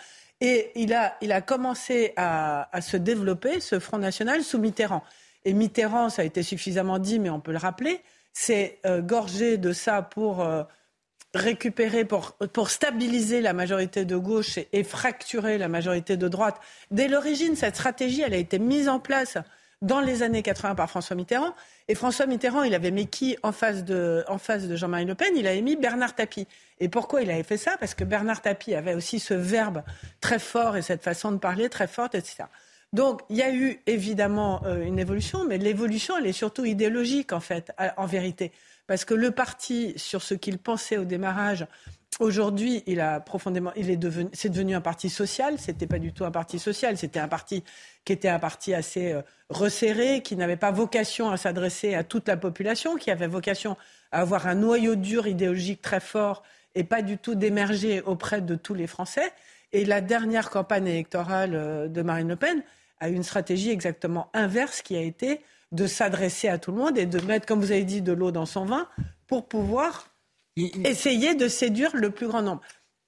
[0.43, 5.03] Et il a, il a commencé à, se développer, ce Front National, sous Mitterrand.
[5.47, 8.03] Et Mitterrand, ça a été suffisamment dit, mais on peut le rappeler,
[8.35, 10.63] c'est euh, gorgé de ça pour euh,
[11.33, 16.61] récupérer, pour, pour, stabiliser la majorité de gauche et, et, fracturer la majorité de droite.
[16.91, 19.39] Dès l'origine, cette stratégie, elle a été mise en place
[19.83, 21.55] dans les années 80 par François Mitterrand.
[21.89, 25.15] Et François Mitterrand, il avait mis qui en face de, en face de Jean-Marie Le
[25.15, 26.47] Pen Il avait mis Bernard Tapie.
[26.81, 27.77] Et pourquoi il avait fait ça?
[27.79, 29.83] Parce que Bernard Tapie avait aussi ce verbe
[30.21, 32.45] très fort et cette façon de parler très forte, etc.
[32.93, 37.33] Donc, il y a eu évidemment euh, une évolution, mais l'évolution, elle est surtout idéologique,
[37.33, 38.51] en fait, en vérité.
[38.89, 41.67] Parce que le parti, sur ce qu'il pensait au démarrage,
[42.21, 45.59] aujourd'hui, il a profondément, il est devenu, c'est devenu un parti social.
[45.59, 46.97] C'était pas du tout un parti social.
[46.97, 47.63] C'était un parti
[48.07, 49.21] qui était un parti assez euh,
[49.51, 53.77] resserré, qui n'avait pas vocation à s'adresser à toute la population, qui avait vocation
[54.11, 56.43] à avoir un noyau dur idéologique très fort
[56.75, 59.33] et pas du tout d'émerger auprès de tous les Français.
[59.73, 62.63] Et la dernière campagne électorale euh, de Marine Le Pen
[63.01, 65.43] a une stratégie exactement inverse qui a été
[65.73, 68.31] de s'adresser à tout le monde et de mettre, comme vous avez dit, de l'eau
[68.31, 68.89] dans son vin
[69.27, 70.09] pour pouvoir
[70.57, 72.63] essayer de séduire le plus grand nombre.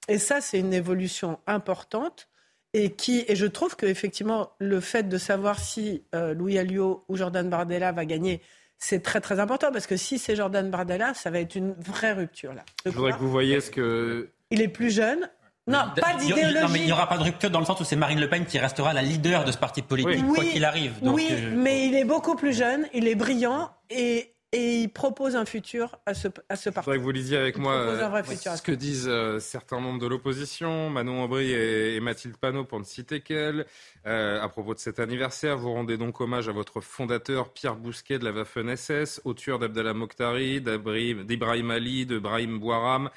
[0.07, 2.27] Et ça, c'est une évolution importante
[2.73, 7.17] et qui, et je trouve qu'effectivement, le fait de savoir si euh, Louis Alliot ou
[7.17, 8.41] Jordan Bardella va gagner,
[8.77, 12.13] c'est très très important parce que si c'est Jordan Bardella, ça va être une vraie
[12.13, 12.63] rupture là.
[12.85, 14.29] Je voudrais que vous voyez ce que.
[14.49, 15.29] Il est plus jeune,
[15.67, 16.79] non, pas d'idéologie.
[16.79, 18.57] il n'y aura pas de rupture dans le sens où c'est Marine Le Pen qui
[18.57, 20.93] restera la leader de ce parti politique, quoi qu'il arrive.
[21.03, 25.35] oui, euh, mais il est beaucoup plus jeune, il est brillant et, et il propose
[25.35, 26.85] un futur à ce, à ce parti.
[26.89, 30.07] Je voudrais que vous lisiez avec moi euh, ce que disent euh, certains membres de
[30.07, 33.67] l'opposition, Manon Aubry et, Mathilde Panot, pour ne citer qu'elle.
[34.03, 38.25] à propos de cet anniversaire, vous rendez donc hommage à votre fondateur Pierre Bousquet de
[38.25, 43.11] la Waffen-SS, auteur d'Abdallah Mokhtari, d'Ibrahim Ali, de Brahim Bouaram,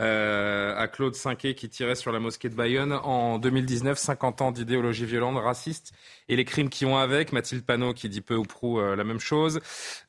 [0.00, 4.52] euh, à Claude Cinquet qui tirait sur la mosquée de Bayonne en 2019, 50 ans
[4.52, 5.92] d'idéologie violente, raciste
[6.28, 7.32] et les crimes qui vont avec.
[7.32, 9.60] Mathilde Panot qui dit peu ou prou euh, la même chose.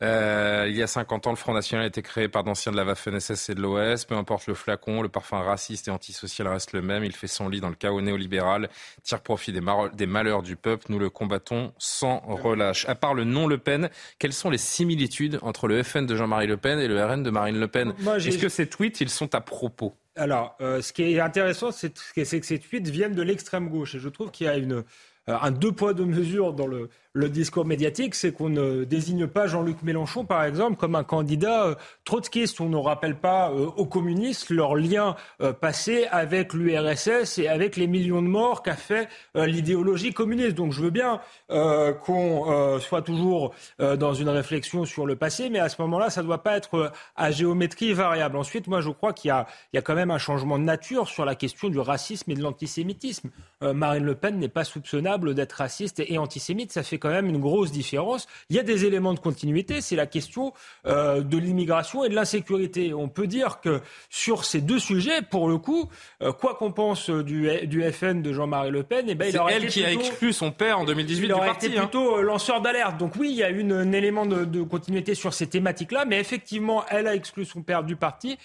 [0.04, 2.78] Euh, il y a 50 ans, le Front National a été créé par d'anciens de
[2.78, 4.06] la Waffen-SS et de l'OS.
[4.06, 7.04] Peu importe le flacon, le parfum raciste et antisocial reste le même.
[7.04, 8.70] Il fait son lit dans le chaos néolibéral,
[9.04, 9.62] tire profit des,
[9.94, 10.86] des malheurs du peuple.
[10.90, 12.88] Nous le combattons sans relâche.
[12.88, 13.90] À part le nom Le Pen,
[14.20, 17.30] quelles sont les similitudes entre le FN de Jean-Marie Le Pen et le RN de
[17.32, 17.94] Marine Le Pen?
[18.18, 19.79] Est-ce que ces tweets, ils sont à propos
[20.16, 23.96] alors, euh, ce qui est intéressant, c'est que ces tweets viennent de l'extrême gauche.
[23.96, 24.84] Et je trouve qu'il y a une,
[25.28, 26.90] un deux poids, deux mesures dans le,
[27.20, 31.66] le discours médiatique, c'est qu'on ne désigne pas Jean-Luc Mélenchon, par exemple, comme un candidat
[31.66, 31.76] euh,
[32.06, 32.62] trotskiste.
[32.62, 37.76] On ne rappelle pas euh, aux communistes leur lien euh, passé avec l'URSS et avec
[37.76, 40.56] les millions de morts qu'a fait l'idéologie communiste.
[40.56, 41.20] Donc je veux bien
[41.50, 46.28] qu'on soit toujours dans une réflexion sur le passé, mais à ce moment-là, ça ne
[46.28, 48.38] doit pas être à géométrie variable.
[48.38, 51.36] Ensuite, moi, je crois qu'il y, a quand même un changement de nature sur la
[51.36, 53.30] question du racisme et de l'antisémitisme.
[53.62, 56.72] Marine Le Pen n'est pas soupçonnable d'être raciste et antisémite.
[56.72, 58.28] Ça fait même une grosse différence.
[58.50, 60.54] Il y a des éléments de continuité, c'est la question
[60.86, 62.94] euh, de l'immigration et de l'insécurité.
[62.94, 65.90] On peut dire que sur ces deux sujets, pour le coup,
[66.22, 69.68] euh, quoi qu'on pense du, du FN de Jean-Marie Le Pen, eh ben, c'est elle
[69.68, 71.66] qui a exclu son père en 2018 il du parti.
[71.68, 71.82] Été hein.
[71.82, 72.98] plutôt euh, lanceur d'alerte.
[72.98, 76.20] Donc oui, il y a une, un élément de, de, continuité sur ces thématiques-là, mais
[76.20, 78.38] effectivement, elle a exclu son père du parti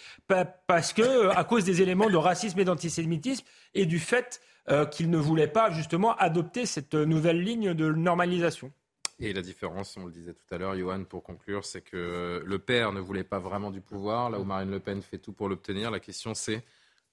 [0.66, 5.10] parce que à cause des éléments de racisme et d'antisémitisme et du fait euh, qu'il
[5.10, 8.72] ne voulait pas justement adopter cette nouvelle ligne de normalisation.
[9.20, 12.58] Et la différence, on le disait tout à l'heure, Johan, pour conclure, c'est que le
[12.58, 15.48] père ne voulait pas vraiment du pouvoir, là où Marine Le Pen fait tout pour
[15.48, 15.90] l'obtenir.
[15.90, 16.64] La question, c'est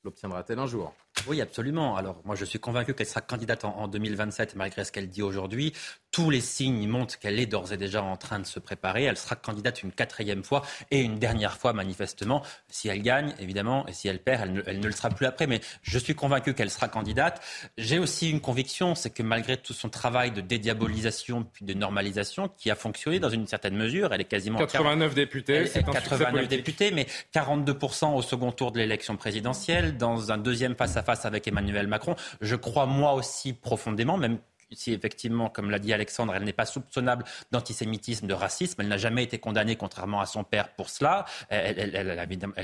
[0.03, 0.93] l'obtiendra-t-elle un jour?
[1.27, 1.97] Oui, absolument.
[1.97, 5.21] Alors, moi, je suis convaincu qu'elle sera candidate en, en 2027, malgré ce qu'elle dit
[5.21, 5.73] aujourd'hui
[6.11, 9.05] tous les signes montrent qu'elle est d'ores et déjà en train de se préparer.
[9.05, 10.61] Elle sera candidate une quatrième fois
[10.91, 12.43] et une dernière fois, manifestement.
[12.67, 15.25] Si elle gagne, évidemment, et si elle perd, elle ne, elle ne le sera plus
[15.25, 15.47] après.
[15.47, 17.41] Mais je suis convaincu qu'elle sera candidate.
[17.77, 22.49] J'ai aussi une conviction, c'est que malgré tout son travail de dédiabolisation puis de normalisation,
[22.49, 26.91] qui a fonctionné dans une certaine mesure, elle est quasiment 89 députés, c'est 89 députés,
[26.91, 31.47] mais 42% au second tour de l'élection présidentielle, dans un deuxième face à face avec
[31.47, 32.15] Emmanuel Macron.
[32.41, 34.39] Je crois moi aussi profondément, même
[34.73, 38.97] si effectivement, comme l'a dit Alexandre, elle n'est pas soupçonnable d'antisémitisme, de racisme, elle n'a
[38.97, 41.25] jamais été condamnée, contrairement à son père, pour cela.
[41.49, 41.79] Elle,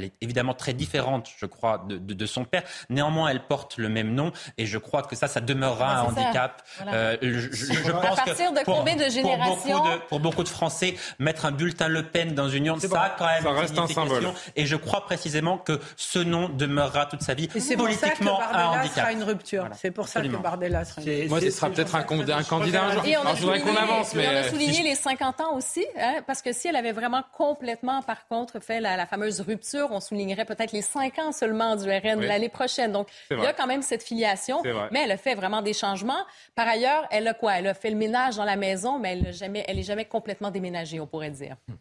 [0.03, 2.63] est évidemment très différente, je crois, de, son père.
[2.89, 6.63] Néanmoins, elle porte le même nom et je crois que ça, ça demeurera un handicap.
[6.87, 11.51] Euh, je, pense à partir de combien de générations pour beaucoup, de, Français, mettre un
[11.51, 14.27] bulletin Le Pen dans une urne, ça quand même ça reste un symbole.
[14.55, 17.49] Et je crois précisément que ce nom demeurera toute sa vie.
[17.55, 18.95] Et c'est politiquement pour ça que Bardella un handicap.
[18.95, 19.69] sera une rupture.
[19.73, 21.29] C'est pour ça que Bardella sera une rupture.
[21.29, 23.05] Moi, ce sera peut-être un, candidat un jour.
[23.05, 24.13] Et on je voudrais qu'on avance.
[24.13, 24.27] Mais...
[24.27, 28.01] on a souligné les 50 ans aussi, hein, parce que si elle avait vraiment complètement,
[28.01, 32.21] par contre, fait la, fameuse rupture, on soulignerait peut-être les 5 ans seulement du RN
[32.21, 32.91] l'année prochaine.
[32.91, 34.61] Donc, il y a quand même cette filiation,
[34.91, 36.25] mais elle a fait vraiment des changements.
[36.55, 37.57] Par ailleurs, elle a quoi?
[37.57, 40.51] Elle a fait le ménage dans la maison, mais elle n'est jamais, elle jamais complètement
[40.51, 41.55] déménagée, on pourrait dire.
[41.67, 41.73] Hmm.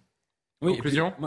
[0.63, 0.79] Oui,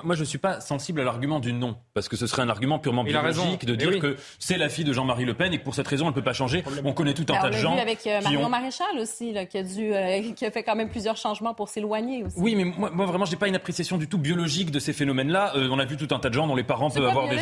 [0.03, 2.49] moi, je ne suis pas sensible à l'argument du non, parce que ce serait un
[2.49, 5.63] argument purement biologique de dire que c'est la fille de Jean-Marie Le Pen et que
[5.63, 6.63] pour cette raison, elle ne peut pas changer.
[6.83, 7.73] On connaît tout un bah, tas de gens.
[7.73, 10.63] On l'a vu avec euh, Marion Maréchal aussi, qui, a dû, euh, qui a fait
[10.63, 12.37] quand même plusieurs changements pour s'éloigner aussi.
[12.39, 14.93] Oui, mais moi, moi vraiment, je n'ai pas une appréciation du tout biologique de ces
[14.93, 15.53] phénomènes-là.
[15.57, 17.37] Euh, on a vu tout un tas de gens dont les parents peuvent avoir des,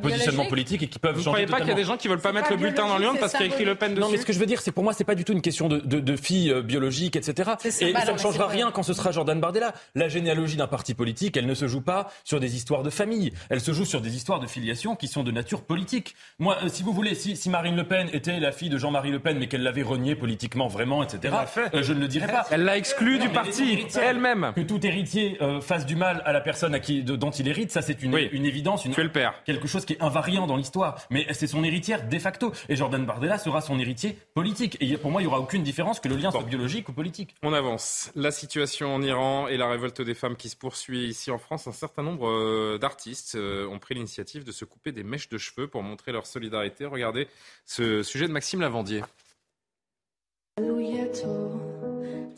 [0.00, 1.40] positionnements politiques et qui peuvent Vous changer.
[1.40, 2.56] Vous ne croyez pas qu'il y a des gens qui ne veulent pas mettre le
[2.56, 4.32] bulletin dans l'urne parce qu'il y a écrit Le Pen dessus Non, mais ce que
[4.32, 6.16] je veux dire, c'est pour moi, c'est pas du tout une question de, de, de
[6.16, 7.50] filles biologiques, etc.
[7.64, 9.74] Et ça ne changera rien quand ce sera Jordan Bardella.
[9.94, 13.32] La généalogie d'un parti politique, elle ne se joue pas sur des histoires de famille.
[13.50, 16.14] Elle se joue sur des histoires de filiation qui sont de nature politique.
[16.38, 19.20] Moi, euh, si vous voulez, si, Marine Le Pen était la fille de Jean-Marie Le
[19.20, 21.34] Pen, mais qu'elle l'avait renié politiquement vraiment, etc.,
[21.74, 22.46] euh, je ne le dirais pas.
[22.50, 24.52] Elle l'a exclu du parti, elle-même.
[24.54, 27.70] Que tout héritier euh, fasse du mal à la personne à qui, dont il hérite,
[27.70, 28.84] ça c'est une, une évidence.
[28.84, 29.34] Une, tu es le père.
[29.44, 30.96] Quelque chose qui est invariant dans l'histoire.
[31.10, 32.52] Mais c'est son héritière de facto.
[32.68, 34.76] Et Jordan Bardella sera son héritier politique.
[34.80, 37.34] Et pour moi, il n'y aura aucune différence que le lien soit biologique ou politique.
[37.42, 38.10] On avance.
[38.14, 41.66] La situation en Iran et la révolte des femmes qui se poursuit ici en France.
[41.66, 45.68] Un certain nombre d'artistes euh, ont pris l'initiative de se couper des mèches de cheveux
[45.68, 46.86] pour montrer leur solidarité.
[46.86, 47.28] Regardez
[47.64, 49.02] ce sujet de Maxime Lavandier.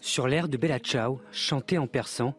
[0.00, 2.34] Sur l'air de Bella Ciao, chanté en persan,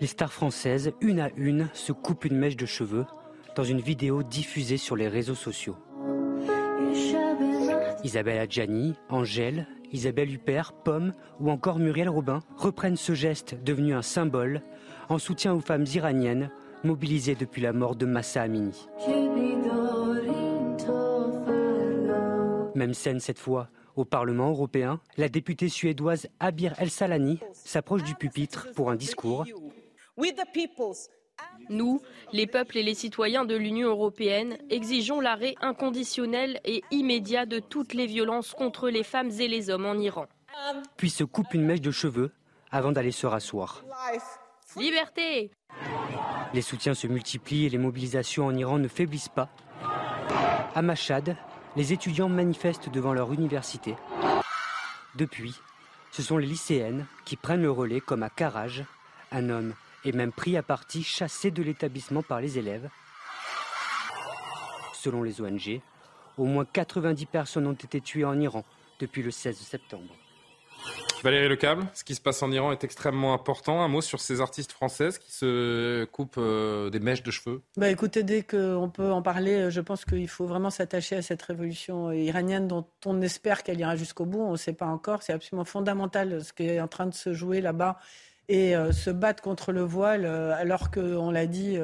[0.00, 3.06] les stars françaises, une à une, se coupent une mèche de cheveux
[3.56, 5.76] dans une vidéo diffusée sur les réseaux sociaux.
[8.02, 14.02] Isabelle Adjani, Angèle, Isabelle Huppert, Pomme ou encore Muriel Robin reprennent ce geste devenu un
[14.02, 14.60] symbole
[15.08, 16.50] en soutien aux femmes iraniennes
[16.84, 18.88] mobilisé depuis la mort de Massa Amini.
[22.74, 23.68] Même scène cette fois.
[23.96, 29.44] Au Parlement européen, la députée suédoise Abir El Salani s'approche du pupitre pour un discours.
[31.70, 32.00] Nous,
[32.32, 37.94] les peuples et les citoyens de l'Union européenne, exigeons l'arrêt inconditionnel et immédiat de toutes
[37.94, 40.26] les violences contre les femmes et les hommes en Iran.
[40.96, 42.32] Puis se coupe une mèche de cheveux
[42.70, 43.84] avant d'aller se rasseoir.
[44.76, 45.52] Liberté
[46.52, 49.48] Les soutiens se multiplient et les mobilisations en Iran ne faiblissent pas.
[50.74, 51.36] À Mashhad,
[51.76, 53.94] les étudiants manifestent devant leur université.
[55.14, 55.54] Depuis,
[56.10, 58.84] ce sont les lycéennes qui prennent le relais comme à Karaj.
[59.30, 59.74] Un homme
[60.04, 62.90] est même pris à partie, chassé de l'établissement par les élèves.
[64.92, 65.80] Selon les ONG,
[66.36, 68.64] au moins 90 personnes ont été tuées en Iran
[68.98, 70.16] depuis le 16 septembre.
[71.24, 73.82] Valérie Lecable, ce qui se passe en Iran est extrêmement important.
[73.82, 77.88] Un mot sur ces artistes françaises qui se coupent euh, des mèches de cheveux bah
[77.88, 82.12] Écoutez, dès qu'on peut en parler, je pense qu'il faut vraiment s'attacher à cette révolution
[82.12, 84.42] iranienne dont on espère qu'elle ira jusqu'au bout.
[84.42, 85.22] On ne sait pas encore.
[85.22, 87.98] C'est absolument fondamental ce qui est en train de se jouer là-bas
[88.50, 91.78] et euh, se battre contre le voile euh, alors qu'on l'a dit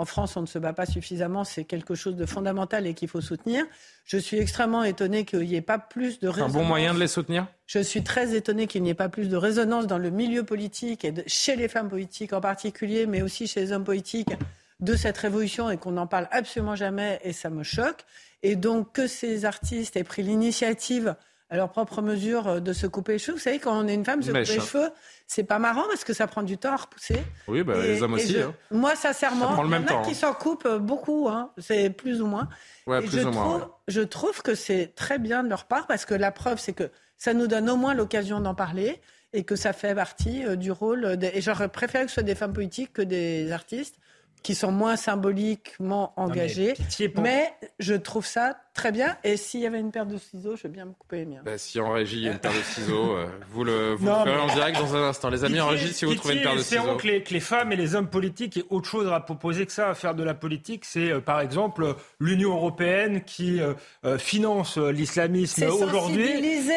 [0.00, 1.44] en France, on ne se bat pas suffisamment.
[1.44, 3.66] C'est quelque chose de fondamental et qu'il faut soutenir.
[4.04, 6.56] Je suis extrêmement étonnée qu'il n'y ait pas plus de résonance.
[6.56, 7.46] un bon moyen de les soutenir?
[7.66, 11.04] Je suis très étonnée qu'il n'y ait pas plus de résonance dans le milieu politique
[11.04, 14.32] et chez les femmes politiques en particulier, mais aussi chez les hommes politiques
[14.80, 18.06] de cette révolution et qu'on n'en parle absolument jamais et ça me choque.
[18.42, 21.14] Et donc que ces artistes aient pris l'initiative
[21.50, 23.36] à leur propre mesure euh, de se couper les cheveux.
[23.36, 24.90] Vous savez, quand on est une femme, se couper les cheveux,
[25.26, 27.22] c'est pas marrant parce que ça prend du temps à repousser.
[27.48, 28.38] Oui, bah, les hommes aussi.
[28.38, 28.54] Hein.
[28.70, 30.14] Moi, sincèrement, il y en a qui hein.
[30.14, 31.50] s'en coupent euh, beaucoup, hein.
[31.58, 32.48] c'est plus ou moins.
[32.86, 35.86] Ouais, plus je, ou trouve, moins, je trouve que c'est très bien de leur part
[35.86, 39.00] parce que la preuve, c'est que ça nous donne au moins l'occasion d'en parler
[39.32, 41.18] et que ça fait partie euh, du rôle.
[41.20, 43.96] Et j'aurais préféré que ce soit des femmes politiques que des artistes
[44.42, 46.74] qui sont moins symboliquement engagés.
[47.16, 49.16] mais, je trouve ça très bien.
[49.24, 51.42] Et s'il y avait une paire de ciseaux, je veux bien me couper les miens.
[51.44, 54.06] Bah, si en régie, il y a une paire de ciseaux, euh, vous le, vous
[54.06, 55.28] ferez en direct dans un instant.
[55.28, 56.96] Les amis en régie, si vous trouvez une paire de ciseaux.
[56.96, 59.72] Que les, que les femmes et les hommes politiques aient autre chose à proposer que
[59.72, 60.84] ça, à faire de la politique.
[60.84, 66.26] C'est euh, par exemple l'Union européenne qui euh, finance l'islamisme aujourd'hui.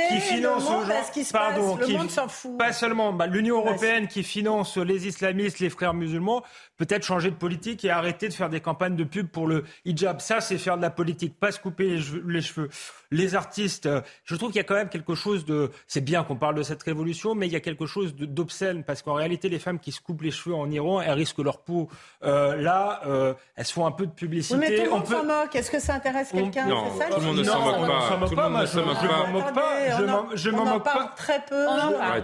[0.09, 1.23] Qui finance aujourd'hui.
[1.31, 2.57] Pardon, le monde s'en fout.
[2.57, 3.13] Pas seulement.
[3.13, 6.43] Bah, L'Union européenne qui finance les islamistes, les frères musulmans,
[6.77, 7.52] peut-être changer de politique
[7.83, 10.19] et arrêter de faire des campagnes de pub pour le hijab.
[10.19, 12.69] Ça, c'est faire de la politique, pas se couper les cheveux
[13.13, 15.71] les artistes, euh, je trouve qu'il y a quand même quelque chose de.
[15.87, 19.01] C'est bien qu'on parle de cette révolution, mais il y a quelque chose d'obscène parce
[19.01, 21.89] qu'en réalité, les femmes qui se coupent les cheveux en Iran, elles risquent leur peau.
[22.23, 24.57] Euh, là, euh, elles se font un peu de publicité.
[24.57, 25.55] mais tout le monde s'en moque.
[25.55, 28.27] Est-ce que ça intéresse quelqu'un Non, tout le monde ne s'en moque pas.
[28.27, 30.35] Tout le monde ne s'en moque pas.
[30.35, 31.13] Je m'en moque pas.
[31.15, 31.65] Très peu.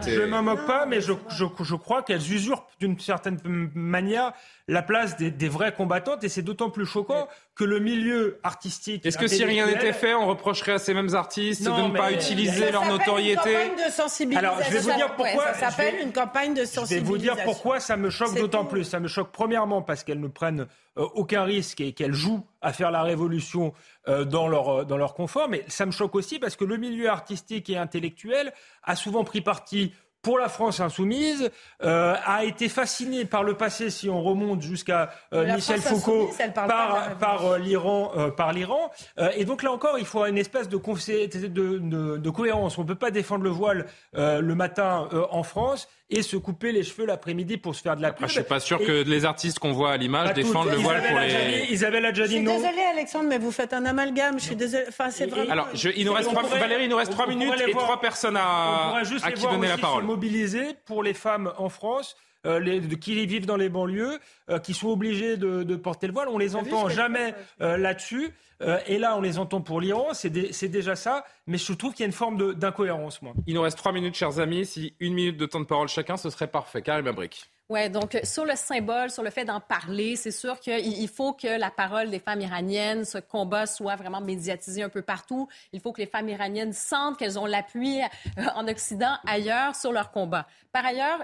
[0.06, 3.40] Je m'en moque pas, mais je crois qu'elles usurpent d'une certaine
[3.76, 4.34] manière
[4.70, 9.06] la place des, vraies combattantes et c'est d'autant plus choquant que le milieu artistique.
[9.06, 12.12] Est-ce que si rien n'était fait, on reprocherait à ces mêmes artistes, de ne pas
[12.12, 13.52] utiliser leur notoriété.
[13.52, 14.50] Une campagne de sensibilisation.
[14.50, 15.54] Alors, je vais vous dire pourquoi.
[15.54, 16.96] ça s'appelle une campagne de sensibilisation.
[16.96, 18.84] Je vais vous dire pourquoi ça me choque d'autant plus.
[18.84, 22.74] Ça me choque premièrement parce qu'elles ne prennent euh, aucun risque et qu'elles jouent à
[22.74, 23.74] faire la révolution
[24.08, 25.50] euh, dans, leur, dans leur confort.
[25.50, 28.54] Mais ça me choque aussi parce que le milieu artistique et intellectuel
[28.84, 31.50] a souvent pris parti pour la France insoumise,
[31.84, 37.18] euh, a été fasciné par le passé, si on remonte jusqu'à euh, Michel Foucault, par,
[37.18, 38.92] par euh, l'Iran, par l'Iran.
[39.36, 42.78] et donc là encore, il faut une espèce de, de, de cohérence.
[42.78, 46.84] On ne peut pas défendre le voile le matin en France et se couper les
[46.84, 48.28] cheveux l'après-midi pour se faire de la pub.
[48.28, 51.20] je suis pas sûr que les artistes qu'on voit à l'image défendent le voile pour
[51.20, 51.68] les.
[51.70, 52.54] Isabelle Adjani, non.
[52.54, 54.40] Je suis désolée, Alexandre, mais vous faites un amalgame.
[54.40, 54.86] Je suis désolée.
[54.88, 55.52] Enfin, c'est vraiment.
[55.52, 58.96] Alors, il nous reste trois, Valérie, il nous reste trois minutes et trois personnes à,
[59.24, 60.04] à qui donner la parole.
[60.04, 62.16] Mobiliser pour les femmes en France.
[62.46, 64.18] Euh, les, qui vivent dans les banlieues,
[64.50, 66.30] euh, qui sont obligés de, de, porter le voile.
[66.30, 68.34] On les entend jamais euh, là-dessus.
[68.62, 71.26] Euh, et là, on les entend pour l'Iran, c'est déjà ça.
[71.48, 73.34] Mais je trouve qu'il y a une forme d'incohérence, moi.
[73.46, 74.66] Il nous reste trois minutes, chers amis.
[74.66, 76.82] Si une minute de temps de parole chacun, ce serait parfait.
[76.82, 77.50] Karim Abric.
[77.72, 81.34] Oui, donc euh, sur le symbole, sur le fait d'en parler, c'est sûr qu'il faut
[81.34, 85.48] que la parole des femmes iraniennes, ce combat soit vraiment médiatisé un peu partout.
[85.72, 89.92] Il faut que les femmes iraniennes sentent qu'elles ont l'appui euh, en Occident, ailleurs, sur
[89.92, 90.48] leur combat.
[90.72, 91.24] Par ailleurs,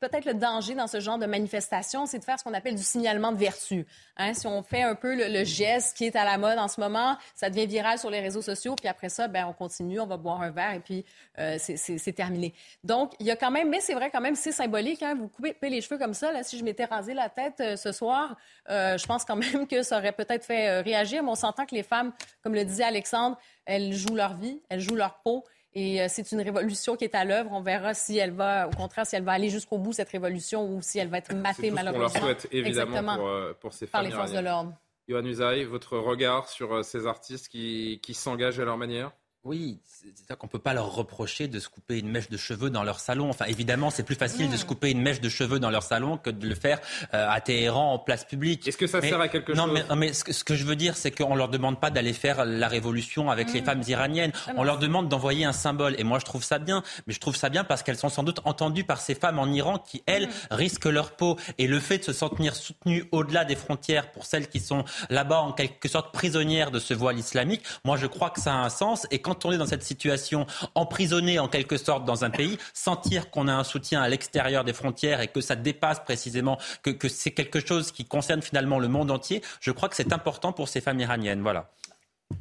[0.00, 2.82] peut-être le danger dans ce genre de manifestation, c'est de faire ce qu'on appelle du
[2.82, 3.86] signalement de vertu.
[4.16, 6.80] Hein, si on fait un peu le, geste qui est à la mode en ce
[6.80, 10.06] moment, ça devient viral sur les réseaux sociaux, puis après ça, ben, on continue, on
[10.06, 11.04] va boire un verre et puis
[11.40, 12.54] euh, c'est terminé.
[12.84, 15.02] Donc, il y a quand même, mais c'est vrai quand même, c'est symbolique.
[15.02, 17.76] Hein, vous coupez les cheveux comme ça, là, si je m'étais rasé la tête euh,
[17.76, 18.36] ce soir,
[18.70, 21.22] euh, je pense quand même que ça aurait peut-être fait euh, réagir.
[21.22, 22.12] Mais on s'entend que les femmes,
[22.42, 25.44] comme le disait Alexandre, elles jouent leur vie, elles jouent leur peau.
[25.76, 27.50] Et c'est une révolution qui est à l'œuvre.
[27.52, 30.72] On verra si elle va, au contraire, si elle va aller jusqu'au bout, cette révolution,
[30.72, 32.10] ou si elle va être matée, malheureusement.
[32.14, 34.72] On leur souhaite, évidemment, pour, pour, ces femmes Par les forces de l'ordre.
[35.08, 39.10] Yohann Usaï, votre regard sur ces artistes qui, qui s'engagent à leur manière?
[39.44, 42.70] Oui, c'est-à-dire qu'on ne peut pas leur reprocher de se couper une mèche de cheveux
[42.70, 43.28] dans leur salon.
[43.28, 46.16] Enfin, évidemment, c'est plus facile de se couper une mèche de cheveux dans leur salon
[46.16, 46.80] que de le faire
[47.12, 48.66] euh, à Téhéran en place publique.
[48.66, 50.76] Est-ce que ça sert à quelque non, chose mais, Non, mais ce que, je veux
[50.76, 53.64] dire, c'est qu'on ne leur demande pas d'aller faire la révolution avec les mmh.
[53.66, 54.32] femmes iraniennes.
[54.46, 55.94] Ah, On leur demande d'envoyer un symbole.
[55.98, 56.82] Et moi, je trouve ça bien.
[57.06, 59.52] Mais je trouve ça bien parce qu'elles sont sans doute entendues par ces femmes en
[59.52, 60.32] Iran qui, elles, mmh.
[60.52, 61.38] risquent leur peau.
[61.58, 65.40] Et le fait de se sentir soutenues au-delà des frontières pour celles qui sont là-bas
[65.40, 68.70] en quelque sorte prisonnières de ce voile islamique, moi, je crois que ça a un
[68.70, 69.06] sens.
[69.10, 73.30] Et quand on est dans cette situation emprisonné en quelque sorte dans un pays, sentir
[73.30, 77.08] qu'on a un soutien à l'extérieur des frontières et que ça dépasse précisément, que, que
[77.08, 80.68] c'est quelque chose qui concerne finalement le monde entier, je crois que c'est important pour
[80.68, 81.42] ces femmes iraniennes.
[81.42, 81.70] Voilà.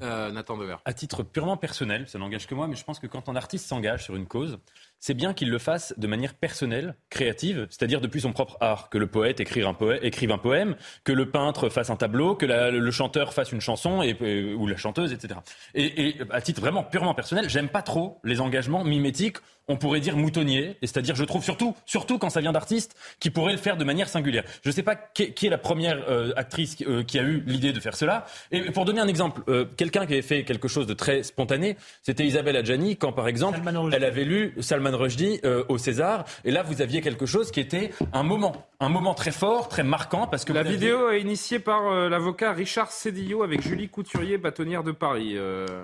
[0.01, 0.77] Euh, Nathan Dever.
[0.85, 3.67] À titre purement personnel, ça n'engage que moi, mais je pense que quand un artiste
[3.67, 4.59] s'engage sur une cause,
[5.03, 8.97] c'est bien qu'il le fasse de manière personnelle, créative, c'est-à-dire depuis son propre art, que
[8.97, 12.45] le poète écrive un, poème, écrive un poème, que le peintre fasse un tableau, que
[12.45, 14.15] le chanteur fasse une chanson et,
[14.53, 15.41] ou la chanteuse, etc.
[15.75, 20.01] Et, et à titre vraiment purement personnel, j'aime pas trop les engagements mimétiques on pourrait
[20.01, 23.77] dire moutonnier, c'est-à-dire je trouve surtout, surtout quand ça vient d'artistes qui pourraient le faire
[23.77, 24.43] de manière singulière.
[24.63, 27.79] Je sais pas qui est, la première euh, actrice euh, qui a eu l'idée de
[27.79, 28.25] faire cela.
[28.51, 31.77] Et pour donner un exemple, euh, quelqu'un qui avait fait quelque chose de très spontané,
[32.01, 33.59] c'était Isabelle Adjani quand par exemple
[33.93, 36.25] elle avait lu Salman Rushdie au César.
[36.45, 39.83] Et là vous aviez quelque chose qui était un moment, un moment très fort, très
[39.83, 44.83] marquant parce que la vidéo est initiée par l'avocat Richard Cédillo avec Julie Couturier, bâtonnière
[44.83, 45.37] de Paris.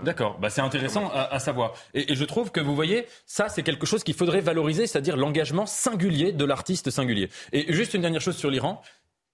[0.03, 1.73] D'accord, bah, c'est intéressant à, savoir.
[1.94, 5.18] Et, et je trouve que vous voyez, ça c'est quelque chose qu'il faudrait valoriser, c'est-à-dire
[5.18, 7.30] l'engagement singulier de l'artiste singulier.
[7.52, 8.81] Et juste une dernière chose sur l'Iran.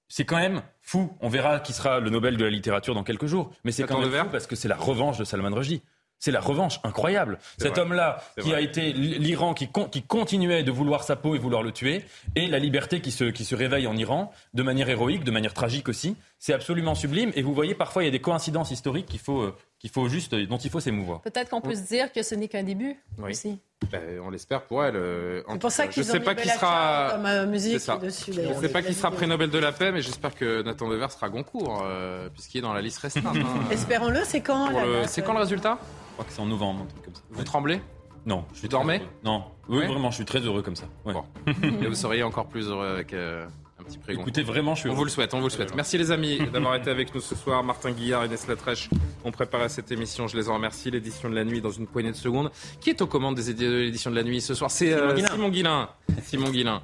[0.07, 1.11] C'est quand même fou.
[1.19, 3.51] On verra qui sera le Nobel de la littérature dans quelques jours.
[3.63, 5.81] Mais c'est quand même fou parce que c'est la revanche de Salman Rushdie.
[6.25, 7.37] C'est la revanche incroyable.
[7.59, 11.61] Cet homme-là, qui a été l'Iran, qui, qui, continuait de vouloir sa peau et vouloir
[11.61, 12.03] le tuer,
[12.35, 15.53] et la liberté qui se, qui se réveille en Iran, de manière héroïque, de manière
[15.53, 16.15] tragique aussi.
[16.39, 17.31] C'est absolument sublime.
[17.35, 20.07] Et vous voyez, parfois, il y a des coïncidences historiques qu'il faut, euh, qu'il faut
[20.07, 21.21] juste, dont il faut s'émouvoir.
[21.21, 23.59] Peut-être qu'on peut se dire que ce n'est qu'un début aussi.
[23.91, 24.95] Ben, on l'espère pour elle.
[24.95, 28.33] Euh, c'est pour ça qu'ils je sais pas qui sera comme euh, musique dessus.
[28.33, 30.89] Je ne sais pas qui sera prix Nobel de la paix, mais j'espère que Nathan
[30.89, 31.85] Dever sera Goncourt,
[32.33, 33.35] puisqu'il est dans la liste restreinte.
[33.35, 33.69] Hein.
[33.69, 34.21] Espérons-le.
[34.23, 34.71] C'est quand
[35.05, 35.77] C'est quand le résultat?
[36.15, 37.21] Crois que c'est en novembre, un truc comme ça.
[37.29, 37.81] Vous tremblez
[38.25, 38.45] Non.
[38.53, 39.43] Je suis dormez Non.
[39.67, 40.85] Oui, vraiment, je suis très heureux comme ça.
[41.63, 43.45] Et vous seriez encore plus heureux avec euh,
[43.79, 44.13] un petit prix.
[44.13, 45.75] Écoutez, vraiment, je suis On vous le souhaite, on vous le souhaite.
[45.75, 47.63] Merci les amis d'avoir été avec nous ce soir.
[47.63, 48.89] Martin Guillard et Inès Latrèche
[49.23, 50.27] ont préparé cette émission.
[50.27, 50.89] Je les en remercie.
[50.89, 52.51] L'édition de la nuit dans une poignée de secondes.
[52.79, 54.71] Qui est aux commandes des de l'édition de la nuit ce soir?
[54.71, 55.89] C'est euh, Simon Guillain.
[56.23, 56.81] Simon Guillain.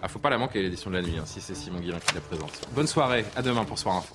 [0.00, 2.14] Ah, faut pas la manquer l'édition de la nuit, hein, si c'est Simon Guillain qui
[2.14, 2.52] la présente.
[2.74, 4.14] Bonne soirée, à demain pour Soir Info.